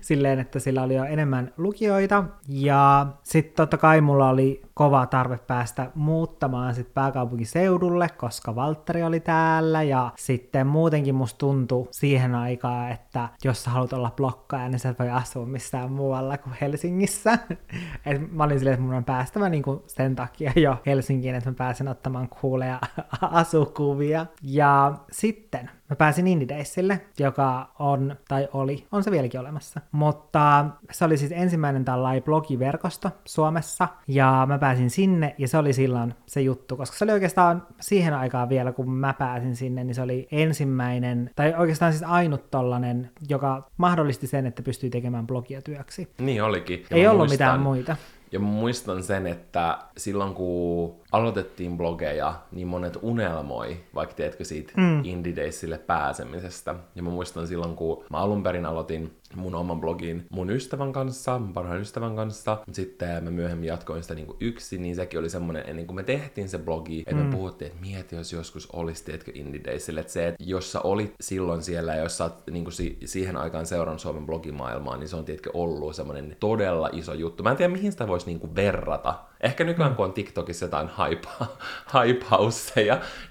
silleen, 0.00 0.38
että 0.38 0.58
sillä 0.58 0.82
oli 0.82 0.94
jo 0.94 1.04
enemmän 1.04 1.52
lukijoita. 1.56 2.24
Ja 2.48 3.06
sitten 3.22 3.56
totta 3.56 3.76
kai 3.76 4.00
mulla 4.00 4.28
oli 4.28 4.62
kova 4.74 5.06
tarve 5.06 5.38
päästä 5.38 5.90
muuttamaan 5.94 6.74
sit 6.74 6.94
pääkaupunkiseudulle, 6.94 8.08
koska 8.08 8.54
Valtteri 8.54 9.02
oli 9.02 9.20
täällä 9.20 9.82
ja 9.82 10.12
sitten 10.16 10.66
muutenkin 10.66 11.14
musta 11.14 11.38
tuntui 11.38 11.88
siihen 11.90 12.34
aikaan, 12.34 12.90
että 12.90 13.28
jos 13.44 13.64
sä 13.64 13.70
haluat 13.70 13.92
olla 13.92 14.12
blokkaaja, 14.16 14.68
niin 14.68 14.78
sä 14.78 14.88
et 14.88 14.98
voi 14.98 15.10
asua 15.10 15.46
missään 15.46 15.92
muualla 15.92 16.38
kuin 16.38 16.55
Helsingissä. 16.60 17.38
Et 18.06 18.32
mä 18.32 18.44
olin 18.44 18.58
silleen, 18.58 18.74
että 18.74 18.86
mun 18.86 18.94
on 18.94 19.04
päästävä 19.04 19.48
niinku 19.48 19.84
sen 19.86 20.16
takia 20.16 20.52
jo 20.56 20.76
Helsinkiin, 20.86 21.34
että 21.34 21.50
mä 21.50 21.54
pääsen 21.54 21.88
ottamaan 21.88 22.28
kuuleja 22.28 22.78
asukuvia. 23.20 24.26
Ja 24.42 24.94
sitten 25.12 25.70
mä 25.90 25.96
pääsin 25.96 26.26
Indideissille, 26.26 27.00
joka 27.18 27.70
on, 27.78 28.16
tai 28.28 28.48
oli, 28.52 28.86
on 28.92 29.04
se 29.04 29.10
vieläkin 29.10 29.40
olemassa. 29.40 29.80
Mutta 29.92 30.66
se 30.90 31.04
oli 31.04 31.16
siis 31.16 31.32
ensimmäinen 31.32 31.84
tällainen 31.84 32.22
blogiverkosto 32.22 33.10
Suomessa, 33.24 33.88
ja 34.08 34.44
mä 34.48 34.58
pääsin 34.58 34.90
sinne, 34.90 35.34
ja 35.38 35.48
se 35.48 35.58
oli 35.58 35.72
silloin 35.72 36.14
se 36.26 36.40
juttu, 36.40 36.76
koska 36.76 36.96
se 36.96 37.04
oli 37.04 37.12
oikeastaan 37.12 37.66
siihen 37.80 38.14
aikaan 38.14 38.48
vielä, 38.48 38.72
kun 38.72 38.90
mä 38.90 39.12
pääsin 39.12 39.56
sinne, 39.56 39.84
niin 39.84 39.94
se 39.94 40.02
oli 40.02 40.28
ensimmäinen, 40.30 41.30
tai 41.36 41.54
oikeastaan 41.58 41.92
siis 41.92 42.02
ainut 42.02 42.50
tollanen, 42.50 43.10
joka 43.28 43.70
mahdollisti 43.76 44.26
sen, 44.26 44.46
että 44.46 44.62
pystyi 44.62 44.90
tekemään 44.90 45.26
blogia 45.26 45.62
työksi. 45.62 46.08
Niin 46.18 46.44
olikin. 46.46 46.86
Ja 46.90 46.96
Ei 46.96 47.06
ollut 47.06 47.18
muistan- 47.18 47.34
mitään 47.34 47.60
muita. 47.60 47.96
Ja 48.32 48.40
muistan 48.40 49.02
sen, 49.02 49.26
että 49.26 49.78
silloin 49.96 50.34
kun 50.34 50.94
aloitettiin 51.12 51.76
blogeja, 51.76 52.34
niin 52.52 52.68
monet 52.68 52.98
unelmoi, 53.02 53.76
vaikka 53.94 54.14
tiedätkö 54.14 54.44
siitä 54.44 54.72
mm. 54.76 55.04
Indie 55.04 55.36
Daysille 55.36 55.78
pääsemisestä. 55.78 56.74
Ja 56.94 57.02
mä 57.02 57.10
muistan 57.10 57.46
silloin, 57.46 57.76
kun 57.76 58.04
mä 58.10 58.18
alun 58.18 58.42
perin 58.42 58.66
aloitin 58.66 59.16
mun 59.36 59.54
oman 59.54 59.80
blogin 59.80 60.26
mun 60.30 60.50
ystävän 60.50 60.92
kanssa, 60.92 61.38
mun 61.38 61.52
parhaan 61.52 61.80
ystävän 61.80 62.16
kanssa. 62.16 62.58
Sitten 62.72 63.24
mä 63.24 63.30
myöhemmin 63.30 63.68
jatkoin 63.68 64.02
sitä 64.02 64.14
niin 64.14 64.26
kuin 64.26 64.36
yksin, 64.40 64.82
niin 64.82 64.96
sekin 64.96 65.20
oli 65.20 65.30
semmoinen, 65.30 65.64
ennen 65.66 65.86
kuin 65.86 65.96
me 65.96 66.02
tehtiin 66.02 66.48
se 66.48 66.58
blogi, 66.58 67.00
että 67.00 67.14
mm. 67.14 67.20
me 67.22 67.36
puhuttiin, 67.36 67.70
että 67.70 67.80
mieti, 67.80 68.16
jos 68.16 68.32
joskus 68.32 68.70
olisi, 68.72 69.04
tiedätkö, 69.04 69.32
Indie 69.34 69.64
Daysille. 69.64 70.00
Että 70.00 70.12
se, 70.12 70.28
että 70.28 70.44
jos 70.46 70.72
sä 70.72 70.80
olit 70.80 71.14
silloin 71.20 71.62
siellä 71.62 71.94
ja 71.94 72.02
jos 72.02 72.18
sä 72.18 72.24
oot 72.24 72.46
niin 72.50 72.64
kuin 72.64 72.74
si- 72.74 72.98
siihen 73.04 73.36
aikaan 73.36 73.66
seurannut 73.66 74.00
Suomen 74.00 74.26
blogimaailmaa, 74.26 74.96
niin 74.96 75.08
se 75.08 75.16
on, 75.16 75.24
tiedätkö, 75.24 75.50
ollut 75.54 75.96
semmoinen 75.96 76.36
todella 76.40 76.90
iso 76.92 77.14
juttu. 77.14 77.42
Mä 77.42 77.50
en 77.50 77.56
tiedä, 77.56 77.72
mihin 77.72 77.92
sitä 77.92 78.08
voisi 78.08 78.26
niin 78.26 78.40
kuin 78.40 78.54
verrata. 78.54 79.14
Ehkä 79.46 79.64
nykyään, 79.64 79.94
kun 79.94 80.04
on 80.04 80.12
TikTokissa 80.12 80.64
jotain 80.64 80.88
hype, 80.98 81.28
hype 81.94 82.26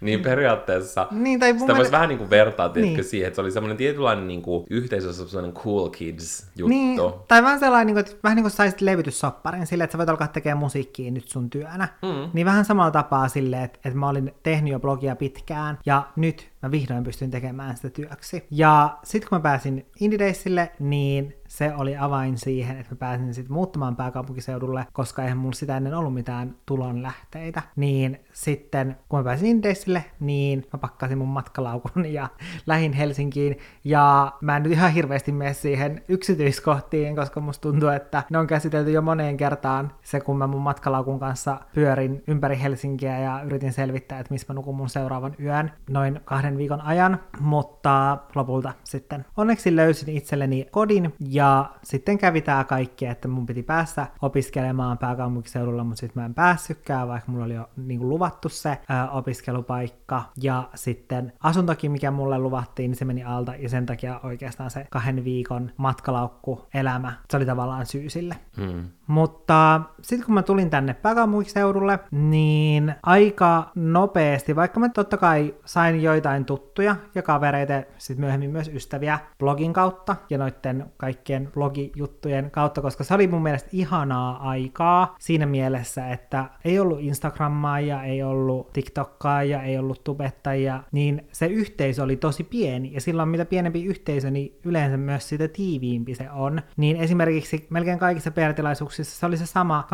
niin 0.01 0.21
periaatteessa 0.21 1.07
Niin, 1.11 1.39
tai 1.39 1.59
sitä 1.59 1.75
voisi 1.75 1.91
vähän 1.91 2.09
niin 2.09 2.17
kuin 2.17 2.29
vertaa, 2.29 2.71
Niin. 2.75 3.03
siihen, 3.03 3.27
että 3.27 3.35
se 3.35 3.41
oli 3.41 3.51
semmoinen 3.51 3.77
tietynlainen 3.77 4.27
niin 4.27 4.41
kuin, 4.41 4.65
yhteisö, 4.69 5.13
semmoinen 5.13 5.53
cool 5.53 5.89
kids 5.89 6.47
juttu. 6.57 6.69
Niin, 6.69 6.99
tai 7.27 7.43
vähän 7.43 7.59
sellainen, 7.59 7.87
niin 7.87 7.95
kuin, 7.95 8.05
että 8.05 8.23
vähän 8.23 8.35
niin 8.35 8.43
kuin 8.43 8.51
saisit 8.51 8.81
levytyssopparin 8.81 9.67
silleen, 9.67 9.83
että 9.85 9.91
sä 9.91 9.97
voit 9.97 10.09
alkaa 10.09 10.27
tekemään 10.27 10.57
musiikkia 10.57 11.11
nyt 11.11 11.27
sun 11.27 11.49
työnä. 11.49 11.87
Mm. 12.01 12.29
Niin 12.33 12.45
vähän 12.45 12.65
samalla 12.65 12.91
tapaa 12.91 13.27
silleen, 13.27 13.63
että, 13.63 13.79
että 13.85 13.99
mä 13.99 14.09
olin 14.09 14.33
tehnyt 14.43 14.71
jo 14.73 14.79
blogia 14.79 15.15
pitkään, 15.15 15.77
ja 15.85 16.03
nyt 16.15 16.49
mä 16.61 16.71
vihdoin 16.71 17.03
pystyn 17.03 17.31
tekemään 17.31 17.75
sitä 17.75 17.89
työksi. 17.89 18.45
Ja 18.51 18.97
sitten 19.03 19.29
kun 19.29 19.37
mä 19.37 19.41
pääsin 19.41 19.85
Indie 19.99 20.19
Daysille, 20.19 20.71
niin 20.79 21.33
se 21.55 21.73
oli 21.75 21.97
avain 21.97 22.37
siihen, 22.37 22.77
että 22.77 22.95
mä 22.95 22.97
pääsin 22.97 23.33
sitten 23.33 23.53
muuttamaan 23.53 23.95
pääkaupunkiseudulle, 23.95 24.87
koska 24.93 25.23
eihän 25.23 25.37
mulla 25.37 25.53
sitä 25.53 25.77
ennen 25.77 25.93
ollut 25.93 26.13
mitään 26.13 26.55
tulonlähteitä. 26.65 27.61
Niin 27.75 28.19
sitten, 28.35 28.97
kun 29.09 29.19
mä 29.19 29.23
pääsin 29.23 29.47
Indie 29.47 29.69
Daysille, 29.69 30.05
niin 30.19 30.65
mä 30.73 30.79
pakkasin 30.79 31.17
mun 31.17 31.27
matkalaukun 31.27 32.05
ja 32.05 32.27
lähin 32.67 32.93
Helsinkiin. 32.93 33.57
Ja 33.83 34.33
mä 34.41 34.57
en 34.57 34.63
nyt 34.63 34.71
ihan 34.71 34.91
hirveästi 34.91 35.31
mene 35.31 35.53
siihen 35.53 36.03
yksityiskohtiin, 36.07 37.15
koska 37.15 37.39
musta 37.39 37.61
tuntuu, 37.61 37.89
että 37.89 38.23
ne 38.29 38.37
on 38.37 38.47
käsitelty 38.47 38.91
jo 38.91 39.01
moneen 39.01 39.37
kertaan 39.37 39.91
se, 40.01 40.19
kun 40.19 40.37
mä 40.37 40.47
mun 40.47 40.61
matkalaukun 40.61 41.19
kanssa 41.19 41.59
pyörin 41.73 42.23
ympäri 42.27 42.61
Helsinkiä 42.61 43.19
ja 43.19 43.41
yritin 43.43 43.73
selvittää, 43.73 44.19
että 44.19 44.33
missä 44.33 44.45
mä 44.49 44.53
nukun 44.53 44.75
mun 44.75 44.89
seuraavan 44.89 45.35
yön 45.39 45.71
noin 45.89 46.21
kahden 46.25 46.57
viikon 46.57 46.81
ajan, 46.81 47.19
mutta 47.39 48.17
lopulta 48.35 48.73
sitten 48.83 49.25
onneksi 49.37 49.75
löysin 49.75 50.17
itselleni 50.17 50.67
kodin 50.71 51.13
ja 51.19 51.69
sitten 51.83 52.17
kävi 52.17 52.41
tää 52.41 52.63
kaikki, 52.63 53.05
että 53.05 53.27
mun 53.27 53.45
piti 53.45 53.63
päästä 53.63 54.07
opiskelemaan 54.21 54.97
pääkaupunkiseudulla, 54.97 55.83
mutta 55.83 55.99
sitten 55.99 56.21
mä 56.21 56.25
en 56.25 56.33
päässytkään, 56.33 57.07
vaikka 57.07 57.31
mulla 57.31 57.45
oli 57.45 57.53
jo 57.53 57.69
niin 57.77 57.99
kuin 57.99 58.09
luvattu 58.25 58.49
se 58.49 58.77
ää, 58.89 59.09
opiskelupaikka 59.09 60.23
ja 60.41 60.69
sitten 60.75 61.33
asuntokin, 61.43 61.91
mikä 61.91 62.11
mulle 62.11 62.39
luvattiin, 62.39 62.91
niin 62.91 62.97
se 62.97 63.05
meni 63.05 63.23
alta 63.23 63.55
ja 63.55 63.69
sen 63.69 63.85
takia 63.85 64.19
oikeastaan 64.23 64.69
se 64.69 64.87
kahden 64.89 65.23
viikon 65.23 65.71
matkalaukku 65.77 66.65
elämä, 66.73 67.13
se 67.29 67.37
oli 67.37 67.45
tavallaan 67.45 67.85
syy 67.85 68.09
sille. 68.09 68.35
Hmm. 68.57 68.89
Mutta 69.07 69.81
sitten 70.01 70.25
kun 70.25 70.33
mä 70.33 70.43
tulin 70.43 70.69
tänne 70.69 70.93
pääkaupunkiseudulle, 70.93 71.99
niin 72.11 72.95
aika 73.03 73.71
nopeasti, 73.75 74.55
vaikka 74.55 74.79
mä 74.79 74.89
totta 74.89 75.17
kai 75.17 75.53
sain 75.65 76.03
joitain 76.03 76.45
tuttuja 76.45 76.95
ja 77.15 77.21
kavereita, 77.21 77.73
sitten 77.97 78.25
myöhemmin 78.25 78.51
myös 78.51 78.67
ystäviä 78.73 79.19
blogin 79.39 79.73
kautta 79.73 80.15
ja 80.29 80.37
noitten 80.37 80.85
kaikkien 80.97 81.51
blogijuttujen 81.53 82.51
kautta, 82.51 82.81
koska 82.81 83.03
se 83.03 83.13
oli 83.13 83.27
mun 83.27 83.43
mielestä 83.43 83.69
ihanaa 83.71 84.49
aikaa 84.49 85.15
siinä 85.19 85.45
mielessä, 85.45 86.09
että 86.09 86.45
ei 86.65 86.79
ollut 86.79 86.99
Instagrammaa 86.99 87.79
ja 87.79 88.03
ei 88.03 88.14
ollut 88.23 88.73
TikTokkaa 88.73 89.43
ja 89.43 89.63
ei 89.63 89.77
ollut 89.77 90.03
tubettajia, 90.03 90.83
niin 90.91 91.27
se 91.31 91.45
yhteisö 91.45 92.03
oli 92.03 92.15
tosi 92.15 92.43
pieni 92.43 92.93
ja 92.93 93.01
silloin 93.01 93.29
mitä 93.29 93.45
pienempi 93.45 93.85
yhteisö, 93.85 94.31
niin 94.31 94.59
yleensä 94.63 94.97
myös 94.97 95.29
sitä 95.29 95.47
tiiviimpi 95.47 96.15
se 96.15 96.31
on. 96.31 96.61
Niin 96.77 96.97
esimerkiksi 96.97 97.67
melkein 97.69 97.99
kaikissa 97.99 98.31
PR-tilaisuuksissa 98.31 99.19
se 99.19 99.25
oli 99.25 99.37
se 99.37 99.45
sama 99.45 99.87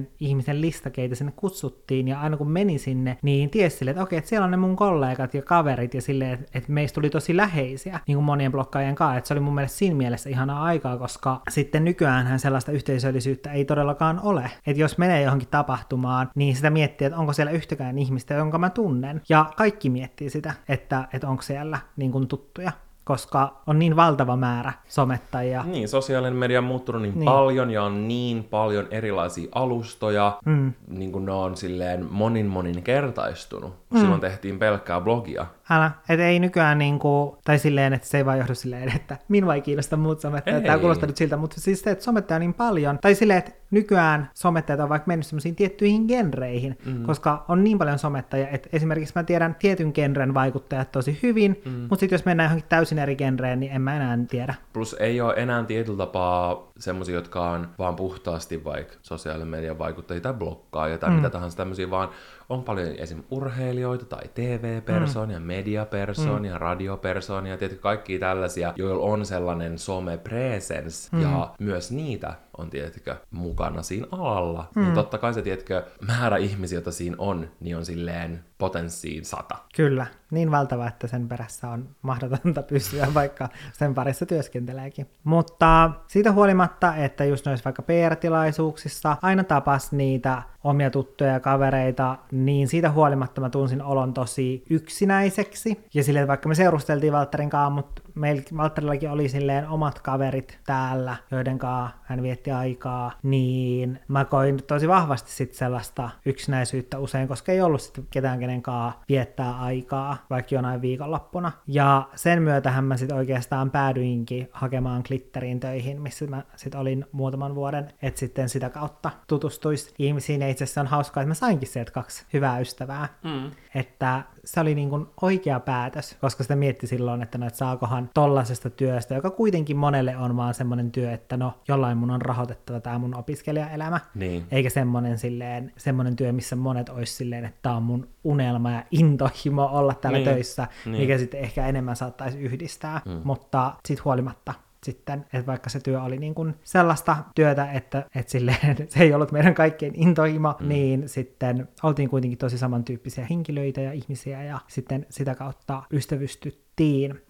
2-30 0.00 0.06
ihmisen 0.20 0.60
lista, 0.60 0.90
keitä 0.90 1.14
sinne 1.14 1.32
kutsuttiin, 1.36 2.08
ja 2.08 2.20
aina 2.20 2.36
kun 2.36 2.50
meni 2.50 2.78
sinne, 2.78 3.18
niin 3.22 3.50
tiesi 3.50 3.76
sille, 3.76 3.90
että 3.90 4.02
okei, 4.02 4.18
että 4.18 4.28
siellä 4.28 4.44
on 4.44 4.50
ne 4.50 4.56
mun 4.56 4.76
kollegat 4.76 5.34
ja 5.34 5.42
kaverit, 5.42 5.94
ja 5.94 6.02
silleen, 6.02 6.46
että, 6.54 6.72
meistä 6.72 6.94
tuli 6.94 7.10
tosi 7.10 7.36
läheisiä, 7.36 8.00
niin 8.06 8.16
kuin 8.16 8.24
monien 8.24 8.52
blokkaajien 8.52 8.94
kanssa, 8.94 9.18
että 9.18 9.28
se 9.28 9.34
oli 9.34 9.40
mun 9.40 9.54
mielestä 9.54 9.78
siinä 9.78 9.96
mielessä 9.96 10.30
ihanaa 10.30 10.62
aikaa, 10.64 10.98
koska 10.98 11.40
sitten 11.50 11.84
nykyäänhän 11.84 12.40
sellaista 12.40 12.72
yhteisöllisyyttä 12.72 13.52
ei 13.52 13.64
todellakaan 13.64 14.20
ole. 14.22 14.50
Että 14.66 14.80
jos 14.80 14.98
menee 14.98 15.22
johonkin 15.22 15.48
tapahtumaan, 15.48 16.30
niin 16.34 16.56
sitä 16.56 16.70
miettii, 16.70 17.06
onko 17.14 17.32
siellä 17.32 17.52
yhtäkään 17.52 17.98
ihmistä, 17.98 18.34
jonka 18.34 18.58
mä 18.58 18.70
tunnen, 18.70 19.22
ja 19.28 19.46
kaikki 19.56 19.90
miettii 19.90 20.30
sitä, 20.30 20.54
että, 20.68 21.08
että 21.12 21.28
onko 21.28 21.42
siellä 21.42 21.78
niin 21.96 22.12
kuin 22.12 22.28
tuttuja 22.28 22.72
koska 23.04 23.60
on 23.66 23.78
niin 23.78 23.96
valtava 23.96 24.36
määrä 24.36 24.72
somettajia. 24.88 25.62
Niin, 25.66 25.88
sosiaalinen 25.88 26.36
media 26.36 26.58
on 26.58 26.64
muuttunut 26.64 27.02
niin, 27.02 27.10
Niin. 27.14 27.18
niin 27.20 27.30
paljon 27.32 27.70
ja 27.70 27.82
on 27.82 28.08
niin 28.08 28.44
paljon 28.44 28.86
erilaisia 28.90 29.48
alustoja, 29.54 30.38
Mm. 30.44 30.72
niin 30.88 31.12
kuin 31.12 31.24
ne 31.26 31.32
on 31.32 31.56
silleen 31.56 32.06
monin 32.10 32.46
monin 32.46 32.82
kertaistunut. 32.82 33.74
Mm. 33.90 34.00
Silloin 34.00 34.20
tehtiin 34.20 34.58
pelkkää 34.58 35.00
blogia. 35.00 35.46
Älä, 35.72 35.90
et 36.08 36.20
ei 36.20 36.38
nykyään 36.38 36.78
niinku, 36.78 37.38
tai 37.44 37.58
silleen, 37.58 37.92
että 37.92 38.08
se 38.08 38.18
ei 38.18 38.26
vaan 38.26 38.38
johdu 38.38 38.54
silleen, 38.54 38.92
että 38.96 39.16
minua 39.28 39.54
ei 39.54 39.60
kiinnosta 39.60 39.96
muut 39.96 40.20
somettajat, 40.20 40.60
Ei. 40.60 40.66
tämä 40.66 40.78
kuulostaa 40.78 41.06
nyt 41.06 41.16
siltä, 41.16 41.36
mutta 41.36 41.60
siis 41.60 41.80
se, 41.80 41.90
että 41.90 42.04
somettaja 42.04 42.36
on 42.36 42.40
niin 42.40 42.54
paljon, 42.54 42.98
tai 42.98 43.14
silleen, 43.14 43.38
että 43.38 43.52
nykyään 43.70 44.30
somettajat 44.34 44.80
on 44.80 44.88
vaikka 44.88 45.06
mennyt 45.06 45.26
semmoisiin 45.26 45.56
tiettyihin 45.56 46.04
genreihin, 46.04 46.78
mm. 46.86 47.02
koska 47.02 47.44
on 47.48 47.64
niin 47.64 47.78
paljon 47.78 47.98
somettajia, 47.98 48.48
että 48.48 48.68
esimerkiksi 48.72 49.12
mä 49.16 49.22
tiedän 49.22 49.54
tietyn 49.54 49.90
genren 49.94 50.34
vaikuttajat 50.34 50.92
tosi 50.92 51.18
hyvin, 51.22 51.62
mm. 51.64 51.72
mutta 51.72 52.00
sitten 52.00 52.16
jos 52.16 52.24
mennään 52.24 52.46
johonkin 52.46 52.68
täysin 52.68 52.98
eri 52.98 53.16
genreen, 53.16 53.60
niin 53.60 53.72
en 53.72 53.82
mä 53.82 53.96
enää 53.96 54.18
tiedä. 54.30 54.54
Plus 54.72 54.96
ei 55.00 55.20
ole 55.20 55.34
enää 55.36 55.64
tietyllä 55.64 55.98
tapaa 55.98 56.72
semmoisia, 56.78 57.14
jotka 57.14 57.50
on 57.50 57.68
vaan 57.78 57.96
puhtaasti 57.96 58.64
vaikka 58.64 58.94
sosiaalisen 59.02 59.48
median 59.48 59.78
vaikuttajia 59.78 60.20
tai 60.20 60.34
blokkaajia 60.34 60.98
tai 60.98 61.10
mm. 61.10 61.16
mitä 61.16 61.30
tahansa 61.30 61.56
tämmöisiä, 61.56 61.90
vaan 61.90 62.08
on 62.48 62.64
paljon 62.64 62.88
esim. 62.98 63.22
urheilijoita 63.30 64.04
tai 64.04 64.22
TV-persoonia, 64.34 65.40
mm. 65.40 65.46
mediapersoonia, 65.46 66.52
mm. 66.52 66.60
radiopersoonia, 66.60 67.56
tietysti 67.56 67.82
kaikki 67.82 68.18
tällaisia, 68.18 68.72
joilla 68.76 69.04
on 69.04 69.26
sellainen 69.26 69.78
some 69.78 70.18
presence, 70.18 71.08
mm. 71.12 71.22
ja 71.22 71.54
myös 71.58 71.90
niitä 71.90 72.34
on, 72.58 72.70
tietykö, 72.70 73.16
mukana 73.30 73.82
siinä 73.82 74.06
alalla. 74.10 74.68
Mm. 74.74 74.82
Niin 74.82 74.94
totta 74.94 75.18
kai 75.18 75.34
se, 75.34 75.42
tietkö, 75.42 75.84
määrä 76.06 76.36
ihmisiä, 76.36 76.76
joita 76.76 76.92
siinä 76.92 77.16
on, 77.18 77.48
niin 77.60 77.76
on 77.76 77.84
silleen 77.84 78.44
potenssiin 78.62 79.24
sata. 79.24 79.58
Kyllä, 79.76 80.06
niin 80.30 80.50
valtava, 80.50 80.88
että 80.88 81.06
sen 81.06 81.28
perässä 81.28 81.68
on 81.68 81.88
mahdotonta 82.02 82.62
pysyä, 82.72 83.14
vaikka 83.14 83.48
sen 83.72 83.94
parissa 83.94 84.26
työskenteleekin. 84.26 85.06
Mutta 85.24 85.90
siitä 86.06 86.32
huolimatta, 86.32 86.96
että 86.96 87.24
just 87.24 87.46
noissa 87.46 87.64
vaikka 87.64 87.82
PR-tilaisuuksissa 87.82 89.16
aina 89.22 89.44
tapas 89.44 89.92
niitä 89.92 90.42
omia 90.64 90.90
tuttuja 90.90 91.30
ja 91.30 91.40
kavereita, 91.40 92.18
niin 92.32 92.68
siitä 92.68 92.90
huolimatta 92.90 93.40
mä 93.40 93.50
tunsin 93.50 93.82
olon 93.82 94.14
tosi 94.14 94.64
yksinäiseksi. 94.70 95.84
Ja 95.94 96.04
silleen, 96.04 96.28
vaikka 96.28 96.48
me 96.48 96.54
seurusteltiin 96.54 97.12
Valtterin 97.12 97.50
kanssa, 97.50 97.70
mutta 97.70 98.01
meillä 98.14 98.42
Valtterillakin 98.56 99.10
oli 99.10 99.28
silleen 99.28 99.68
omat 99.68 100.00
kaverit 100.00 100.58
täällä, 100.66 101.16
joiden 101.30 101.58
kanssa 101.58 101.96
hän 102.02 102.22
vietti 102.22 102.50
aikaa, 102.50 103.12
niin 103.22 104.00
mä 104.08 104.24
koin 104.24 104.62
tosi 104.66 104.88
vahvasti 104.88 105.30
sit 105.30 105.54
sellaista 105.54 106.10
yksinäisyyttä 106.26 106.98
usein, 106.98 107.28
koska 107.28 107.52
ei 107.52 107.60
ollut 107.60 107.80
sit 107.80 108.04
ketään 108.10 108.38
kenen 108.38 108.62
kanssa 108.62 109.00
viettää 109.08 109.60
aikaa, 109.60 110.16
vaikka 110.30 110.54
jonain 110.54 110.82
viikonloppuna. 110.82 111.52
Ja 111.66 112.08
sen 112.14 112.42
myötähän 112.42 112.84
mä 112.84 112.96
sit 112.96 113.12
oikeastaan 113.12 113.70
päädyinkin 113.70 114.48
hakemaan 114.52 115.02
glitteriin 115.08 115.60
töihin, 115.60 116.02
missä 116.02 116.26
mä 116.26 116.42
sit 116.56 116.74
olin 116.74 117.06
muutaman 117.12 117.54
vuoden, 117.54 117.92
että 118.02 118.20
sitten 118.20 118.48
sitä 118.48 118.70
kautta 118.70 119.10
tutustuisi 119.26 119.94
ihmisiin 119.98 120.40
ja 120.40 120.48
itse 120.48 120.64
asiassa 120.64 120.80
on 120.80 120.86
hauskaa, 120.86 121.22
että 121.22 121.28
mä 121.28 121.34
sainkin 121.34 121.68
sieltä 121.68 121.92
kaksi 121.92 122.26
hyvää 122.32 122.58
ystävää. 122.58 123.08
Mm. 123.24 123.50
Että 123.74 124.22
se 124.44 124.60
oli 124.60 124.74
niin 124.74 124.90
kuin 124.90 125.06
oikea 125.22 125.60
päätös, 125.60 126.16
koska 126.20 126.42
sitä 126.44 126.56
mietti 126.56 126.86
silloin, 126.86 127.22
että 127.22 127.38
no, 127.38 127.46
että 127.46 127.58
saakohan 127.58 128.10
tollasesta 128.14 128.70
työstä, 128.70 129.14
joka 129.14 129.30
kuitenkin 129.30 129.76
monelle 129.76 130.16
on 130.16 130.36
vaan 130.36 130.54
semmoinen 130.54 130.92
työ, 130.92 131.12
että 131.12 131.36
no 131.36 131.54
jollain 131.68 131.98
mun 131.98 132.10
on 132.10 132.22
rahoitettava 132.22 132.80
tämä 132.80 132.98
mun 132.98 133.14
opiskelijaelämä. 133.16 134.00
Niin. 134.14 134.44
Eikä 134.50 134.70
semmoinen, 134.70 135.18
silleen, 135.18 135.72
semmoinen 135.76 136.16
työ, 136.16 136.32
missä 136.32 136.56
monet 136.56 136.88
olisi 136.88 137.12
silleen, 137.14 137.44
että 137.44 137.58
tämä 137.62 137.76
on 137.76 137.82
mun 137.82 138.08
unelma 138.24 138.70
ja 138.70 138.84
intohimo 138.90 139.64
olla 139.72 139.94
täällä 139.94 140.18
Niin. 140.18 140.28
töissä, 140.28 140.68
Niin. 140.86 141.00
mikä 141.00 141.18
sitten 141.18 141.40
ehkä 141.40 141.66
enemmän 141.66 141.96
saattaisi 141.96 142.38
yhdistää. 142.38 143.00
Mm. 143.04 143.20
Mutta 143.24 143.74
sit 143.88 144.04
huolimatta 144.04 144.54
sitten, 144.84 145.20
että 145.20 145.46
vaikka 145.46 145.70
se 145.70 145.80
työ 145.80 146.02
oli 146.02 146.18
niin 146.18 146.34
kuin 146.34 146.54
sellaista 146.64 147.16
työtä, 147.34 147.72
että, 147.72 148.06
että 148.14 148.32
silleen, 148.32 148.76
se 148.88 149.02
ei 149.02 149.14
ollut 149.14 149.32
meidän 149.32 149.54
kaikkein 149.54 149.92
intohimo, 149.96 150.54
mm. 150.60 150.68
niin 150.68 151.08
sitten 151.08 151.68
oltiin 151.82 152.08
kuitenkin 152.08 152.38
tosi 152.38 152.58
samantyyppisiä 152.58 153.26
henkilöitä 153.30 153.80
ja 153.80 153.92
ihmisiä 153.92 154.42
ja 154.42 154.58
sitten 154.68 155.06
sitä 155.10 155.34
kautta 155.34 155.82
ystävystyttiin. 155.92 156.71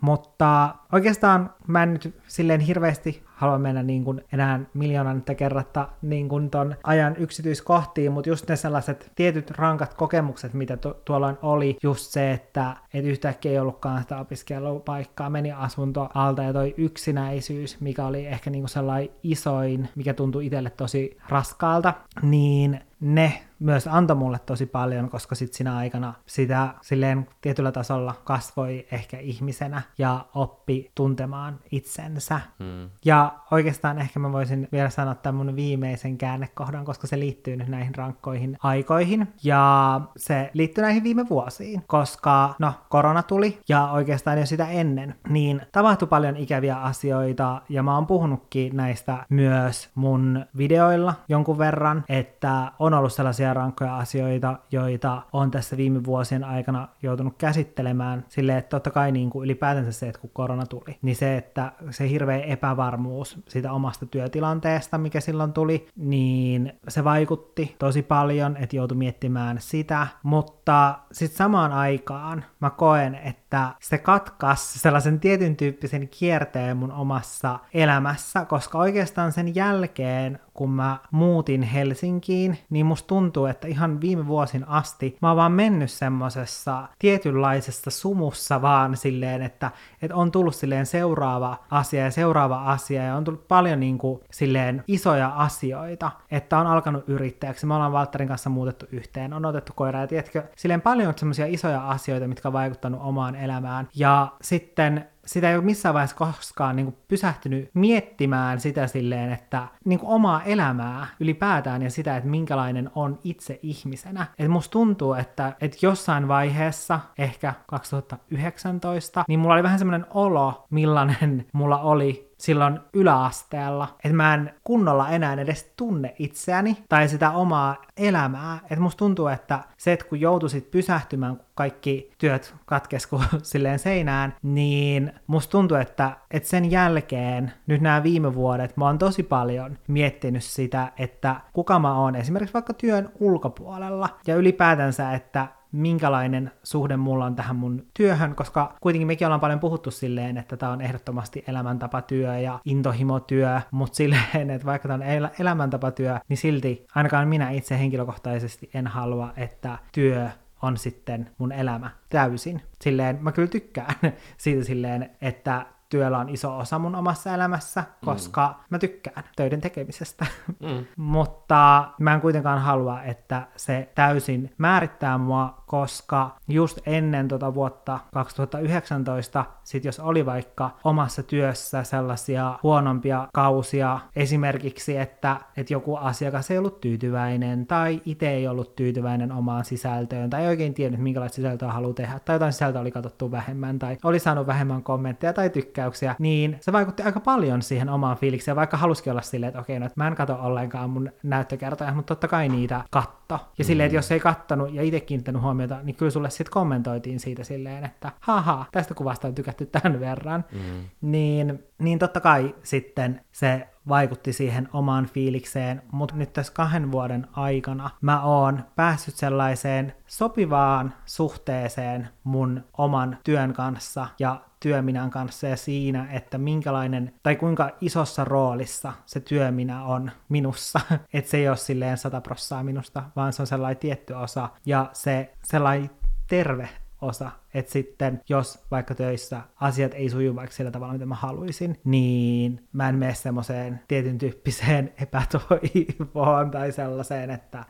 Mutta 0.00 0.74
oikeastaan 0.92 1.50
mä 1.66 1.82
en 1.82 1.92
nyt 1.92 2.14
silleen 2.26 2.60
hirveästi 2.60 3.22
halua 3.42 3.58
mennä 3.58 3.82
niin 3.82 4.04
kuin 4.04 4.24
enää 4.32 4.60
miljoonan 4.74 5.22
kerratta 5.36 5.88
niin 6.02 6.28
kuin 6.28 6.50
ton 6.50 6.74
ajan 6.84 7.16
yksityiskohtiin, 7.16 8.12
mutta 8.12 8.30
just 8.30 8.48
ne 8.48 8.56
sellaiset 8.56 9.12
tietyt 9.14 9.50
rankat 9.50 9.94
kokemukset, 9.94 10.54
mitä 10.54 10.76
tu- 10.76 10.96
tuolloin 11.04 11.36
oli, 11.42 11.76
just 11.82 12.10
se, 12.10 12.32
että 12.32 12.76
et 12.94 13.04
yhtäkkiä 13.04 13.52
ei 13.52 13.58
ollutkaan 13.58 14.02
sitä 14.02 14.18
opiskelupaikkaa, 14.18 15.30
meni 15.30 15.52
asunto 15.52 16.08
alta 16.14 16.42
ja 16.42 16.52
toi 16.52 16.74
yksinäisyys, 16.76 17.80
mikä 17.80 18.06
oli 18.06 18.26
ehkä 18.26 18.50
niin 18.50 18.62
kuin 18.62 18.68
sellainen 18.68 19.08
isoin, 19.22 19.88
mikä 19.94 20.14
tuntui 20.14 20.46
itselle 20.46 20.70
tosi 20.70 21.18
raskaalta, 21.28 21.94
niin 22.22 22.80
ne 23.00 23.42
myös 23.62 23.86
antoi 23.86 24.16
mulle 24.16 24.38
tosi 24.46 24.66
paljon, 24.66 25.08
koska 25.08 25.34
sit 25.34 25.52
siinä 25.52 25.76
aikana 25.76 26.14
sitä 26.26 26.74
silleen 26.80 27.28
tietyllä 27.40 27.72
tasolla 27.72 28.14
kasvoi 28.24 28.86
ehkä 28.92 29.18
ihmisenä 29.18 29.82
ja 29.98 30.24
oppi 30.34 30.90
tuntemaan 30.94 31.58
itsensä. 31.70 32.40
Mm. 32.58 32.90
Ja 33.04 33.32
oikeastaan 33.50 33.98
ehkä 33.98 34.20
mä 34.20 34.32
voisin 34.32 34.68
vielä 34.72 34.90
sanoa 34.90 35.14
tämän 35.14 35.34
mun 35.34 35.56
viimeisen 35.56 36.18
käännekohdan, 36.18 36.84
koska 36.84 37.06
se 37.06 37.18
liittyy 37.18 37.56
nyt 37.56 37.68
näihin 37.68 37.94
rankkoihin 37.94 38.56
aikoihin. 38.62 39.28
Ja 39.44 40.00
se 40.16 40.50
liittyy 40.54 40.82
näihin 40.82 41.04
viime 41.04 41.28
vuosiin, 41.28 41.82
koska 41.86 42.54
no 42.58 42.72
korona 42.88 43.22
tuli 43.22 43.58
ja 43.68 43.90
oikeastaan 43.90 44.38
jo 44.38 44.46
sitä 44.46 44.68
ennen, 44.68 45.14
niin 45.28 45.62
tapahtui 45.72 46.08
paljon 46.08 46.36
ikäviä 46.36 46.76
asioita 46.76 47.62
ja 47.68 47.82
mä 47.82 47.94
oon 47.94 48.06
puhunutkin 48.06 48.76
näistä 48.76 49.26
myös 49.28 49.90
mun 49.94 50.46
videoilla 50.56 51.14
jonkun 51.28 51.58
verran, 51.58 52.04
että 52.08 52.72
on 52.78 52.94
ollut 52.94 53.12
sellaisia 53.12 53.51
rankkoja 53.54 53.96
asioita, 53.96 54.58
joita 54.70 55.22
on 55.32 55.50
tässä 55.50 55.76
viime 55.76 56.04
vuosien 56.04 56.44
aikana 56.44 56.88
joutunut 57.02 57.34
käsittelemään. 57.38 58.24
Silleen, 58.28 58.58
että 58.58 58.68
totta 58.68 58.90
kai 58.90 59.12
niin 59.12 59.30
kuin 59.30 59.44
ylipäätänsä 59.44 59.92
se, 59.92 60.08
että 60.08 60.20
kun 60.20 60.30
korona 60.32 60.66
tuli, 60.66 60.98
niin 61.02 61.16
se, 61.16 61.36
että 61.36 61.72
se 61.90 62.08
hirveä 62.08 62.40
epävarmuus 62.40 63.38
siitä 63.48 63.72
omasta 63.72 64.06
työtilanteesta, 64.06 64.98
mikä 64.98 65.20
silloin 65.20 65.52
tuli, 65.52 65.86
niin 65.96 66.72
se 66.88 67.04
vaikutti 67.04 67.76
tosi 67.78 68.02
paljon, 68.02 68.56
että 68.56 68.76
joutui 68.76 68.96
miettimään 68.96 69.56
sitä, 69.60 70.06
mutta 70.22 70.98
sitten 71.12 71.36
samaan 71.36 71.72
aikaan 71.72 72.44
mä 72.60 72.70
koen, 72.70 73.14
että 73.14 73.74
se 73.80 73.98
katkas 73.98 74.74
sellaisen 74.74 75.20
tietyn 75.20 75.56
tyyppisen 75.56 76.08
kierteen 76.08 76.76
mun 76.76 76.92
omassa 76.92 77.58
elämässä, 77.74 78.44
koska 78.44 78.78
oikeastaan 78.78 79.32
sen 79.32 79.54
jälkeen, 79.54 80.38
kun 80.54 80.70
mä 80.70 80.98
muutin 81.10 81.62
Helsinkiin, 81.62 82.58
niin 82.70 82.86
musta 82.86 83.06
tuntuu, 83.06 83.46
että 83.46 83.68
ihan 83.68 84.00
viime 84.00 84.26
vuosin 84.26 84.68
asti 84.68 85.16
mä 85.22 85.28
oon 85.28 85.36
vaan 85.36 85.52
mennyt 85.52 85.90
semmosessa 85.90 86.88
tietynlaisessa 86.98 87.90
sumussa 87.90 88.62
vaan 88.62 88.96
silleen, 88.96 89.42
että, 89.42 89.70
että 90.02 90.16
on 90.16 90.30
tullut 90.30 90.54
silleen 90.54 90.86
seuraava 90.86 91.56
asia 91.70 92.04
ja 92.04 92.10
seuraava 92.10 92.64
asia 92.64 93.02
ja 93.02 93.16
on 93.16 93.24
tullut 93.24 93.48
paljon 93.48 93.80
niin 93.80 93.98
kuin 93.98 94.20
silleen 94.30 94.84
isoja 94.86 95.28
asioita, 95.28 96.10
että 96.30 96.58
on 96.58 96.66
alkanut 96.66 97.04
yrittäjäksi. 97.08 97.66
Me 97.66 97.74
ollaan 97.74 97.92
Valtterin 97.92 98.28
kanssa 98.28 98.50
muutettu 98.50 98.86
yhteen, 98.92 99.32
on 99.32 99.44
otettu 99.44 99.72
koira 99.76 100.00
ja 100.00 100.06
tiedätkö, 100.06 100.42
silleen 100.56 100.80
paljon 100.80 101.14
semmoisia 101.16 101.46
isoja 101.46 101.88
asioita, 101.88 102.28
mitkä 102.28 102.48
on 102.48 102.52
vaikuttanut 102.52 103.00
omaan 103.02 103.34
elämään. 103.34 103.88
Ja 103.94 104.28
sitten 104.42 105.11
sitä 105.26 105.50
ei 105.50 105.56
ole 105.56 105.64
missään 105.64 105.94
vaiheessa 105.94 106.16
koskaan 106.16 106.76
niin 106.76 106.86
kuin 106.86 106.96
pysähtynyt 107.08 107.70
miettimään 107.74 108.60
sitä 108.60 108.86
silleen, 108.86 109.32
että 109.32 109.68
niin 109.84 109.98
kuin 109.98 110.10
omaa 110.10 110.42
elämää 110.42 111.06
ylipäätään 111.20 111.82
ja 111.82 111.90
sitä, 111.90 112.16
että 112.16 112.28
minkälainen 112.28 112.90
on 112.94 113.18
itse 113.24 113.58
ihmisenä. 113.62 114.26
Et 114.38 114.48
musta 114.48 114.72
tuntuu, 114.72 115.14
että, 115.14 115.52
että 115.60 115.78
jossain 115.82 116.28
vaiheessa, 116.28 117.00
ehkä 117.18 117.54
2019, 117.66 119.24
niin 119.28 119.40
mulla 119.40 119.54
oli 119.54 119.62
vähän 119.62 119.78
semmoinen 119.78 120.06
olo, 120.10 120.66
millainen 120.70 121.46
mulla 121.52 121.78
oli 121.78 122.31
silloin 122.42 122.80
yläasteella, 122.94 123.88
että 124.04 124.16
mä 124.16 124.34
en 124.34 124.54
kunnolla 124.64 125.08
enää 125.08 125.32
edes 125.32 125.72
tunne 125.76 126.14
itseäni 126.18 126.76
tai 126.88 127.08
sitä 127.08 127.30
omaa 127.30 127.76
elämää. 127.96 128.58
Että 128.62 128.80
musta 128.80 128.98
tuntuu, 128.98 129.26
että 129.26 129.58
se, 129.76 129.92
että 129.92 130.04
kun 130.04 130.20
joutuisit 130.20 130.70
pysähtymään, 130.70 131.36
kun 131.36 131.46
kaikki 131.54 132.10
työt 132.18 132.54
katkesku 132.66 133.20
silleen 133.42 133.78
seinään, 133.78 134.34
niin 134.42 135.12
musta 135.26 135.50
tuntuu, 135.50 135.76
että, 135.76 136.16
että 136.30 136.48
sen 136.48 136.70
jälkeen, 136.70 137.52
nyt 137.66 137.80
nämä 137.80 138.02
viime 138.02 138.34
vuodet, 138.34 138.76
mä 138.76 138.86
oon 138.86 138.98
tosi 138.98 139.22
paljon 139.22 139.78
miettinyt 139.88 140.44
sitä, 140.44 140.92
että 140.98 141.36
kuka 141.52 141.78
mä 141.78 141.98
oon 141.98 142.16
esimerkiksi 142.16 142.54
vaikka 142.54 142.74
työn 142.74 143.08
ulkopuolella 143.20 144.08
ja 144.26 144.36
ylipäätänsä, 144.36 145.12
että 145.12 145.46
minkälainen 145.72 146.52
suhde 146.62 146.96
mulla 146.96 147.24
on 147.24 147.36
tähän 147.36 147.56
mun 147.56 147.86
työhön, 147.94 148.34
koska 148.34 148.76
kuitenkin 148.80 149.06
mekin 149.06 149.26
ollaan 149.26 149.40
paljon 149.40 149.60
puhuttu 149.60 149.90
silleen, 149.90 150.36
että 150.36 150.56
tämä 150.56 150.72
on 150.72 150.80
ehdottomasti 150.80 151.44
elämäntapatyö 151.46 152.38
ja 152.38 152.58
intohimotyö, 152.64 153.60
mutta 153.70 153.96
silleen, 153.96 154.50
että 154.50 154.66
vaikka 154.66 154.88
tämä 154.88 154.94
on 154.94 155.02
el- 155.02 155.28
elämäntapatyö, 155.38 156.18
niin 156.28 156.36
silti 156.36 156.86
ainakaan 156.94 157.28
minä 157.28 157.50
itse 157.50 157.78
henkilökohtaisesti 157.78 158.70
en 158.74 158.86
halua, 158.86 159.32
että 159.36 159.78
työ 159.92 160.28
on 160.62 160.76
sitten 160.76 161.30
mun 161.38 161.52
elämä 161.52 161.90
täysin. 162.08 162.62
Silleen, 162.80 163.18
mä 163.20 163.32
kyllä 163.32 163.48
tykkään 163.48 163.94
siitä 164.38 164.64
silleen, 164.64 165.10
että 165.20 165.66
työllä 165.92 166.18
on 166.18 166.28
iso 166.28 166.58
osa 166.58 166.78
mun 166.78 166.94
omassa 166.94 167.34
elämässä, 167.34 167.84
koska 168.04 168.48
mm. 168.48 168.64
mä 168.70 168.78
tykkään 168.78 169.24
töiden 169.36 169.60
tekemisestä. 169.60 170.26
Mm. 170.60 170.86
Mutta 170.96 171.90
mä 172.00 172.14
en 172.14 172.20
kuitenkaan 172.20 172.58
halua, 172.58 173.02
että 173.02 173.46
se 173.56 173.92
täysin 173.94 174.54
määrittää 174.58 175.18
mua, 175.18 175.61
koska 175.72 176.36
just 176.48 176.78
ennen 176.86 177.28
tota 177.28 177.54
vuotta 177.54 177.98
2019, 178.14 179.44
sit 179.64 179.84
jos 179.84 180.00
oli 180.00 180.26
vaikka 180.26 180.70
omassa 180.84 181.22
työssä 181.22 181.84
sellaisia 181.84 182.58
huonompia 182.62 183.28
kausia, 183.32 183.98
esimerkiksi, 184.16 184.96
että, 184.96 185.36
että 185.56 185.72
joku 185.72 185.96
asiakas 185.96 186.50
ei 186.50 186.58
ollut 186.58 186.80
tyytyväinen, 186.80 187.66
tai 187.66 188.02
itse 188.04 188.30
ei 188.30 188.48
ollut 188.48 188.76
tyytyväinen 188.76 189.32
omaan 189.32 189.64
sisältöön, 189.64 190.30
tai 190.30 190.42
ei 190.42 190.48
oikein 190.48 190.74
tiennyt, 190.74 191.00
minkälaista 191.00 191.36
sisältöä 191.36 191.72
haluaa 191.72 191.94
tehdä, 191.94 192.18
tai 192.24 192.34
jotain 192.34 192.52
sisältöä 192.52 192.80
oli 192.80 192.90
katsottu 192.90 193.30
vähemmän, 193.30 193.78
tai 193.78 193.96
oli 194.04 194.18
saanut 194.18 194.46
vähemmän 194.46 194.82
kommentteja 194.82 195.32
tai 195.32 195.50
tykkäyksiä, 195.50 196.16
niin 196.18 196.56
se 196.60 196.72
vaikutti 196.72 197.02
aika 197.02 197.20
paljon 197.20 197.62
siihen 197.62 197.88
omaan 197.88 198.16
fiilikseen, 198.16 198.56
vaikka 198.56 198.76
halusikin 198.76 199.10
olla 199.10 199.22
silleen, 199.22 199.48
että 199.48 199.60
okei, 199.60 199.78
no, 199.78 199.86
että 199.86 200.00
mä 200.00 200.08
en 200.08 200.14
katso 200.14 200.36
ollenkaan 200.40 200.90
mun 200.90 201.12
näyttökertoja, 201.22 201.94
mutta 201.94 202.14
totta 202.14 202.28
kai 202.28 202.48
niitä 202.48 202.84
katto. 202.90 203.38
Ja 203.58 203.64
silleen, 203.64 203.86
että 203.86 203.96
jos 203.96 204.12
ei 204.12 204.20
kattonut 204.20 204.74
ja 204.74 204.82
itse 204.82 205.00
kiinnittänyt 205.00 205.42
huomiota, 205.62 205.86
niin 205.86 205.96
kyllä 205.96 206.10
sulle 206.10 206.30
sitten 206.30 206.52
kommentoitiin 206.52 207.20
siitä 207.20 207.44
silleen, 207.44 207.84
että 207.84 208.12
haha, 208.20 208.64
tästä 208.72 208.94
kuvasta 208.94 209.28
on 209.28 209.34
tykätty 209.34 209.66
tämän 209.66 210.00
verran. 210.00 210.44
Mm. 210.52 210.84
Niin, 211.00 211.64
niin 211.78 211.98
totta 211.98 212.20
kai 212.20 212.54
sitten 212.62 213.20
se 213.32 213.68
vaikutti 213.88 214.32
siihen 214.32 214.68
omaan 214.72 215.06
fiilikseen, 215.06 215.82
mutta 215.92 216.14
nyt 216.16 216.32
tässä 216.32 216.52
kahden 216.52 216.92
vuoden 216.92 217.26
aikana 217.32 217.90
mä 218.00 218.22
oon 218.22 218.64
päässyt 218.76 219.14
sellaiseen 219.14 219.92
sopivaan 220.06 220.94
suhteeseen 221.04 222.08
mun 222.24 222.64
oman 222.78 223.18
työn 223.24 223.52
kanssa 223.52 224.06
ja 224.18 224.40
työminän 224.62 225.10
kanssa 225.10 225.46
ja 225.46 225.56
siinä, 225.56 226.08
että 226.12 226.38
minkälainen 226.38 227.14
tai 227.22 227.36
kuinka 227.36 227.70
isossa 227.80 228.24
roolissa 228.24 228.92
se 229.06 229.20
työminä 229.20 229.84
on 229.84 230.10
minussa. 230.28 230.80
Että 231.14 231.30
se 231.30 231.36
ei 231.36 231.48
ole 231.48 231.56
silleen 231.56 231.98
sata 231.98 232.20
prossaa 232.20 232.62
minusta, 232.62 233.02
vaan 233.16 233.32
se 233.32 233.42
on 233.42 233.46
sellainen 233.46 233.80
tietty 233.80 234.12
osa 234.12 234.48
ja 234.66 234.90
se 234.92 235.32
sellainen 235.44 235.90
terve 236.28 236.68
osa, 237.00 237.30
että 237.54 237.72
sitten 237.72 238.20
jos 238.28 238.64
vaikka 238.70 238.94
töissä 238.94 239.40
asiat 239.60 239.94
ei 239.94 240.10
suju 240.10 240.36
vaikka 240.36 240.56
sillä 240.56 240.70
tavalla, 240.70 240.92
mitä 240.92 241.06
mä 241.06 241.14
haluaisin, 241.14 241.80
niin 241.84 242.68
mä 242.72 242.88
en 242.88 242.94
mene 242.94 243.14
semmoiseen 243.14 243.80
tietyn 243.88 244.18
tyyppiseen 244.18 244.92
epätoivoon 245.02 246.50
tai 246.50 246.72
sellaiseen, 246.72 247.30
että 247.30 247.64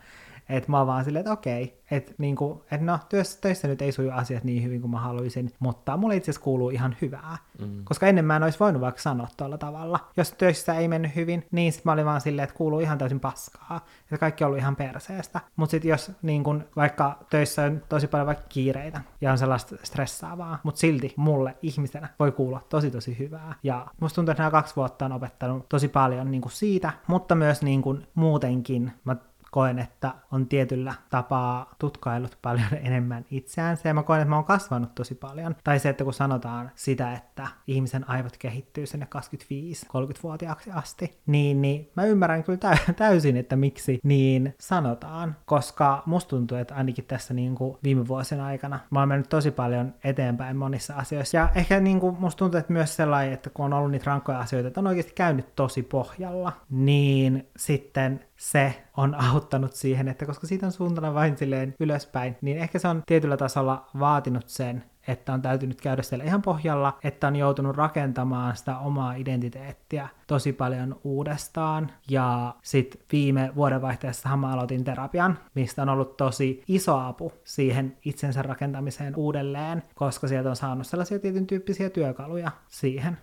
Että 0.56 0.70
mä 0.70 0.78
oon 0.78 0.86
vaan 0.86 1.04
silleen, 1.04 1.20
että 1.20 1.32
okei, 1.32 1.82
että 1.90 2.12
niinku, 2.18 2.64
et 2.70 2.80
no, 2.80 2.98
töissä, 3.08 3.40
töissä 3.40 3.68
nyt 3.68 3.82
ei 3.82 3.92
suju 3.92 4.10
asiat 4.10 4.44
niin 4.44 4.62
hyvin 4.62 4.80
kuin 4.80 4.90
mä 4.90 5.00
haluaisin, 5.00 5.50
mutta 5.58 5.96
mulle 5.96 6.16
itse 6.16 6.30
asiassa 6.30 6.44
kuuluu 6.44 6.70
ihan 6.70 6.96
hyvää. 7.02 7.36
Mm. 7.58 7.84
Koska 7.84 8.06
ennen 8.06 8.24
mä 8.24 8.36
en 8.36 8.42
olisi 8.42 8.58
voinut 8.60 8.82
vaikka 8.82 9.00
sanoa 9.00 9.28
tuolla 9.36 9.58
tavalla. 9.58 10.00
Jos 10.16 10.32
töissä 10.32 10.74
ei 10.74 10.88
mennyt 10.88 11.16
hyvin, 11.16 11.46
niin 11.50 11.72
sit 11.72 11.84
mä 11.84 11.92
olin 11.92 12.04
vaan 12.04 12.20
silleen, 12.20 12.44
että 12.44 12.56
kuuluu 12.56 12.80
ihan 12.80 12.98
täysin 12.98 13.20
paskaa. 13.20 13.86
Että 14.02 14.18
kaikki 14.18 14.44
on 14.44 14.48
ollut 14.48 14.58
ihan 14.58 14.76
perseestä. 14.76 15.40
Mutta 15.56 15.70
sitten 15.70 15.88
jos 15.88 16.12
niin 16.22 16.44
kun, 16.44 16.64
vaikka 16.76 17.18
töissä 17.30 17.62
on 17.62 17.82
tosi 17.88 18.06
paljon 18.06 18.26
vaikka 18.26 18.44
kiireitä 18.48 19.00
ja 19.20 19.32
on 19.32 19.38
sellaista 19.38 19.76
stressaavaa, 19.82 20.58
mutta 20.62 20.78
silti 20.78 21.14
mulle 21.16 21.56
ihmisenä 21.62 22.08
voi 22.18 22.32
kuulla 22.32 22.60
tosi 22.68 22.90
tosi 22.90 23.18
hyvää. 23.18 23.54
Ja 23.62 23.86
musta 24.00 24.14
tuntuu, 24.14 24.32
että 24.32 24.42
nämä 24.42 24.50
kaksi 24.50 24.76
vuotta 24.76 25.04
on 25.04 25.12
opettanut 25.12 25.68
tosi 25.68 25.88
paljon 25.88 26.30
niin 26.30 26.42
kuin 26.42 26.52
siitä, 26.52 26.92
mutta 27.06 27.34
myös 27.34 27.62
niin 27.62 27.82
kuin 27.82 28.06
muutenkin. 28.14 28.92
Mä 29.04 29.16
koen, 29.52 29.78
että 29.78 30.14
on 30.30 30.46
tietyllä 30.46 30.94
tapaa 31.10 31.74
tutkailut 31.78 32.38
paljon 32.42 32.66
enemmän 32.88 33.24
itseänsä 33.30 33.88
ja 33.88 33.94
mä 33.94 34.02
koen, 34.02 34.20
että 34.20 34.30
mä 34.30 34.36
oon 34.36 34.44
kasvanut 34.44 34.94
tosi 34.94 35.14
paljon. 35.14 35.56
Tai 35.64 35.78
se, 35.78 35.88
että 35.88 36.04
kun 36.04 36.14
sanotaan 36.14 36.70
sitä, 36.74 37.12
että 37.12 37.48
ihmisen 37.66 38.10
aivot 38.10 38.36
kehittyy 38.36 38.86
sinne 38.86 39.08
25-30-vuotiaaksi 39.16 40.70
asti, 40.70 41.18
niin, 41.26 41.62
niin 41.62 41.90
mä 41.96 42.04
ymmärrän 42.04 42.44
kyllä 42.44 42.76
täysin, 42.96 43.36
että 43.36 43.56
miksi 43.56 44.00
niin 44.02 44.54
sanotaan, 44.60 45.36
koska 45.44 46.02
musta 46.06 46.28
tuntuu, 46.28 46.58
että 46.58 46.74
ainakin 46.74 47.04
tässä 47.04 47.34
niin 47.34 47.54
kuin 47.54 47.78
viime 47.82 48.08
vuosien 48.08 48.40
aikana 48.40 48.80
mä 48.90 48.98
oon 48.98 49.08
mennyt 49.08 49.28
tosi 49.28 49.50
paljon 49.50 49.94
eteenpäin 50.04 50.56
monissa 50.56 50.94
asioissa. 50.94 51.36
Ja 51.36 51.48
ehkä 51.54 51.80
niin 51.80 52.00
kuin 52.00 52.16
musta 52.18 52.38
tuntuu, 52.38 52.58
että 52.58 52.72
myös 52.72 52.96
sellainen, 52.96 53.34
että 53.34 53.50
kun 53.50 53.64
on 53.64 53.72
ollut 53.72 53.90
niitä 53.90 54.06
rankkoja 54.06 54.38
asioita, 54.38 54.68
että 54.68 54.80
on 54.80 54.86
oikeasti 54.86 55.12
käynyt 55.14 55.56
tosi 55.56 55.82
pohjalla, 55.82 56.52
niin 56.70 57.48
sitten 57.56 58.20
se 58.42 58.82
on 58.96 59.14
auttanut 59.14 59.72
siihen, 59.72 60.08
että 60.08 60.26
koska 60.26 60.46
siitä 60.46 60.66
on 60.66 60.72
suuntana 60.72 61.14
vain 61.14 61.36
silleen 61.36 61.74
ylöspäin, 61.80 62.36
niin 62.40 62.58
ehkä 62.58 62.78
se 62.78 62.88
on 62.88 63.02
tietyllä 63.06 63.36
tasolla 63.36 63.86
vaatinut 63.98 64.48
sen, 64.48 64.84
että 65.08 65.32
on 65.32 65.42
täytynyt 65.42 65.80
käydä 65.80 66.02
siellä 66.02 66.24
ihan 66.24 66.42
pohjalla, 66.42 66.98
että 67.04 67.26
on 67.26 67.36
joutunut 67.36 67.76
rakentamaan 67.76 68.56
sitä 68.56 68.78
omaa 68.78 69.14
identiteettiä 69.14 70.08
tosi 70.26 70.52
paljon 70.52 71.00
uudestaan. 71.04 71.90
Ja 72.10 72.54
sitten 72.62 73.00
viime 73.12 73.52
vuodenvaihteessa 73.54 74.36
mä 74.36 74.52
aloitin 74.52 74.84
terapian, 74.84 75.38
mistä 75.54 75.82
on 75.82 75.88
ollut 75.88 76.16
tosi 76.16 76.62
iso 76.68 76.98
apu 76.98 77.32
siihen 77.44 77.96
itsensä 78.04 78.42
rakentamiseen 78.42 79.16
uudelleen, 79.16 79.82
koska 79.94 80.28
sieltä 80.28 80.50
on 80.50 80.56
saanut 80.56 80.86
sellaisia 80.86 81.18
tietyn 81.18 81.46
tyyppisiä 81.46 81.90
työkaluja 81.90 82.50
siihen. 82.68 83.18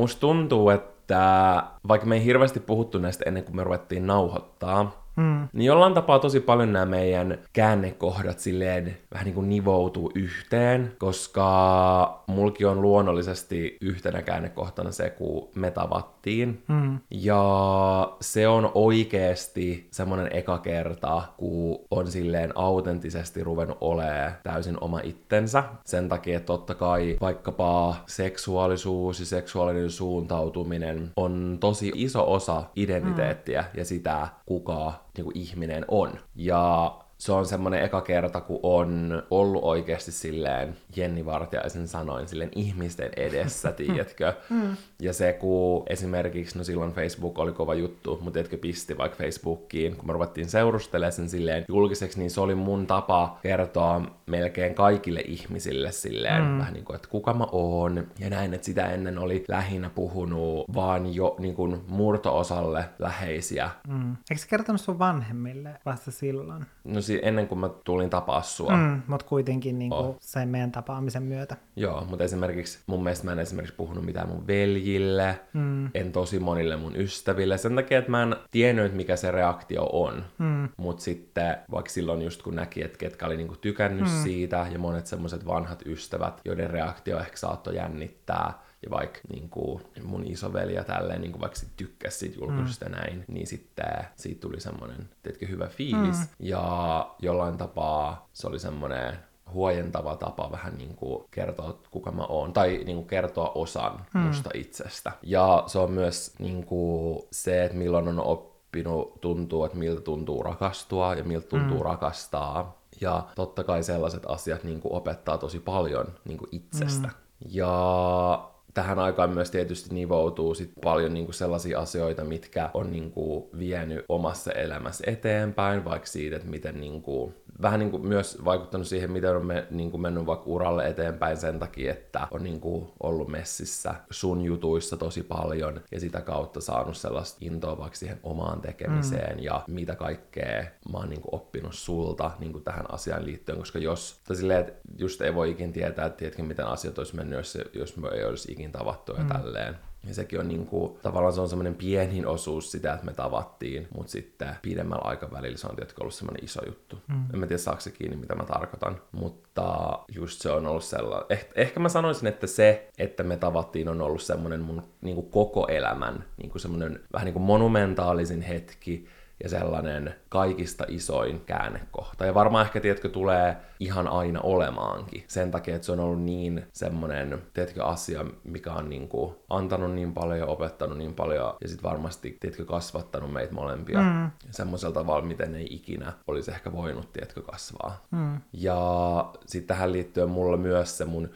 Musta 0.00 0.20
tuntuu, 0.20 0.70
että 0.70 1.62
vaikka 1.88 2.06
me 2.06 2.16
ei 2.16 2.24
hirveästi 2.24 2.60
puhuttu 2.60 2.98
näistä 2.98 3.24
ennen 3.26 3.44
kuin 3.44 3.56
me 3.56 3.64
ruvettiin 3.64 4.06
nauhoittaa, 4.06 5.00
Mm. 5.16 5.48
Niin 5.52 5.66
jollain 5.66 5.94
tapaa 5.94 6.18
tosi 6.18 6.40
paljon 6.40 6.72
nämä 6.72 6.86
meidän 6.86 7.38
käännekohdat 7.52 8.38
silleen 8.38 8.96
vähän 9.12 9.24
niin 9.24 9.34
kuin 9.34 9.48
nivoutuu 9.48 10.12
yhteen, 10.14 10.92
koska 10.98 12.22
mulki 12.26 12.64
on 12.64 12.82
luonnollisesti 12.82 13.76
yhtenä 13.80 14.22
käännekohtana 14.22 14.92
se, 14.92 15.10
kun 15.10 15.48
me 15.54 15.70
tavattiin. 15.70 16.19
Mm. 16.68 16.98
Ja 17.10 18.16
se 18.20 18.48
on 18.48 18.70
oikeasti 18.74 19.88
semmoinen 19.90 20.28
eka 20.36 20.58
kerta, 20.58 21.22
kun 21.36 21.78
on 21.90 22.10
silleen 22.10 22.52
autenttisesti 22.54 23.44
ruvennut 23.44 23.78
olemaan 23.80 24.32
täysin 24.42 24.76
oma 24.80 25.00
itsensä. 25.00 25.64
Sen 25.84 26.08
takia, 26.08 26.36
että 26.36 26.46
totta 26.46 26.74
kai 26.74 27.16
vaikkapa 27.20 27.96
seksuaalisuus 28.06 29.20
ja 29.20 29.26
seksuaalinen 29.26 29.90
suuntautuminen 29.90 31.10
on 31.16 31.58
tosi 31.60 31.92
iso 31.94 32.32
osa 32.32 32.64
identiteettiä 32.76 33.60
mm. 33.60 33.78
ja 33.78 33.84
sitä, 33.84 34.28
kuka 34.46 34.92
niin 35.16 35.24
kuin 35.24 35.38
ihminen 35.38 35.84
on. 35.88 36.12
Ja 36.34 36.94
se 37.20 37.32
on 37.32 37.46
semmoinen 37.46 37.82
eka 37.82 38.00
kerta, 38.00 38.40
kun 38.40 38.60
on 38.62 39.22
ollut 39.30 39.64
oikeasti 39.64 40.12
silleen 40.12 40.76
Jenni 40.96 41.26
Vartiaisen 41.26 41.88
sanoin 41.88 42.28
silleen 42.28 42.50
ihmisten 42.54 43.10
edessä, 43.16 43.72
tiedätkö? 43.76 44.32
Mm. 44.50 44.76
Ja 45.00 45.12
se, 45.12 45.32
kun 45.32 45.82
esimerkiksi, 45.86 46.58
no 46.58 46.64
silloin 46.64 46.92
Facebook 46.92 47.38
oli 47.38 47.52
kova 47.52 47.74
juttu, 47.74 48.18
mutta 48.22 48.40
etkö 48.40 48.58
pisti 48.58 48.98
vaikka 48.98 49.18
Facebookiin, 49.18 49.96
kun 49.96 50.06
me 50.06 50.12
ruvettiin 50.12 50.48
seurustelemaan 50.48 51.12
sen 51.12 51.28
silleen 51.28 51.64
julkiseksi, 51.68 52.18
niin 52.18 52.30
se 52.30 52.40
oli 52.40 52.54
mun 52.54 52.86
tapa 52.86 53.38
kertoa 53.42 54.02
melkein 54.26 54.74
kaikille 54.74 55.20
ihmisille 55.20 55.92
silleen 55.92 56.42
mm. 56.42 56.58
vähän 56.58 56.72
niin 56.72 56.84
kuin, 56.84 56.96
että 56.96 57.08
kuka 57.08 57.34
mä 57.34 57.46
oon, 57.52 58.06
ja 58.18 58.30
näin, 58.30 58.54
että 58.54 58.64
sitä 58.64 58.90
ennen 58.90 59.18
oli 59.18 59.44
lähinnä 59.48 59.90
puhunut 59.90 60.64
vaan 60.74 61.14
jo 61.14 61.36
niin 61.38 61.54
kuin 61.54 61.80
murto-osalle 61.88 62.84
läheisiä. 62.98 63.70
Mm. 63.88 64.16
Eikö 64.30 64.42
sä 64.42 64.48
kertonut 64.48 64.80
sun 64.80 64.98
vanhemmille 64.98 65.80
vasta 65.86 66.10
silloin? 66.10 66.66
No 66.84 67.00
ennen 67.22 67.48
kuin 67.48 67.58
mä 67.58 67.70
tulin 67.84 68.10
tapaa 68.10 68.42
sua. 68.42 68.76
Mm, 68.76 69.02
mutta 69.06 69.26
kuitenkin 69.26 69.78
niin 69.78 69.90
kuin 69.90 70.06
oh. 70.06 70.16
sen 70.20 70.48
meidän 70.48 70.72
tapaamisen 70.72 71.22
myötä. 71.22 71.56
Joo, 71.76 72.04
mutta 72.04 72.24
esimerkiksi 72.24 72.78
mun 72.86 73.02
mielestä 73.02 73.24
mä 73.24 73.32
en 73.32 73.38
esimerkiksi 73.38 73.74
puhunut 73.76 74.04
mitään 74.04 74.28
mun 74.28 74.46
veljille, 74.46 75.40
mm. 75.52 75.90
en 75.94 76.12
tosi 76.12 76.38
monille 76.38 76.76
mun 76.76 76.96
ystäville, 76.96 77.58
sen 77.58 77.76
takia, 77.76 77.98
että 77.98 78.10
mä 78.10 78.22
en 78.22 78.36
tiennyt, 78.50 78.94
mikä 78.94 79.16
se 79.16 79.30
reaktio 79.30 79.88
on. 79.92 80.24
Mm. 80.38 80.68
Mutta 80.76 81.02
sitten 81.02 81.56
vaikka 81.70 81.90
silloin 81.90 82.22
just 82.22 82.42
kun 82.42 82.56
näki, 82.56 82.84
että 82.84 82.98
ketkä 82.98 83.26
oli 83.26 83.36
niinku 83.36 83.56
tykännyt 83.56 84.04
mm. 84.04 84.22
siitä, 84.22 84.66
ja 84.72 84.78
monet 84.78 85.06
semmoiset 85.06 85.46
vanhat 85.46 85.82
ystävät, 85.86 86.40
joiden 86.44 86.70
reaktio 86.70 87.18
ehkä 87.18 87.36
saattoi 87.36 87.76
jännittää, 87.76 88.69
ja 88.82 88.90
vaikka 88.90 89.20
niin 89.32 89.48
kuin 89.50 89.82
mun 90.02 90.26
isoveli 90.26 90.74
ja 90.74 90.84
tälleen 90.84 91.20
niin 91.20 91.32
kuin 91.32 91.40
vaikka 91.40 91.58
sit 91.58 91.76
tykkäsi 91.76 92.18
siitä 92.18 92.38
julkaisusta 92.40 92.84
mm. 92.84 92.92
näin, 92.92 93.24
niin 93.28 93.46
sitten 93.46 94.06
siitä 94.16 94.40
tuli 94.40 94.60
semmoinen, 94.60 95.08
teetkö, 95.22 95.46
hyvä 95.46 95.66
fiilis. 95.66 96.16
Mm. 96.16 96.26
Ja 96.38 97.10
jollain 97.18 97.58
tapaa 97.58 98.28
se 98.32 98.46
oli 98.46 98.58
semmoinen 98.58 99.18
huojentava 99.52 100.16
tapa 100.16 100.50
vähän 100.50 100.78
niin 100.78 100.94
kuin 100.96 101.24
kertoa, 101.30 101.78
kuka 101.90 102.10
mä 102.10 102.24
oon, 102.24 102.52
tai 102.52 102.82
niin 102.84 102.96
kuin 102.96 103.06
kertoa 103.06 103.52
osan 103.54 104.06
mm. 104.14 104.20
musta 104.20 104.50
itsestä. 104.54 105.12
Ja 105.22 105.64
se 105.66 105.78
on 105.78 105.92
myös 105.92 106.34
niin 106.38 106.64
kuin 106.66 107.22
se, 107.32 107.64
että 107.64 107.76
milloin 107.76 108.08
on 108.08 108.20
oppinut 108.20 109.20
tuntuu, 109.20 109.64
että 109.64 109.78
miltä 109.78 110.00
tuntuu 110.00 110.42
rakastua 110.42 111.14
ja 111.14 111.24
miltä 111.24 111.48
tuntuu 111.48 111.78
mm. 111.78 111.84
rakastaa. 111.84 112.80
Ja 113.00 113.26
totta 113.34 113.64
kai 113.64 113.82
sellaiset 113.82 114.22
asiat 114.26 114.64
niin 114.64 114.80
kuin 114.80 114.92
opettaa 114.92 115.38
tosi 115.38 115.60
paljon 115.60 116.06
niin 116.24 116.38
kuin 116.38 116.48
itsestä. 116.52 117.08
Mm. 117.08 117.14
Ja 117.48 118.50
tähän 118.74 118.98
aikaan 118.98 119.30
myös 119.30 119.50
tietysti 119.50 119.94
nivoutuu 119.94 120.54
sit 120.54 120.72
paljon 120.84 121.14
niinku 121.14 121.32
sellaisia 121.32 121.80
asioita, 121.80 122.24
mitkä 122.24 122.70
on 122.74 122.92
niinku 122.92 123.50
vienyt 123.58 124.04
omassa 124.08 124.52
elämässä 124.52 125.04
eteenpäin, 125.06 125.84
vaikka 125.84 126.06
siitä, 126.06 126.36
että 126.36 126.48
miten 126.48 126.80
niinku 126.80 127.34
vähän 127.62 127.80
niin 127.80 127.90
kuin 127.90 128.06
myös 128.06 128.44
vaikuttanut 128.44 128.86
siihen, 128.86 129.10
miten 129.10 129.36
on 129.36 129.46
me, 129.46 129.66
niin 129.70 129.90
kuin 129.90 130.00
mennyt 130.00 130.26
vaikka 130.26 130.46
uralle 130.46 130.88
eteenpäin 130.88 131.36
sen 131.36 131.58
takia, 131.58 131.92
että 131.92 132.28
on 132.30 132.42
niin 132.42 132.60
kuin 132.60 132.88
ollut 133.02 133.28
messissä 133.28 133.94
sun 134.10 134.44
jutuissa 134.44 134.96
tosi 134.96 135.22
paljon 135.22 135.80
ja 135.92 136.00
sitä 136.00 136.20
kautta 136.20 136.60
saanut 136.60 136.96
sellaista 136.96 137.38
intoa 137.40 137.78
vaikka 137.78 137.96
siihen 137.96 138.20
omaan 138.22 138.60
tekemiseen 138.60 139.36
mm. 139.36 139.42
ja 139.42 139.64
mitä 139.66 139.94
kaikkea 139.94 140.64
mä 140.92 140.98
oon 140.98 141.10
niin 141.10 141.22
kuin 141.22 141.34
oppinut 141.34 141.74
sulta 141.74 142.30
niin 142.38 142.52
kuin 142.52 142.64
tähän 142.64 142.94
asiaan 142.94 143.24
liittyen, 143.24 143.58
koska 143.58 143.78
jos, 143.78 144.20
tai 144.24 144.36
silleen, 144.36 144.60
että 144.60 144.72
just 144.98 145.20
ei 145.20 145.34
voi 145.34 145.50
ikin 145.50 145.72
tietää, 145.72 146.06
että 146.06 146.18
tiedätkö, 146.18 146.42
miten 146.42 146.66
asiat 146.66 146.98
olisi 146.98 147.16
mennyt, 147.16 147.38
jos, 147.38 147.58
jos 147.72 147.96
me 147.96 148.08
ei 148.08 148.24
olisi 148.24 148.52
ikin 148.52 148.72
tavattu 148.72 149.12
ja 149.12 149.22
mm. 149.22 149.28
tälleen. 149.28 149.89
Ja 150.08 150.14
sekin 150.14 150.40
on 150.40 150.48
niin 150.48 150.66
kuin, 150.66 150.98
tavallaan 151.02 151.32
se 151.32 151.40
on 151.40 151.48
semmoinen 151.48 151.74
pienin 151.74 152.26
osuus 152.26 152.72
sitä, 152.72 152.92
että 152.92 153.06
me 153.06 153.12
tavattiin, 153.12 153.88
mutta 153.94 154.12
sitten 154.12 154.56
pidemmällä 154.62 155.02
aikavälillä 155.04 155.56
se 155.56 155.66
on 155.66 155.76
tietysti 155.76 156.00
ollut 156.00 156.14
semmoinen 156.14 156.44
iso 156.44 156.60
juttu. 156.66 156.98
Mm. 157.08 157.24
En 157.32 157.38
mä 157.40 157.46
tiedä, 157.46 157.62
saako 157.62 157.80
se 157.80 157.90
kiinni, 157.90 158.16
mitä 158.16 158.34
mä 158.34 158.44
tarkoitan, 158.44 159.00
mutta 159.12 159.98
just 160.14 160.40
se 160.40 160.50
on 160.50 160.66
ollut 160.66 160.84
sellainen. 160.84 161.26
Eh, 161.30 161.48
ehkä 161.54 161.80
mä 161.80 161.88
sanoisin, 161.88 162.28
että 162.28 162.46
se, 162.46 162.88
että 162.98 163.22
me 163.22 163.36
tavattiin, 163.36 163.88
on 163.88 164.00
ollut 164.00 164.22
semmoinen 164.22 164.60
mun 164.60 164.82
niin 165.00 165.14
kuin 165.14 165.30
koko 165.30 165.66
elämän 165.68 166.24
niin 166.36 166.50
kuin 166.50 166.62
semmoinen 166.62 167.00
vähän 167.12 167.24
niin 167.24 167.32
kuin 167.34 167.42
monumentaalisin 167.42 168.42
hetki, 168.42 169.06
ja 169.42 169.48
sellainen 169.48 170.14
kaikista 170.28 170.84
isoin 170.88 171.40
käännekohta. 171.46 172.26
Ja 172.26 172.34
varmaan 172.34 172.66
ehkä, 172.66 172.80
tiedätkö, 172.80 173.08
tulee 173.08 173.56
ihan 173.80 174.08
aina 174.08 174.40
olemaankin. 174.40 175.24
Sen 175.28 175.50
takia, 175.50 175.74
että 175.74 175.86
se 175.86 175.92
on 175.92 176.00
ollut 176.00 176.22
niin 176.22 176.64
semmoinen, 176.72 177.42
tiedätkö, 177.54 177.84
asia, 177.84 178.24
mikä 178.44 178.72
on 178.72 178.90
niin 178.90 179.08
kuin 179.08 179.34
antanut 179.50 179.94
niin 179.94 180.14
paljon 180.14 180.38
ja 180.38 180.46
opettanut 180.46 180.98
niin 180.98 181.14
paljon 181.14 181.54
ja 181.60 181.68
sitten 181.68 181.90
varmasti, 181.90 182.36
tiedätkö, 182.40 182.64
kasvattanut 182.64 183.32
meitä 183.32 183.54
molempia 183.54 184.00
mm. 184.00 184.30
semmoisella 184.50 184.94
tavalla, 184.94 185.26
miten 185.26 185.54
ei 185.54 185.66
ikinä 185.74 186.12
olisi 186.26 186.50
ehkä 186.50 186.72
voinut, 186.72 187.12
tiedätkö, 187.12 187.42
kasvaa. 187.42 188.06
Mm. 188.10 188.40
Ja 188.52 189.30
sitten 189.46 189.76
tähän 189.76 189.92
liittyen 189.92 190.30
mulla 190.30 190.56
myös 190.56 190.98
se 190.98 191.04
mun 191.04 191.30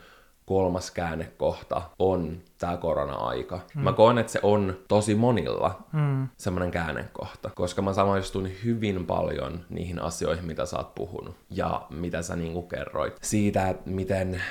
kolmas 0.46 0.90
käännekohta 0.90 1.82
on 1.98 2.40
tämä 2.58 2.76
korona-aika. 2.76 3.60
Mm. 3.74 3.82
Mä 3.82 3.92
koen, 3.92 4.18
että 4.18 4.32
se 4.32 4.40
on 4.42 4.76
tosi 4.88 5.14
monilla 5.14 5.82
mm. 5.92 6.28
semmoinen 6.36 6.70
käännekohta, 6.70 7.50
koska 7.54 7.82
mä 7.82 7.92
samaistun 7.92 8.48
hyvin 8.64 9.06
paljon 9.06 9.64
niihin 9.70 10.02
asioihin, 10.02 10.46
mitä 10.46 10.66
sä 10.66 10.76
oot 10.76 10.94
puhunut 10.94 11.36
ja 11.50 11.86
mitä 11.90 12.22
sä 12.22 12.36
niinku 12.36 12.62
kerroit. 12.62 13.16
Siitä, 13.22 13.68
että 13.68 13.90
miten 13.90 14.42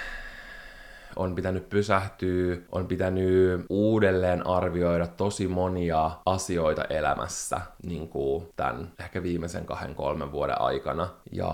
on 1.15 1.35
pitänyt 1.35 1.69
pysähtyä, 1.69 2.57
on 2.71 2.87
pitänyt 2.87 3.65
uudelleen 3.69 4.47
arvioida 4.47 5.07
tosi 5.07 5.47
monia 5.47 6.11
asioita 6.25 6.83
elämässä 6.83 7.61
niin 7.83 8.07
kuin 8.07 8.47
tämän 8.55 8.91
ehkä 8.99 9.23
viimeisen 9.23 9.65
kahden 9.65 9.95
kolmen 9.95 10.31
vuoden 10.31 10.61
aikana 10.61 11.09
ja 11.31 11.51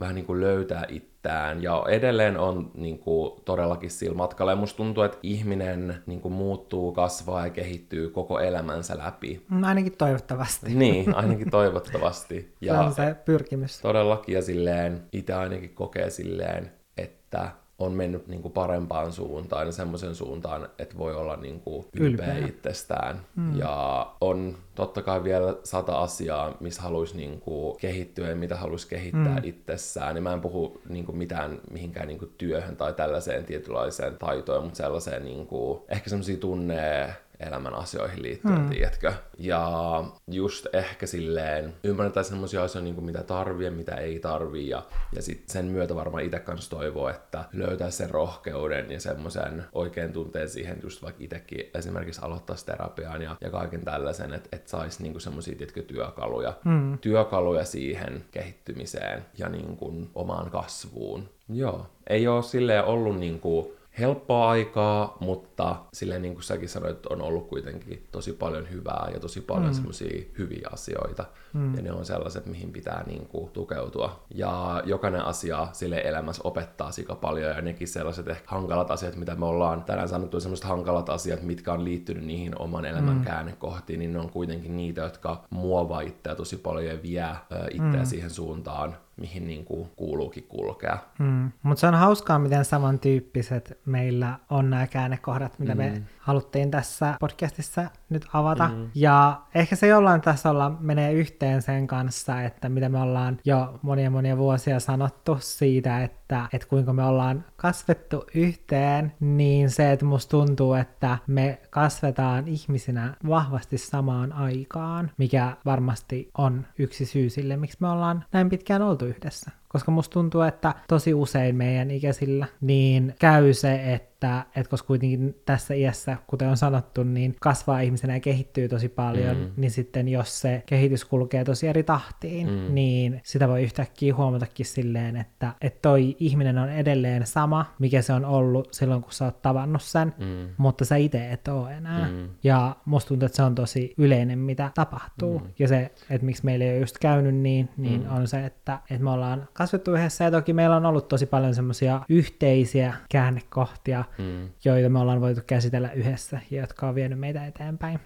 vähän 0.00 0.14
niin 0.14 0.26
kuin 0.26 0.40
löytää 0.40 0.84
itseään 0.88 1.62
ja 1.62 1.84
edelleen 1.88 2.38
on 2.38 2.70
niin 2.74 2.98
kuin, 2.98 3.32
todellakin 3.44 3.90
sillä 3.90 4.16
matkalla 4.16 4.52
ja 4.52 4.56
musta 4.56 4.76
tuntuu, 4.76 5.02
että 5.02 5.18
ihminen 5.22 6.02
niin 6.06 6.20
kuin, 6.20 6.34
muuttuu, 6.34 6.92
kasvaa 6.92 7.46
ja 7.46 7.50
kehittyy 7.50 8.08
koko 8.08 8.40
elämänsä 8.40 8.98
läpi. 8.98 9.46
Mm, 9.50 9.64
Ainakin 9.64 9.96
toivottavasti. 9.96 10.74
Niin, 10.74 11.14
ainakin 11.16 11.50
toivottavasti. 11.50 12.54
Se 12.64 12.72
on 12.72 12.94
se 12.94 13.16
pyrkimys. 13.24 13.80
Todellakin 13.80 14.34
ja 14.34 14.42
silleen, 14.42 15.02
itse 15.12 15.34
ainakin 15.34 15.74
kokee 15.74 16.10
silleen, 16.10 16.72
että 16.96 17.50
on 17.78 17.92
mennyt 17.92 18.28
niin 18.28 18.42
kuin 18.42 18.52
parempaan 18.52 19.12
suuntaan 19.12 19.66
ja 19.66 19.72
semmoisen 19.72 20.14
suuntaan, 20.14 20.68
että 20.78 20.98
voi 20.98 21.14
olla 21.14 21.36
niin 21.36 21.60
kuin 21.60 21.86
ylpeä, 22.00 22.34
Ylpeä. 22.34 22.48
itsestään. 22.48 23.20
Mm. 23.36 23.58
Ja 23.58 24.06
on 24.20 24.56
totta 24.74 25.02
kai 25.02 25.24
vielä 25.24 25.56
sata 25.64 25.98
asiaa, 25.98 26.56
missä 26.60 26.82
haluaisi 26.82 27.16
niin 27.16 27.40
kuin 27.40 27.76
kehittyä 27.78 28.28
ja 28.28 28.36
mitä 28.36 28.56
haluaisi 28.56 28.88
kehittää 28.88 29.36
mm. 29.36 29.44
itsessään. 29.44 30.16
Ja 30.16 30.22
mä 30.22 30.32
en 30.32 30.40
puhu 30.40 30.80
niin 30.88 31.04
kuin 31.04 31.18
mitään 31.18 31.58
mihinkään 31.70 32.08
niin 32.08 32.18
kuin 32.18 32.34
työhön 32.38 32.76
tai 32.76 32.92
tällaiseen 32.92 33.44
tietynlaiseen 33.44 34.16
taitoon, 34.18 34.62
mutta 34.64 34.76
sellaiseen 34.76 35.24
niin 35.24 35.46
kuin, 35.46 35.80
ehkä 35.88 36.10
semmoisia 36.10 36.36
tunne 36.36 37.14
elämän 37.40 37.74
asioihin 37.74 38.22
liittyen, 38.22 38.60
mm. 38.60 38.70
tiedätkö? 38.70 39.12
Ja 39.38 40.04
just 40.28 40.66
ehkä 40.72 41.06
silleen 41.06 41.74
ymmärretään 41.84 42.24
semmoisia 42.24 42.62
asioita, 42.62 42.84
niin 42.84 42.94
kuin 42.94 43.04
mitä 43.04 43.22
tarvii 43.22 43.66
ja 43.66 43.72
mitä 43.72 43.94
ei 43.94 44.18
tarvii, 44.20 44.68
ja, 44.68 44.82
ja 45.16 45.22
sit 45.22 45.48
sen 45.48 45.64
myötä 45.64 45.94
varmaan 45.94 46.22
itse 46.22 46.38
kanssa 46.38 46.70
toivoo, 46.70 47.08
että 47.08 47.44
löytää 47.52 47.90
sen 47.90 48.10
rohkeuden 48.10 48.90
ja 48.90 49.00
semmoisen 49.00 49.64
oikein 49.72 50.12
tunteen 50.12 50.48
siihen, 50.48 50.78
just 50.82 51.02
vaikka 51.02 51.24
itsekin 51.24 51.70
esimerkiksi 51.74 52.20
aloittaisi 52.24 52.66
terapiaan 52.66 53.22
ja, 53.22 53.36
ja 53.40 53.50
kaiken 53.50 53.84
tällaisen, 53.84 54.34
että 54.34 54.56
et 54.56 54.68
saisi 54.68 55.02
niinku 55.02 55.20
semmoisia, 55.20 55.56
työkaluja, 55.86 56.52
mm. 56.64 56.98
työkaluja 56.98 57.64
siihen 57.64 58.24
kehittymiseen 58.30 59.26
ja 59.38 59.48
niin 59.48 59.76
kuin 59.76 60.10
omaan 60.14 60.50
kasvuun. 60.50 61.28
Joo, 61.48 61.86
ei 62.06 62.28
ole 62.28 62.42
silleen 62.42 62.84
ollut 62.84 63.18
niin 63.18 63.40
kuin 63.40 63.75
helppoa 63.98 64.50
aikaa, 64.50 65.16
mutta 65.20 65.76
silleen 65.92 66.22
niin 66.22 66.34
kuin 66.34 66.44
säkin 66.44 66.68
sanoit, 66.68 67.06
on 67.06 67.22
ollut 67.22 67.48
kuitenkin 67.48 68.06
tosi 68.12 68.32
paljon 68.32 68.70
hyvää 68.70 69.10
ja 69.14 69.20
tosi 69.20 69.40
paljon 69.40 69.66
mm. 69.66 69.74
semmoisia 69.74 70.24
hyviä 70.38 70.68
asioita. 70.72 71.24
Mm. 71.52 71.74
Ja 71.76 71.82
ne 71.82 71.92
on 71.92 72.04
sellaiset, 72.04 72.46
mihin 72.46 72.72
pitää 72.72 73.04
niin 73.06 73.26
kuin 73.26 73.50
tukeutua. 73.50 74.24
Ja 74.34 74.82
jokainen 74.84 75.24
asia 75.24 75.68
sille 75.72 76.00
elämässä 76.04 76.42
opettaa 76.44 76.92
sika 76.92 77.14
paljon 77.14 77.50
ja 77.50 77.62
nekin 77.62 77.88
sellaiset 77.88 78.28
ehkä 78.28 78.44
hankalat 78.46 78.90
asiat, 78.90 79.16
mitä 79.16 79.34
me 79.34 79.46
ollaan 79.46 79.84
tänään 79.84 80.08
sanottu, 80.08 80.40
sellaiset 80.40 80.66
hankalat 80.66 81.08
asiat, 81.08 81.42
mitkä 81.42 81.72
on 81.72 81.84
liittynyt 81.84 82.24
niihin 82.24 82.58
oman 82.58 82.84
elämän 82.84 83.16
mm. 83.16 83.24
käännekohtiin, 83.24 83.98
niin 83.98 84.12
ne 84.12 84.18
on 84.18 84.30
kuitenkin 84.30 84.76
niitä, 84.76 85.00
jotka 85.00 85.44
muovaa 85.50 86.00
itseä 86.00 86.34
tosi 86.34 86.56
paljon 86.56 86.86
ja 86.86 87.02
vie 87.02 87.26
itseä 87.70 88.00
mm. 88.00 88.06
siihen 88.06 88.30
suuntaan, 88.30 88.96
mihin 89.16 89.46
niin 89.46 89.64
kuin 89.64 89.88
kuuluukin 89.96 90.44
kulkea. 90.48 90.98
Mm. 91.18 91.50
Mutta 91.62 91.80
se 91.80 91.86
on 91.86 91.94
hauskaa, 91.94 92.38
miten 92.38 92.64
samantyyppiset 92.64 93.78
meillä 93.86 94.38
on 94.50 94.70
nämä 94.70 94.86
käännekohdat, 94.86 95.58
mitä 95.58 95.74
mm. 95.74 95.78
me 95.78 96.02
haluttiin 96.18 96.70
tässä 96.70 97.14
podcastissa 97.20 97.90
nyt 98.08 98.26
avata. 98.32 98.68
Mm. 98.68 98.90
Ja 98.94 99.42
ehkä 99.54 99.76
se 99.76 99.86
jollain 99.86 100.20
tasolla 100.20 100.70
menee 100.80 101.12
yhteen 101.12 101.62
sen 101.62 101.86
kanssa, 101.86 102.42
että 102.42 102.68
mitä 102.68 102.88
me 102.88 103.00
ollaan 103.00 103.38
jo 103.44 103.78
monia 103.82 104.10
monia 104.10 104.36
vuosia 104.36 104.80
sanottu 104.80 105.36
siitä, 105.40 106.02
että, 106.02 106.16
että 106.52 106.68
kuinka 106.68 106.92
me 106.92 107.04
ollaan 107.04 107.44
kasvettu 107.56 108.24
yhteen, 108.34 109.12
niin 109.20 109.70
se, 109.70 109.92
että 109.92 110.04
musta 110.04 110.30
tuntuu, 110.30 110.74
että 110.74 111.18
me 111.26 111.58
kasvetaan 111.70 112.48
ihmisinä 112.48 113.14
vahvasti 113.28 113.78
samaan 113.78 114.32
aikaan, 114.32 115.10
mikä 115.18 115.56
varmasti 115.64 116.30
on 116.38 116.66
yksi 116.78 117.06
syy 117.06 117.30
sille, 117.30 117.56
miksi 117.56 117.78
me 117.80 117.88
ollaan 117.88 118.24
näin 118.32 118.48
pitkään 118.48 118.82
oltu 118.82 119.04
yhdessä. 119.04 119.50
Koska 119.68 119.90
musta 119.90 120.14
tuntuu, 120.14 120.40
että 120.40 120.74
tosi 120.88 121.14
usein 121.14 121.56
meidän 121.56 121.90
ikäisillä 121.90 122.46
niin 122.60 123.14
käy 123.18 123.52
se, 123.52 123.92
että, 123.94 124.15
että 124.56 124.70
koska 124.70 124.86
kuitenkin 124.86 125.40
tässä 125.44 125.74
iässä, 125.74 126.16
kuten 126.26 126.48
on 126.48 126.56
sanottu, 126.56 127.02
niin 127.02 127.36
kasvaa 127.40 127.80
ihmisenä 127.80 128.14
ja 128.14 128.20
kehittyy 128.20 128.68
tosi 128.68 128.88
paljon, 128.88 129.36
mm. 129.36 129.50
niin 129.56 129.70
sitten 129.70 130.08
jos 130.08 130.40
se 130.40 130.62
kehitys 130.66 131.04
kulkee 131.04 131.44
tosi 131.44 131.68
eri 131.68 131.82
tahtiin, 131.82 132.50
mm. 132.50 132.74
niin 132.74 133.20
sitä 133.24 133.48
voi 133.48 133.62
yhtäkkiä 133.62 134.14
huomatakin 134.14 134.66
silleen, 134.66 135.16
että, 135.16 135.52
että 135.60 135.78
toi 135.82 136.16
ihminen 136.18 136.58
on 136.58 136.68
edelleen 136.68 137.26
sama, 137.26 137.74
mikä 137.78 138.02
se 138.02 138.12
on 138.12 138.24
ollut 138.24 138.68
silloin, 138.74 139.02
kun 139.02 139.12
sä 139.12 139.24
oot 139.24 139.42
tavannut 139.42 139.82
sen, 139.82 140.14
mm. 140.18 140.48
mutta 140.56 140.84
sä 140.84 140.96
itse 140.96 141.32
et 141.32 141.48
oo 141.48 141.68
enää. 141.68 142.08
Mm. 142.08 142.28
Ja 142.44 142.76
musta 142.84 143.08
tuntuu, 143.08 143.26
että 143.26 143.36
se 143.36 143.42
on 143.42 143.54
tosi 143.54 143.94
yleinen, 143.98 144.38
mitä 144.38 144.70
tapahtuu. 144.74 145.38
Mm. 145.38 145.46
Ja 145.58 145.68
se, 145.68 145.90
että 146.10 146.24
miksi 146.26 146.44
meillä 146.44 146.64
ei 146.64 146.70
ole 146.70 146.80
just 146.80 146.98
käynyt 146.98 147.34
niin, 147.34 147.68
niin 147.76 148.00
mm. 148.02 148.16
on 148.16 148.28
se, 148.28 148.46
että, 148.46 148.78
että 148.90 149.04
me 149.04 149.10
ollaan 149.10 149.48
kasvettu 149.52 149.94
yhdessä 149.94 150.24
ja 150.24 150.30
toki 150.30 150.52
meillä 150.52 150.76
on 150.76 150.86
ollut 150.86 151.08
tosi 151.08 151.26
paljon 151.26 151.54
semmoisia 151.54 152.00
yhteisiä 152.08 152.94
käännekohtia, 153.10 154.04
mm. 154.18 154.48
joita 154.64 154.88
me 154.88 154.98
ollaan 154.98 155.20
voitu 155.20 155.40
käsitellä 155.46 155.92
yhdessä 155.92 156.40
ja 156.50 156.60
jotka 156.60 156.88
on 156.88 156.94
vienyt 156.94 157.18
meitä 157.18 157.46
eteenpäin. 157.46 158.00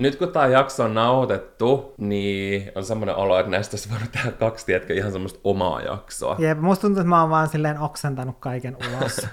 Nyt 0.00 0.16
kun 0.16 0.32
tämä 0.32 0.46
jakso 0.46 0.84
on 0.84 0.94
nauhoitettu, 0.94 1.94
niin 1.98 2.72
on 2.74 2.84
semmoinen 2.84 3.16
olo, 3.16 3.38
että 3.38 3.50
näistä 3.50 3.74
olisi 3.74 3.90
voinut 3.90 4.12
tehdä 4.12 4.32
kaksi, 4.32 4.66
tiedätkö, 4.66 4.94
ihan 4.94 5.12
semmoista 5.12 5.40
omaa 5.44 5.80
jaksoa. 5.80 6.36
Jep, 6.38 6.58
musta 6.60 6.82
tuntuu, 6.82 7.00
että 7.00 7.08
mä 7.08 7.20
oon 7.20 7.30
vaan 7.30 7.48
silleen 7.48 7.78
oksentanut 7.78 8.36
kaiken 8.40 8.76
ulos. 8.76 9.26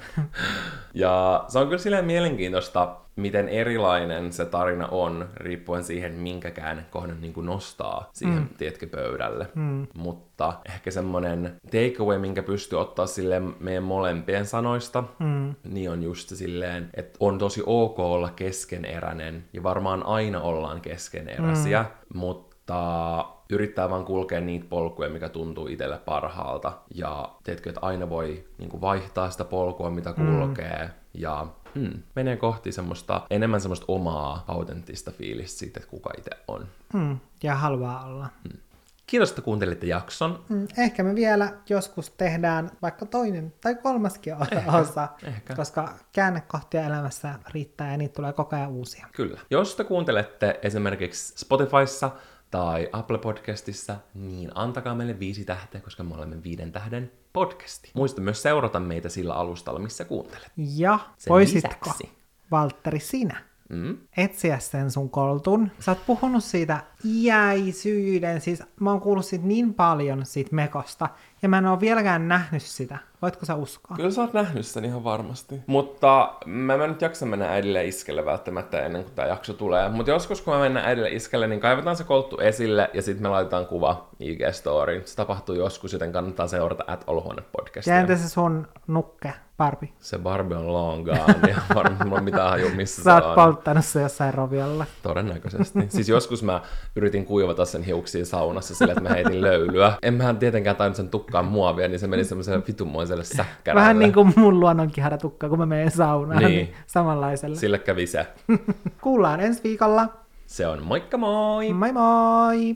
ja 0.94 1.46
se 1.48 1.60
on 1.60 1.68
kyllä 1.68 1.78
silleen 1.78 2.06
mielenkiintoista, 2.06 2.96
miten 3.18 3.50
erilainen 3.50 4.34
se 4.34 4.46
tarina 4.46 4.88
on, 4.88 5.30
riippuen 5.36 5.84
siihen, 5.84 6.14
minkä 6.14 6.52
käännekohdan 6.52 7.22
niin 7.22 7.34
nostaa 7.38 8.10
siihen, 8.14 8.38
mm. 8.38 8.50
tiedätkö, 8.58 8.88
pöydälle. 8.88 9.48
Mm. 9.56 9.88
Mutta 9.98 10.54
ehkä 10.66 10.92
semmoinen 10.92 11.56
takeaway, 11.66 12.18
minkä 12.18 12.44
pystyy 12.44 12.80
ottaa 12.80 13.08
sille 13.08 13.40
meidän 13.60 13.84
molempien 13.84 14.46
sanoista, 14.46 15.04
mm. 15.20 15.56
niin 15.64 15.92
on 15.92 16.04
just 16.04 16.30
silleen, 16.30 16.90
että 16.94 17.18
on 17.20 17.38
tosi 17.38 17.64
ok 17.66 18.00
olla 18.00 18.30
keskeneräinen, 18.36 19.46
ja 19.54 19.64
varmaan 19.64 20.06
aina 20.06 20.42
ollaan 20.42 20.82
keskeneräisiä, 20.82 21.82
mm. 21.82 22.20
mutta 22.20 23.26
yrittää 23.50 23.90
vaan 23.90 24.06
kulkea 24.06 24.42
niitä 24.42 24.66
polkuja, 24.70 25.10
mikä 25.10 25.30
tuntuu 25.30 25.68
itselle 25.68 25.98
parhaalta. 26.06 26.72
Ja 26.96 27.30
teetkö, 27.44 27.70
että 27.70 27.82
aina 27.82 28.10
voi 28.10 28.44
niin 28.58 28.70
kuin 28.70 28.82
vaihtaa 28.82 29.30
sitä 29.30 29.44
polkua, 29.44 29.90
mitä 29.90 30.14
kulkee. 30.14 30.84
Mm. 30.86 30.90
Ja 31.18 31.48
hmm, 31.76 32.04
menee 32.16 32.38
kohti 32.38 32.72
semmoista, 32.72 33.22
enemmän 33.30 33.62
semmoista 33.62 33.86
omaa 33.88 34.44
autenttista 34.48 35.12
fiilistä 35.12 35.60
siitä, 35.60 35.80
että 35.80 35.90
kuka 35.90 36.10
itse 36.18 36.32
on. 36.48 36.68
Hmm, 36.94 37.18
ja 37.44 37.56
haluaa 37.56 38.06
olla. 38.06 38.30
Hmm. 38.50 38.60
Kiitos, 39.08 39.30
että 39.30 39.42
kuuntelitte 39.42 39.88
jakson. 39.88 40.44
Mm, 40.50 40.68
ehkä 40.78 41.04
me 41.04 41.16
vielä 41.16 41.54
joskus 41.70 42.10
tehdään 42.10 42.72
vaikka 42.82 43.06
toinen 43.06 43.54
tai 43.62 43.76
kolmaskin 43.76 44.36
Ehkä, 44.52 44.72
osa, 44.72 45.08
ehkä. 45.24 45.56
koska 45.56 45.94
käännekohtia 46.12 46.86
elämässä 46.86 47.36
riittää 47.54 47.92
ja 47.92 47.98
niitä 47.98 48.14
tulee 48.14 48.34
koko 48.34 48.56
ajan 48.56 48.70
uusia. 48.70 49.08
Kyllä. 49.16 49.40
Jos 49.50 49.76
te 49.76 49.84
kuuntelette 49.84 50.60
esimerkiksi 50.62 51.34
Spotifyssa 51.38 52.12
tai 52.52 52.90
Apple 52.92 53.18
Podcastissa, 53.18 53.96
niin 54.14 54.52
antakaa 54.56 54.96
meille 54.96 55.20
viisi 55.20 55.46
tähteä, 55.46 55.82
koska 55.82 56.04
me 56.04 56.16
olemme 56.16 56.44
viiden 56.44 56.72
tähden 56.72 57.12
podcasti. 57.34 57.92
Muista 57.94 58.22
myös 58.22 58.42
seurata 58.42 58.80
meitä 58.80 59.10
sillä 59.10 59.34
alustalla, 59.34 59.80
missä 59.80 60.06
kuuntelet. 60.06 60.52
Ja 60.58 61.00
Sen 61.18 61.32
voisitko, 61.32 61.70
lisäksi. 61.86 62.10
Valtteri, 62.52 63.00
sinä 63.00 63.48
Mm? 63.70 63.98
etsiä 64.18 64.60
sen 64.60 64.92
sun 64.92 65.10
koltun? 65.10 65.72
Sä 65.80 65.92
oot 65.92 66.06
puhunut 66.06 66.44
siitä 66.44 66.84
iäisyyden, 67.06 68.42
siis 68.42 68.64
mä 68.80 68.92
oon 68.92 69.02
kuullut 69.02 69.26
siitä 69.26 69.46
niin 69.46 69.74
paljon 69.74 70.26
siitä 70.26 70.56
mekosta, 70.56 71.10
ja 71.42 71.50
mä 71.50 71.58
en 71.58 71.66
oo 71.66 71.80
vieläkään 71.80 72.28
nähnyt 72.28 72.62
sitä. 72.62 72.98
Voitko 73.22 73.46
sä 73.46 73.56
uskoa? 73.56 73.98
Kyllä 73.98 74.12
sä 74.12 74.22
oot 74.22 74.34
nähnyt 74.34 74.66
sen 74.66 74.86
ihan 74.86 75.04
varmasti. 75.04 75.62
Mutta 75.68 76.34
mä 76.46 76.74
en 76.74 76.90
nyt 76.90 77.02
jaksa 77.02 77.26
mennä 77.26 77.52
äidille 77.52 77.86
iskelle 77.86 78.26
välttämättä 78.26 78.82
ennen 78.86 79.04
kuin 79.04 79.14
tämä 79.16 79.28
jakso 79.28 79.54
tulee. 79.54 79.90
Mutta 79.90 80.12
joskus 80.12 80.42
kun 80.42 80.54
mä 80.54 80.60
mennään 80.60 80.86
äidille 80.86 81.10
iskelle, 81.10 81.48
niin 81.48 81.60
kaivetaan 81.60 81.96
se 81.96 82.04
kolttu 82.04 82.38
esille 82.38 82.90
ja 82.94 83.02
sitten 83.02 83.24
me 83.24 83.30
laitetaan 83.30 83.66
kuva 83.66 84.10
IG-storiin. 84.20 85.02
Se 85.08 85.16
tapahtuu 85.16 85.56
joskus, 85.56 85.94
joten 85.94 86.12
kannattaa 86.12 86.48
seurata 86.48 86.84
at 86.88 87.06
podcastia. 87.52 87.94
Ja 87.94 88.00
entä 88.00 88.16
se 88.16 88.30
sun 88.30 88.68
nukke, 88.88 89.34
Barbie? 89.58 89.90
Se 90.00 90.18
Barbie 90.18 90.58
on 90.58 90.74
long 90.74 91.06
gone 91.06 91.50
ja 91.50 91.56
varmasti 91.76 92.04
mulla 92.04 92.18
on 92.18 92.24
mitään 92.24 92.50
haju, 92.50 92.70
missä 92.76 93.04
Sä 93.04 93.04
se 93.04 93.12
oot 93.12 93.26
on. 93.26 93.36
polttanut 93.36 93.86
se 93.86 94.02
jossain 94.02 94.34
roviolla. 94.34 94.86
Todennäköisesti. 95.04 95.80
Siis 95.90 96.10
joskus 96.10 96.44
mä 96.44 96.62
yritin 96.98 97.26
kuivata 97.26 97.66
sen 97.66 97.84
hiuksia 97.84 98.26
saunassa 98.26 98.76
sillä, 98.76 98.92
että 98.92 99.04
mä 99.04 99.10
heitin 99.10 99.42
löylyä. 99.42 99.94
En 100.02 100.14
mähän 100.14 100.38
tietenkään 100.38 100.76
tainnut 100.76 100.96
sen 100.96 101.10
tukkaan 101.10 101.46
muovia, 101.46 101.88
niin 101.88 102.00
se 102.00 102.08
meni 102.08 102.24
semmoiselle 102.24 102.64
vitunmoiselle 102.68 103.24
säkkärälle. 103.24 103.82
Vähän 103.82 104.00
niin 104.00 104.14
kuin 104.14 104.34
mun 104.36 104.60
luonnonkihara 104.60 105.18
tukka, 105.18 105.50
kun 105.50 105.60
mä 105.60 105.66
menen 105.66 105.92
saunaan, 105.92 106.40
niin, 106.40 106.48
Niin. 106.50 106.58
niin 106.66 106.76
samanlaiselle. 106.88 107.56
Sille 107.56 107.80
kävi 107.80 108.08
se. 108.08 108.28
Kuullaan 109.02 109.40
ensi 109.40 109.64
viikolla. 109.64 110.08
Se 110.46 110.68
on 110.68 110.84
moikka 110.84 111.18
moi! 111.18 111.74
Moi 111.74 111.92
moi! 111.92 112.74